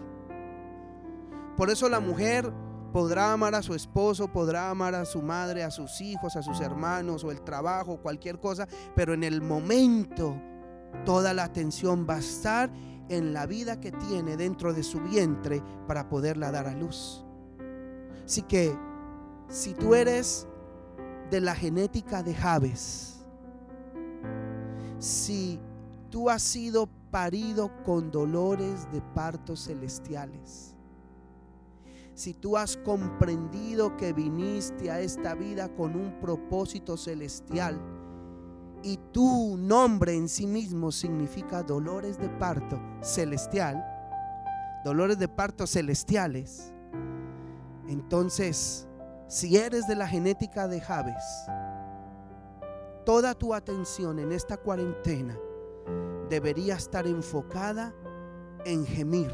Por 1.58 1.70
eso 1.70 1.90
la 1.90 2.00
mujer 2.00 2.52
podrá 2.92 3.34
amar 3.34 3.56
a 3.56 3.62
su 3.62 3.74
esposo, 3.74 4.28
podrá 4.28 4.70
amar 4.70 4.96
a 4.96 5.06
su 5.06 5.22
madre, 5.22 5.64
a 5.64 5.72
sus 5.72 6.02
hijos, 6.02 6.36
a 6.36 6.44
sus 6.44 6.60
hermanos 6.60 7.24
o 7.24 7.32
el 7.32 7.42
trabajo, 7.42 8.02
cualquier 8.02 8.40
cosa, 8.40 8.68
pero 8.96 9.14
en 9.14 9.24
el 9.24 9.42
momento 9.42 10.36
toda 11.06 11.34
la 11.34 11.44
atención 11.44 12.06
va 12.10 12.16
a 12.16 12.20
estar 12.20 12.72
en 13.10 13.34
la 13.34 13.46
vida 13.46 13.80
que 13.80 13.92
tiene 13.92 14.38
dentro 14.38 14.74
de 14.74 14.84
su 14.84 15.00
vientre 15.02 15.62
para 15.88 16.10
poderla 16.10 16.52
dar 16.52 16.68
a 16.68 16.76
luz. 16.76 17.26
Así 18.26 18.42
que 18.44 18.76
si 19.50 19.74
tú 19.74 19.96
eres 19.96 20.48
de 21.30 21.42
la 21.42 21.56
genética 21.56 22.24
de 22.24 22.34
Javes, 22.34 23.26
si 25.00 25.60
tú 26.10 26.30
has 26.30 26.42
sido 26.42 26.88
parido 27.10 27.72
con 27.84 28.12
dolores 28.12 28.90
de 28.92 29.02
partos 29.02 29.66
celestiales, 29.66 30.76
si 32.14 32.34
tú 32.34 32.58
has 32.58 32.78
comprendido 32.78 33.96
que 33.98 34.14
viniste 34.14 34.92
a 34.92 35.00
esta 35.00 35.34
vida 35.36 35.70
con 35.76 35.96
un 35.96 36.20
propósito 36.20 36.98
celestial 36.98 37.80
y 38.84 38.98
tu 39.12 39.58
nombre 39.58 40.16
en 40.16 40.28
sí 40.28 40.48
mismo 40.48 40.92
significa 40.92 41.64
dolores 41.64 42.18
de 42.18 42.30
parto 42.30 42.80
celestial, 43.02 43.84
dolores 44.84 45.20
de 45.20 45.28
parto 45.28 45.68
celestiales, 45.68 46.74
entonces, 47.88 48.88
si 49.28 49.58
eres 49.58 49.88
de 49.88 49.96
la 49.96 50.08
genética 50.08 50.68
de 50.68 50.80
Javes, 50.80 51.24
toda 53.06 53.34
tu 53.36 53.54
atención 53.54 54.20
en 54.20 54.32
esta 54.32 54.58
cuarentena 54.58 55.38
debería 56.30 56.76
estar 56.76 57.06
enfocada 57.06 57.94
en 58.66 58.86
gemir, 58.86 59.34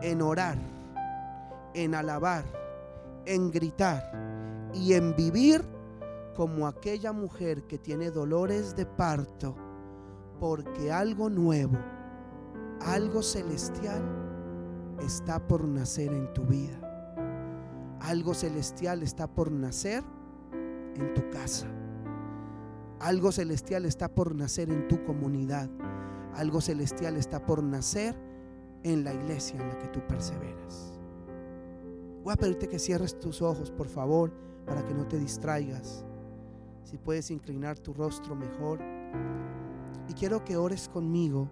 en 0.00 0.22
orar, 0.22 0.58
en 1.74 1.94
alabar, 1.94 2.44
en 3.26 3.50
gritar 3.50 4.70
y 4.74 4.94
en 4.94 5.14
vivir 5.16 5.62
como 6.34 6.66
aquella 6.66 7.12
mujer 7.12 7.66
que 7.66 7.78
tiene 7.78 8.10
dolores 8.10 8.74
de 8.74 8.86
parto, 8.86 9.54
porque 10.40 10.90
algo 10.90 11.28
nuevo, 11.28 11.78
algo 12.80 13.22
celestial 13.22 14.02
está 15.04 15.46
por 15.46 15.66
nacer 15.66 16.12
en 16.12 16.32
tu 16.32 16.42
vida 16.42 16.82
algo 18.02 18.34
celestial 18.34 19.02
está 19.02 19.28
por 19.28 19.52
nacer 19.52 20.02
en 20.52 21.14
tu 21.14 21.30
casa. 21.30 21.68
Algo 22.98 23.30
celestial 23.32 23.84
está 23.84 24.08
por 24.08 24.34
nacer 24.34 24.70
en 24.70 24.88
tu 24.88 25.04
comunidad. 25.04 25.70
Algo 26.34 26.60
celestial 26.60 27.16
está 27.16 27.44
por 27.46 27.62
nacer 27.62 28.16
en 28.82 29.04
la 29.04 29.14
iglesia 29.14 29.60
en 29.60 29.68
la 29.68 29.78
que 29.78 29.88
tú 29.88 30.00
perseveras. 30.06 30.91
Voy 32.22 32.32
a 32.32 32.36
pedirte 32.36 32.68
que 32.68 32.78
cierres 32.78 33.18
tus 33.18 33.42
ojos, 33.42 33.70
por 33.70 33.88
favor, 33.88 34.32
para 34.64 34.84
que 34.84 34.94
no 34.94 35.06
te 35.06 35.18
distraigas. 35.18 36.04
Si 36.84 36.96
puedes 36.96 37.30
inclinar 37.30 37.78
tu 37.78 37.92
rostro 37.92 38.36
mejor. 38.36 38.80
Y 40.08 40.12
quiero 40.14 40.44
que 40.44 40.56
ores 40.56 40.88
conmigo. 40.88 41.48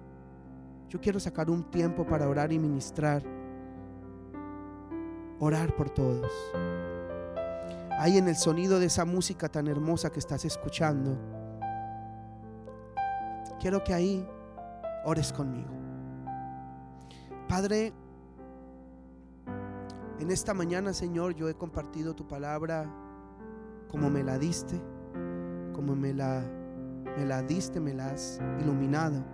Yo 0.88 1.00
quiero 1.00 1.18
sacar 1.18 1.50
un 1.50 1.70
tiempo 1.70 2.06
para 2.06 2.28
orar 2.28 2.52
y 2.52 2.58
ministrar. 2.58 3.22
Orar 5.40 5.74
por 5.74 5.90
todos. 5.90 6.30
Ahí 7.98 8.18
en 8.18 8.28
el 8.28 8.36
sonido 8.36 8.78
de 8.78 8.86
esa 8.86 9.04
música 9.04 9.48
tan 9.48 9.66
hermosa 9.66 10.10
que 10.10 10.18
estás 10.18 10.44
escuchando. 10.44 11.18
Quiero 13.60 13.82
que 13.84 13.92
ahí 13.92 14.26
ores 15.04 15.32
conmigo. 15.32 15.70
Padre, 17.48 17.92
en 20.20 20.30
esta 20.30 20.52
mañana, 20.52 20.92
Señor, 20.92 21.34
yo 21.34 21.48
he 21.48 21.54
compartido 21.54 22.14
tu 22.14 22.28
palabra 22.28 22.86
como 23.88 24.10
me 24.10 24.22
la 24.22 24.38
diste, 24.38 24.80
como 25.72 25.96
me 25.96 26.12
la, 26.12 26.44
me 27.16 27.24
la 27.24 27.42
diste, 27.42 27.80
me 27.80 27.94
la 27.94 28.10
has 28.10 28.38
iluminado. 28.60 29.24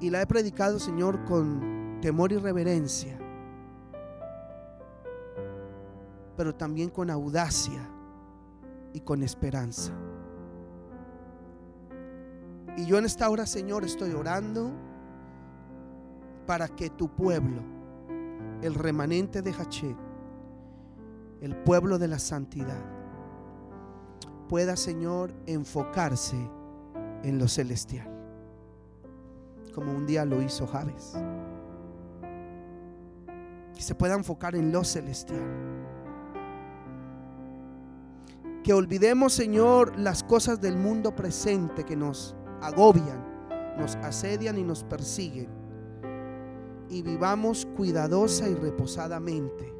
Y 0.00 0.10
la 0.10 0.20
he 0.20 0.26
predicado, 0.26 0.80
Señor, 0.80 1.24
con 1.24 1.98
temor 2.00 2.32
y 2.32 2.36
reverencia, 2.36 3.16
pero 6.36 6.52
también 6.52 6.90
con 6.90 7.10
audacia 7.10 7.88
y 8.92 9.00
con 9.00 9.22
esperanza. 9.22 9.92
Y 12.76 12.86
yo 12.86 12.98
en 12.98 13.04
esta 13.04 13.30
hora, 13.30 13.46
Señor, 13.46 13.84
estoy 13.84 14.12
orando 14.12 14.72
para 16.46 16.66
que 16.68 16.90
tu 16.90 17.08
pueblo, 17.08 17.62
el 18.62 18.74
remanente 18.74 19.42
de 19.42 19.52
Hachet, 19.52 19.96
el 21.40 21.56
pueblo 21.56 21.98
de 21.98 22.08
la 22.08 22.18
santidad, 22.18 22.82
pueda, 24.48 24.76
Señor, 24.76 25.34
enfocarse 25.46 26.36
en 27.24 27.38
lo 27.38 27.48
celestial, 27.48 28.08
como 29.74 29.92
un 29.92 30.06
día 30.06 30.24
lo 30.24 30.40
hizo 30.40 30.66
Javes. 30.66 31.14
Que 33.74 33.82
se 33.82 33.94
pueda 33.94 34.14
enfocar 34.14 34.54
en 34.54 34.70
lo 34.70 34.84
celestial. 34.84 35.40
Que 38.62 38.72
olvidemos, 38.72 39.32
Señor, 39.32 39.98
las 39.98 40.22
cosas 40.22 40.60
del 40.60 40.76
mundo 40.76 41.16
presente 41.16 41.84
que 41.84 41.96
nos 41.96 42.36
agobian, 42.60 43.24
nos 43.76 43.96
asedian 43.96 44.56
y 44.58 44.62
nos 44.62 44.84
persiguen. 44.84 45.61
Y 46.92 47.02
vivamos 47.02 47.66
cuidadosa 47.76 48.48
y 48.48 48.54
reposadamente, 48.54 49.74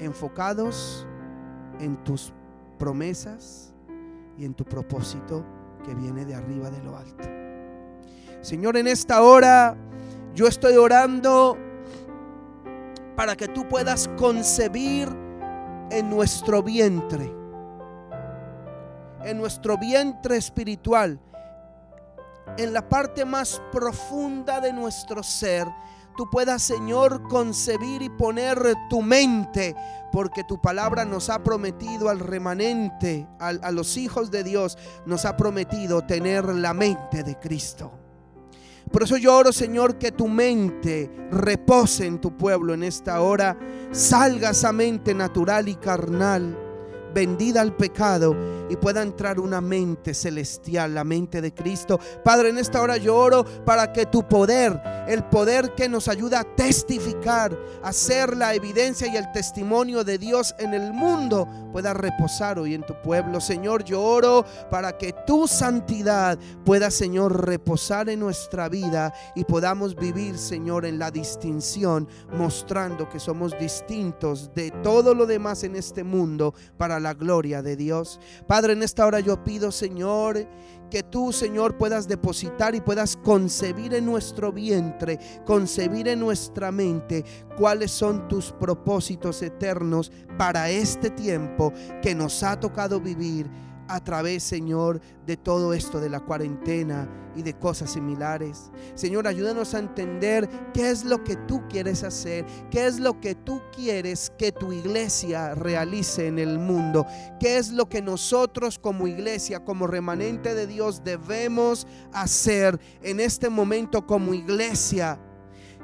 enfocados 0.00 1.06
en 1.80 1.96
tus 2.04 2.32
promesas 2.78 3.72
y 4.36 4.44
en 4.44 4.52
tu 4.52 4.64
propósito 4.64 5.44
que 5.84 5.94
viene 5.94 6.24
de 6.24 6.34
arriba 6.34 6.70
de 6.70 6.82
lo 6.82 6.96
alto. 6.96 7.28
Señor, 8.42 8.76
en 8.76 8.88
esta 8.88 9.22
hora 9.22 9.76
yo 10.34 10.46
estoy 10.46 10.74
orando 10.76 11.56
para 13.14 13.36
que 13.36 13.48
tú 13.48 13.66
puedas 13.68 14.08
concebir 14.18 15.08
en 15.90 16.10
nuestro 16.10 16.62
vientre 16.62 17.32
en 19.26 19.38
nuestro 19.38 19.76
vientre 19.76 20.36
espiritual, 20.36 21.18
en 22.56 22.72
la 22.72 22.88
parte 22.88 23.24
más 23.24 23.60
profunda 23.72 24.60
de 24.60 24.72
nuestro 24.72 25.22
ser, 25.22 25.66
tú 26.16 26.28
puedas, 26.30 26.62
Señor, 26.62 27.22
concebir 27.28 28.02
y 28.02 28.08
poner 28.08 28.58
tu 28.88 29.02
mente, 29.02 29.76
porque 30.12 30.44
tu 30.44 30.60
palabra 30.60 31.04
nos 31.04 31.28
ha 31.28 31.42
prometido 31.42 32.08
al 32.08 32.20
remanente, 32.20 33.26
a, 33.38 33.70
los 33.70 33.96
hijos 33.96 34.30
de 34.30 34.42
Dios, 34.42 34.78
nos 35.04 35.24
ha 35.24 35.36
prometido 35.36 36.02
tener 36.02 36.46
la 36.46 36.72
mente 36.72 37.22
de 37.22 37.38
Cristo. 37.38 37.92
Por 38.90 39.02
eso 39.02 39.16
yo 39.16 39.36
oro, 39.36 39.52
Señor, 39.52 39.98
que 39.98 40.12
tu 40.12 40.28
mente 40.28 41.10
repose 41.30 42.06
en 42.06 42.20
tu 42.20 42.36
pueblo 42.36 42.72
en 42.72 42.84
esta 42.84 43.20
hora, 43.20 43.58
salga 43.90 44.50
esa 44.50 44.72
mente 44.72 45.12
natural 45.12 45.68
y 45.68 45.74
carnal 45.74 46.56
vendida 47.12 47.62
al 47.62 47.74
pecado 47.74 48.36
y 48.68 48.76
pueda 48.76 49.02
entrar 49.02 49.40
una 49.40 49.60
mente 49.60 50.14
celestial, 50.14 50.94
la 50.94 51.04
mente 51.04 51.40
de 51.40 51.52
Cristo. 51.52 51.98
Padre, 52.24 52.50
en 52.50 52.58
esta 52.58 52.80
hora 52.80 52.96
yo 52.96 53.16
oro 53.16 53.44
para 53.64 53.92
que 53.92 54.06
tu 54.06 54.26
poder, 54.26 54.80
el 55.08 55.24
poder 55.24 55.74
que 55.74 55.88
nos 55.88 56.08
ayuda 56.08 56.40
a 56.40 56.44
testificar, 56.44 57.56
a 57.82 57.92
ser 57.92 58.36
la 58.36 58.54
evidencia 58.54 59.06
y 59.06 59.16
el 59.16 59.30
testimonio 59.32 60.04
de 60.04 60.18
Dios 60.18 60.54
en 60.58 60.74
el 60.74 60.92
mundo, 60.92 61.48
pueda 61.72 61.94
reposar 61.94 62.58
hoy 62.58 62.74
en 62.74 62.84
tu 62.84 62.94
pueblo. 63.02 63.40
Señor, 63.40 63.84
yo 63.84 64.02
oro 64.02 64.44
para 64.70 64.96
que 64.96 65.12
tu 65.26 65.46
santidad 65.46 66.38
pueda, 66.64 66.90
Señor, 66.90 67.46
reposar 67.46 68.08
en 68.08 68.20
nuestra 68.20 68.68
vida 68.68 69.12
y 69.34 69.44
podamos 69.44 69.94
vivir, 69.94 70.38
Señor, 70.38 70.86
en 70.86 70.98
la 70.98 71.10
distinción, 71.10 72.08
mostrando 72.36 73.08
que 73.08 73.20
somos 73.20 73.56
distintos 73.58 74.50
de 74.54 74.70
todo 74.82 75.14
lo 75.14 75.26
demás 75.26 75.64
en 75.64 75.76
este 75.76 76.02
mundo 76.02 76.54
para 76.76 76.98
la 76.98 77.14
gloria 77.14 77.62
de 77.62 77.76
Dios. 77.76 78.20
Padre, 78.46 78.55
en 78.64 78.82
esta 78.82 79.06
hora 79.06 79.20
yo 79.20 79.44
pido, 79.44 79.70
Señor, 79.70 80.46
que 80.90 81.02
tú, 81.02 81.32
Señor, 81.32 81.76
puedas 81.76 82.08
depositar 82.08 82.74
y 82.74 82.80
puedas 82.80 83.16
concebir 83.16 83.94
en 83.94 84.06
nuestro 84.06 84.52
vientre, 84.52 85.18
concebir 85.44 86.08
en 86.08 86.20
nuestra 86.20 86.70
mente 86.70 87.24
cuáles 87.56 87.90
son 87.90 88.28
tus 88.28 88.52
propósitos 88.52 89.42
eternos 89.42 90.12
para 90.38 90.70
este 90.70 91.10
tiempo 91.10 91.72
que 92.02 92.14
nos 92.14 92.42
ha 92.42 92.58
tocado 92.58 93.00
vivir 93.00 93.50
a 93.88 94.02
través, 94.02 94.42
Señor, 94.42 95.00
de 95.26 95.36
todo 95.36 95.72
esto 95.72 96.00
de 96.00 96.10
la 96.10 96.20
cuarentena 96.20 97.08
y 97.34 97.42
de 97.42 97.54
cosas 97.54 97.92
similares. 97.92 98.70
Señor, 98.94 99.26
ayúdanos 99.26 99.74
a 99.74 99.78
entender 99.78 100.48
qué 100.72 100.90
es 100.90 101.04
lo 101.04 101.22
que 101.22 101.36
tú 101.36 101.62
quieres 101.68 102.02
hacer, 102.02 102.44
qué 102.70 102.86
es 102.86 102.98
lo 102.98 103.20
que 103.20 103.34
tú 103.34 103.60
quieres 103.74 104.32
que 104.38 104.52
tu 104.52 104.72
iglesia 104.72 105.54
realice 105.54 106.26
en 106.26 106.38
el 106.38 106.58
mundo, 106.58 107.06
qué 107.38 107.58
es 107.58 107.72
lo 107.72 107.88
que 107.88 108.00
nosotros 108.00 108.78
como 108.78 109.06
iglesia, 109.06 109.64
como 109.64 109.86
remanente 109.86 110.54
de 110.54 110.66
Dios 110.66 111.04
debemos 111.04 111.86
hacer 112.12 112.80
en 113.02 113.20
este 113.20 113.50
momento 113.50 114.06
como 114.06 114.32
iglesia 114.32 115.18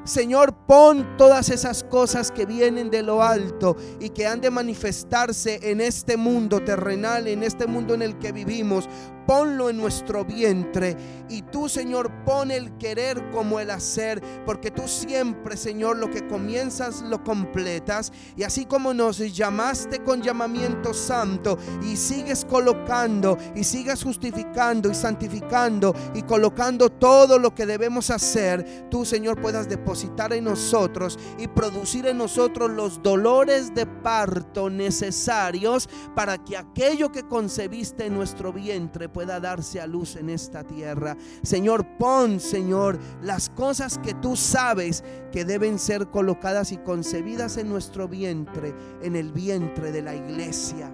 Señor, 0.05 0.53
pon 0.67 1.17
todas 1.17 1.49
esas 1.49 1.85
cosas 1.85 2.33
que 2.33 2.45
vienen 2.45 2.91
de 2.91 3.05
lo 3.05 3.23
alto 3.23 3.77
y 4.01 4.09
que 4.11 4.27
han 4.27 4.41
de 4.41 4.51
manifestarse 4.51 5.61
en 5.71 5.81
este 5.81 6.17
mundo 6.17 6.61
terrenal, 6.61 7.29
en 7.29 7.45
este 7.45 7.69
mundo 7.69 7.95
en 7.95 8.03
el 8.03 8.19
que 8.19 8.33
vivimos 8.33 8.89
ponlo 9.27 9.71
en 9.71 9.77
nuestro 9.77 10.25
vientre. 10.25 10.97
Y 11.29 11.43
tú, 11.43 11.69
Señor, 11.69 12.11
pon 12.25 12.51
el 12.51 12.77
querer 12.77 13.31
como 13.31 13.59
el 13.59 13.71
hacer, 13.71 14.23
porque 14.45 14.71
tú 14.71 14.87
siempre, 14.87 15.57
Señor, 15.57 15.97
lo 15.97 16.11
que 16.11 16.27
comienzas 16.27 17.03
lo 17.03 17.25
completas. 17.25 18.13
Y 18.37 18.43
así 18.43 18.67
como 18.67 18.93
nos 18.93 19.19
llamaste 19.19 20.03
con 20.03 20.23
llamamiento 20.23 20.93
santo 20.93 21.59
y 21.83 21.97
sigues 21.97 22.45
colocando 22.45 23.39
y 23.55 23.65
sigues 23.65 24.03
justificando 24.03 24.91
y 24.91 24.95
santificando 24.95 25.95
y 26.15 26.23
colocando 26.23 26.91
todo 26.91 27.39
lo 27.39 27.55
que 27.55 27.67
debemos 27.67 28.11
hacer, 28.11 28.89
tú, 28.91 29.05
Señor, 29.05 29.41
puedas 29.41 29.69
depositar 29.69 30.33
en 30.33 30.45
nosotros 30.45 31.19
y 31.39 31.49
producir 31.49 32.07
en 32.07 32.19
nosotros 32.19 32.71
los 32.71 33.03
dolores 33.03 33.75
de 33.75 33.87
parto 33.87 34.69
necesarios 34.71 35.89
para 36.15 36.39
que 36.39 36.57
aquello 36.57 37.11
que 37.11 37.27
concebiste 37.27 38.07
en 38.07 38.15
nuestro 38.15 38.53
vientre 38.53 39.09
pueda 39.13 39.41
darse 39.41 39.81
a 39.81 39.87
luz 39.87 40.17
en 40.17 40.31
esta 40.31 40.65
tierra. 40.65 41.17
Señor, 41.43 41.87
pon, 41.99 42.41
Señor, 42.41 42.99
las 43.23 43.51
cosas 43.51 43.99
que 43.99 44.15
tú 44.15 44.37
sabes 44.37 45.05
que 45.31 45.45
deben 45.45 45.79
ser 45.79 46.09
colocadas 46.09 46.73
y 46.73 46.79
concebidas 46.79 47.57
en 47.57 47.69
nuestro 47.69 48.09
vientre, 48.09 48.75
en 49.03 49.17
el 49.17 49.33
vientre 49.33 49.93
de 49.93 50.03
la 50.03 50.15
iglesia, 50.15 50.91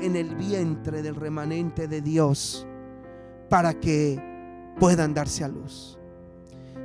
en 0.00 0.16
el 0.16 0.34
vientre 0.36 1.02
del 1.02 1.14
remanente 1.14 1.88
de 1.88 2.00
Dios, 2.00 2.66
para 3.48 3.74
que 3.74 4.20
puedan 4.78 5.14
darse 5.14 5.44
a 5.44 5.48
luz. 5.48 5.98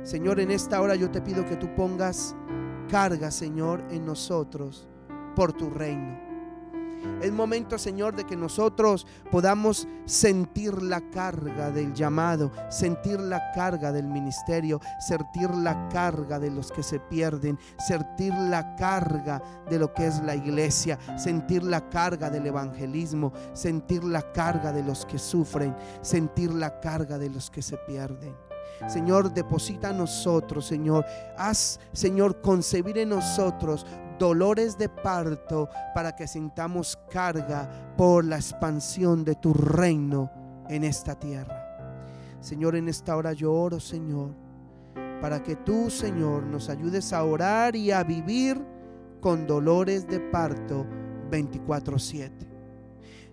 Señor, 0.02 0.40
en 0.40 0.50
esta 0.50 0.80
hora 0.80 0.96
yo 0.96 1.10
te 1.10 1.20
pido 1.20 1.44
que 1.44 1.56
tú 1.56 1.72
pongas 1.74 2.34
carga, 2.90 3.30
Señor, 3.30 3.84
en 3.90 4.04
nosotros 4.04 4.88
por 5.36 5.52
tu 5.52 5.70
reino. 5.70 6.31
Es 7.20 7.32
momento, 7.32 7.78
Señor, 7.78 8.14
de 8.16 8.24
que 8.24 8.36
nosotros 8.36 9.06
podamos 9.30 9.86
sentir 10.04 10.82
la 10.82 11.00
carga 11.10 11.70
del 11.70 11.94
llamado, 11.94 12.50
sentir 12.68 13.20
la 13.20 13.52
carga 13.52 13.92
del 13.92 14.06
ministerio, 14.06 14.80
sentir 15.00 15.50
la 15.50 15.88
carga 15.88 16.38
de 16.38 16.50
los 16.50 16.70
que 16.70 16.82
se 16.82 16.98
pierden, 16.98 17.58
sentir 17.78 18.34
la 18.34 18.74
carga 18.76 19.42
de 19.68 19.78
lo 19.78 19.92
que 19.92 20.06
es 20.06 20.22
la 20.22 20.34
iglesia, 20.34 20.98
sentir 21.16 21.62
la 21.62 21.88
carga 21.88 22.30
del 22.30 22.46
evangelismo, 22.46 23.32
sentir 23.52 24.04
la 24.04 24.32
carga 24.32 24.72
de 24.72 24.82
los 24.82 25.06
que 25.06 25.18
sufren, 25.18 25.74
sentir 26.00 26.52
la 26.52 26.80
carga 26.80 27.18
de 27.18 27.30
los 27.30 27.50
que 27.50 27.62
se 27.62 27.76
pierden. 27.78 28.34
Señor, 28.88 29.32
deposita 29.32 29.90
en 29.90 29.98
nosotros, 29.98 30.66
Señor. 30.66 31.04
Haz, 31.36 31.78
Señor, 31.92 32.40
concebir 32.40 32.98
en 32.98 33.10
nosotros 33.10 33.86
dolores 34.22 34.78
de 34.78 34.88
parto 34.88 35.68
para 35.96 36.14
que 36.14 36.28
sintamos 36.28 36.96
carga 37.10 37.68
por 37.96 38.24
la 38.24 38.36
expansión 38.36 39.24
de 39.24 39.34
tu 39.34 39.52
reino 39.52 40.30
en 40.68 40.84
esta 40.84 41.16
tierra. 41.18 42.36
Señor, 42.38 42.76
en 42.76 42.88
esta 42.88 43.16
hora 43.16 43.32
yo 43.32 43.52
oro, 43.52 43.80
Señor, 43.80 44.30
para 45.20 45.42
que 45.42 45.56
tú, 45.56 45.90
Señor, 45.90 46.44
nos 46.44 46.68
ayudes 46.68 47.12
a 47.12 47.24
orar 47.24 47.74
y 47.74 47.90
a 47.90 48.04
vivir 48.04 48.64
con 49.20 49.44
dolores 49.44 50.06
de 50.06 50.20
parto 50.20 50.86
24/7. 51.28 52.46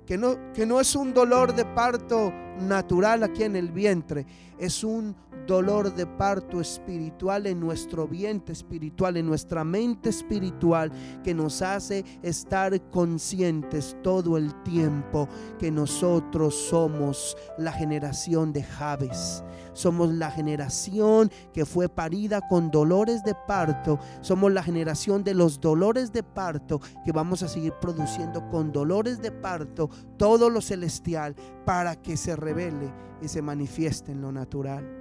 Que 0.07 0.17
no, 0.17 0.53
que 0.53 0.65
no 0.65 0.79
es 0.79 0.95
un 0.95 1.13
dolor 1.13 1.53
de 1.53 1.65
parto 1.65 2.33
natural 2.61 3.21
aquí 3.21 3.43
en 3.43 3.55
el 3.55 3.71
vientre, 3.71 4.25
es 4.57 4.83
un 4.83 5.15
dolor 5.49 5.95
de 5.95 6.05
parto 6.05 6.61
espiritual 6.61 7.47
en 7.47 7.59
nuestro 7.59 8.07
vientre 8.07 8.53
espiritual, 8.53 9.17
en 9.17 9.25
nuestra 9.25 9.63
mente 9.63 10.09
espiritual, 10.09 10.91
que 11.23 11.33
nos 11.33 11.63
hace 11.63 12.05
estar 12.21 12.79
conscientes 12.91 13.97
todo 14.03 14.37
el 14.37 14.53
tiempo 14.61 15.27
que 15.57 15.71
nosotros 15.71 16.53
somos 16.53 17.35
la 17.57 17.71
generación 17.71 18.53
de 18.53 18.61
Javes. 18.61 19.43
Somos 19.73 20.13
la 20.13 20.29
generación 20.29 21.31
que 21.51 21.65
fue 21.65 21.89
parida 21.89 22.41
con 22.47 22.69
dolores 22.69 23.23
de 23.23 23.33
parto. 23.33 23.97
Somos 24.21 24.51
la 24.51 24.61
generación 24.61 25.23
de 25.23 25.33
los 25.33 25.59
dolores 25.59 26.11
de 26.11 26.21
parto 26.21 26.79
que 27.03 27.11
vamos 27.11 27.41
a 27.41 27.47
seguir 27.47 27.73
produciendo 27.81 28.47
con 28.49 28.71
dolores 28.71 29.19
de 29.19 29.31
parto 29.31 29.89
todo 30.17 30.51
lo 30.51 30.61
celestial 30.61 31.35
para 31.65 31.95
que 31.95 32.17
se 32.17 32.35
revele 32.35 32.93
y 33.19 33.27
se 33.29 33.41
manifieste 33.41 34.11
en 34.11 34.21
lo 34.21 34.31
natural. 34.31 34.98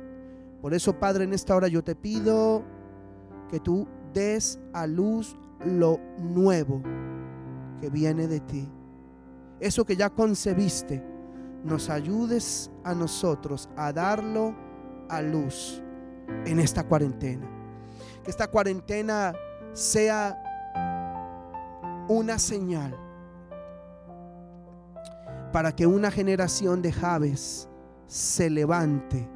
Por 0.60 0.74
eso, 0.74 0.98
Padre, 0.98 1.24
en 1.24 1.32
esta 1.32 1.54
hora 1.54 1.68
yo 1.68 1.82
te 1.82 1.94
pido 1.94 2.64
que 3.48 3.60
tú 3.60 3.86
des 4.12 4.58
a 4.72 4.86
luz 4.86 5.36
lo 5.64 5.98
nuevo 6.18 6.82
que 7.80 7.90
viene 7.90 8.26
de 8.26 8.40
ti. 8.40 8.68
Eso 9.60 9.84
que 9.84 9.96
ya 9.96 10.10
concebiste, 10.10 11.04
nos 11.64 11.90
ayudes 11.90 12.70
a 12.84 12.94
nosotros 12.94 13.68
a 13.76 13.92
darlo 13.92 14.54
a 15.08 15.22
luz 15.22 15.82
en 16.44 16.60
esta 16.60 16.84
cuarentena. 16.84 17.46
Que 18.24 18.30
esta 18.30 18.48
cuarentena 18.48 19.34
sea 19.72 20.36
una 22.08 22.38
señal 22.38 22.96
para 25.52 25.74
que 25.74 25.86
una 25.86 26.10
generación 26.10 26.82
de 26.82 26.92
Javes 26.92 27.68
se 28.06 28.50
levante 28.50 29.28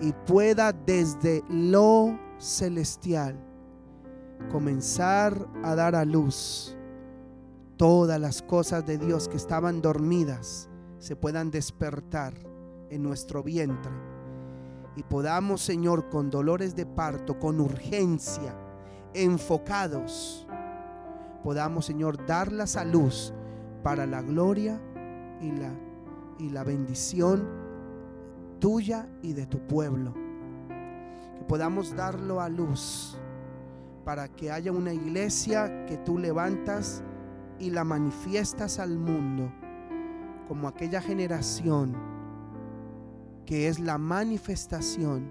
y 0.00 0.12
pueda 0.12 0.72
desde 0.72 1.44
lo 1.48 2.18
celestial 2.38 3.38
comenzar 4.50 5.46
a 5.62 5.74
dar 5.74 5.94
a 5.94 6.04
luz. 6.04 6.76
Todas 7.76 8.20
las 8.20 8.42
cosas 8.42 8.86
de 8.86 8.98
Dios 8.98 9.28
que 9.28 9.36
estaban 9.36 9.80
dormidas 9.80 10.68
se 10.98 11.16
puedan 11.16 11.50
despertar 11.50 12.34
en 12.90 13.02
nuestro 13.02 13.42
vientre. 13.42 13.92
Y 14.96 15.02
podamos, 15.02 15.62
Señor, 15.62 16.08
con 16.10 16.30
dolores 16.30 16.74
de 16.74 16.84
parto, 16.84 17.38
con 17.38 17.60
urgencia, 17.60 18.54
enfocados, 19.14 20.46
podamos, 21.42 21.86
Señor, 21.86 22.26
darlas 22.26 22.76
a 22.76 22.84
luz 22.84 23.32
para 23.82 24.06
la 24.06 24.20
gloria 24.20 24.80
y 25.40 25.52
la, 25.52 25.72
y 26.38 26.50
la 26.50 26.64
bendición 26.64 27.59
tuya 28.60 29.08
y 29.22 29.32
de 29.32 29.46
tu 29.46 29.58
pueblo. 29.66 30.14
Que 31.36 31.44
podamos 31.48 31.96
darlo 31.96 32.40
a 32.40 32.48
luz 32.48 33.18
para 34.04 34.28
que 34.28 34.50
haya 34.50 34.70
una 34.70 34.92
iglesia 34.92 35.86
que 35.86 35.96
tú 35.96 36.18
levantas 36.18 37.02
y 37.58 37.70
la 37.70 37.84
manifiestas 37.84 38.78
al 38.78 38.98
mundo 38.98 39.52
como 40.46 40.68
aquella 40.68 41.00
generación 41.00 41.96
que 43.46 43.68
es 43.68 43.80
la 43.80 43.98
manifestación 43.98 45.30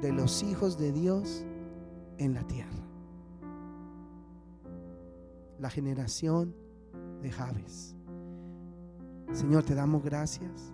de 0.00 0.12
los 0.12 0.42
hijos 0.42 0.78
de 0.78 0.92
Dios 0.92 1.44
en 2.18 2.34
la 2.34 2.42
tierra. 2.44 2.70
La 5.58 5.70
generación 5.70 6.54
de 7.20 7.32
Javes. 7.32 7.96
Señor, 9.32 9.64
te 9.64 9.74
damos 9.74 10.04
gracias 10.04 10.72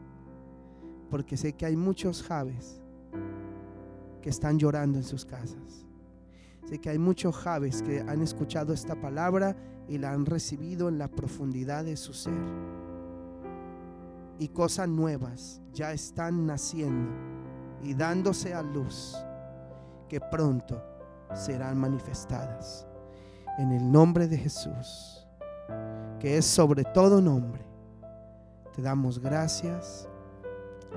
porque 1.11 1.37
sé 1.37 1.53
que 1.53 1.67
hay 1.67 1.77
muchos 1.77 2.23
Javes 2.23 2.81
que 4.23 4.31
están 4.31 4.59
llorando 4.59 4.99
en 4.99 5.05
sus 5.05 5.25
casas. 5.25 5.87
Sé 6.65 6.81
que 6.81 6.91
hay 6.91 6.99
muchos 6.99 7.37
Javes 7.37 7.83
que 7.83 8.01
han 8.01 8.23
escuchado 8.23 8.73
esta 8.73 8.99
palabra 8.99 9.55
y 9.87 9.99
la 9.99 10.13
han 10.13 10.25
recibido 10.25 10.89
en 10.89 10.99
la 10.99 11.09
profundidad 11.09 11.85
de 11.85 11.97
su 11.97 12.15
ser. 12.15 12.33
Y 14.39 14.49
cosas 14.49 14.89
nuevas 14.89 15.61
ya 15.73 15.93
están 15.93 16.47
naciendo 16.47 17.11
y 17.83 17.95
dándose 17.95 18.55
a 18.55 18.63
luz 18.63 19.15
que 20.09 20.21
pronto 20.21 20.83
serán 21.35 21.79
manifestadas. 21.79 22.87
En 23.59 23.73
el 23.73 23.93
nombre 23.93 24.27
de 24.27 24.39
Jesús, 24.39 25.27
que 26.19 26.39
es 26.39 26.47
sobre 26.47 26.85
todo 26.85 27.21
nombre, 27.21 27.63
te 28.75 28.83
damos 28.83 29.21
gracias 29.21 30.09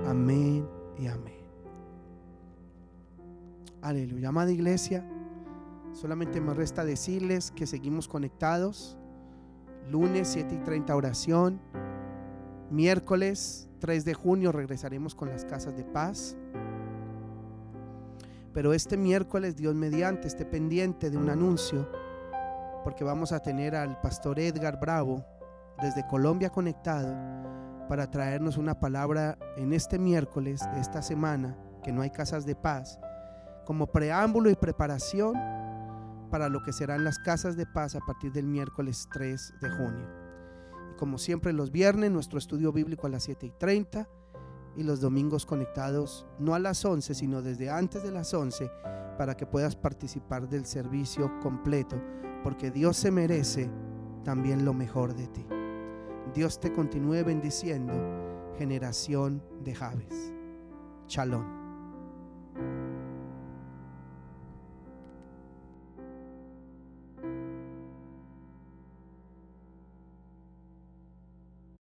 Amén 0.06 0.68
y 0.98 1.06
amén. 1.06 1.34
Aleluya. 3.82 4.28
Amada 4.28 4.50
iglesia, 4.50 5.04
solamente 5.92 6.40
me 6.40 6.54
resta 6.54 6.84
decirles 6.84 7.50
que 7.50 7.66
seguimos 7.66 8.08
conectados. 8.08 8.96
Lunes 9.90 10.28
7 10.28 10.54
y 10.54 10.58
30 10.58 10.94
oración. 10.94 11.60
Miércoles 12.70 13.68
3 13.80 14.04
de 14.04 14.14
junio 14.14 14.52
regresaremos 14.52 15.14
con 15.14 15.28
las 15.30 15.44
casas 15.44 15.76
de 15.76 15.84
paz. 15.84 16.36
Pero 18.52 18.72
este 18.72 18.96
miércoles, 18.96 19.56
Dios 19.56 19.74
mediante, 19.74 20.26
esté 20.26 20.44
pendiente 20.44 21.10
de 21.10 21.16
un 21.16 21.30
anuncio, 21.30 21.88
porque 22.82 23.04
vamos 23.04 23.32
a 23.32 23.40
tener 23.40 23.76
al 23.76 24.00
pastor 24.00 24.38
Edgar 24.38 24.80
Bravo 24.80 25.24
desde 25.80 26.06
Colombia 26.06 26.50
conectado 26.50 27.16
para 27.88 28.10
traernos 28.10 28.58
una 28.58 28.78
palabra 28.78 29.38
en 29.56 29.72
este 29.72 29.98
miércoles 29.98 30.60
de 30.74 30.80
esta 30.80 31.02
semana, 31.02 31.56
que 31.82 31.92
no 31.92 32.02
hay 32.02 32.10
casas 32.10 32.44
de 32.44 32.54
paz, 32.54 33.00
como 33.64 33.86
preámbulo 33.86 34.50
y 34.50 34.54
preparación 34.54 35.34
para 36.30 36.48
lo 36.48 36.62
que 36.62 36.72
serán 36.72 37.04
las 37.04 37.18
casas 37.18 37.56
de 37.56 37.66
paz 37.66 37.94
a 37.94 38.00
partir 38.00 38.32
del 38.32 38.46
miércoles 38.46 39.08
3 39.12 39.54
de 39.60 39.70
junio. 39.70 40.08
Y 40.92 40.96
como 40.96 41.18
siempre 41.18 41.52
los 41.52 41.70
viernes, 41.70 42.10
nuestro 42.10 42.38
estudio 42.38 42.72
bíblico 42.72 43.06
a 43.06 43.10
las 43.10 43.24
7 43.24 43.46
y 43.46 43.50
30 43.50 44.08
y 44.76 44.82
los 44.82 45.00
domingos 45.00 45.46
conectados 45.46 46.26
no 46.38 46.54
a 46.54 46.58
las 46.58 46.84
11, 46.84 47.14
sino 47.14 47.42
desde 47.42 47.70
antes 47.70 48.02
de 48.02 48.12
las 48.12 48.32
11 48.32 48.70
para 49.16 49.36
que 49.36 49.46
puedas 49.46 49.74
participar 49.74 50.48
del 50.48 50.64
servicio 50.66 51.40
completo, 51.40 52.00
porque 52.44 52.70
Dios 52.70 52.96
se 52.96 53.10
merece 53.10 53.70
también 54.24 54.64
lo 54.64 54.74
mejor 54.74 55.14
de 55.14 55.26
ti. 55.28 55.46
Dios 56.38 56.60
te 56.60 56.72
continúe 56.72 57.24
bendiciendo, 57.24 57.92
generación 58.56 59.42
de 59.64 59.74
Javes. 59.74 60.32
Shalom. 61.08 61.44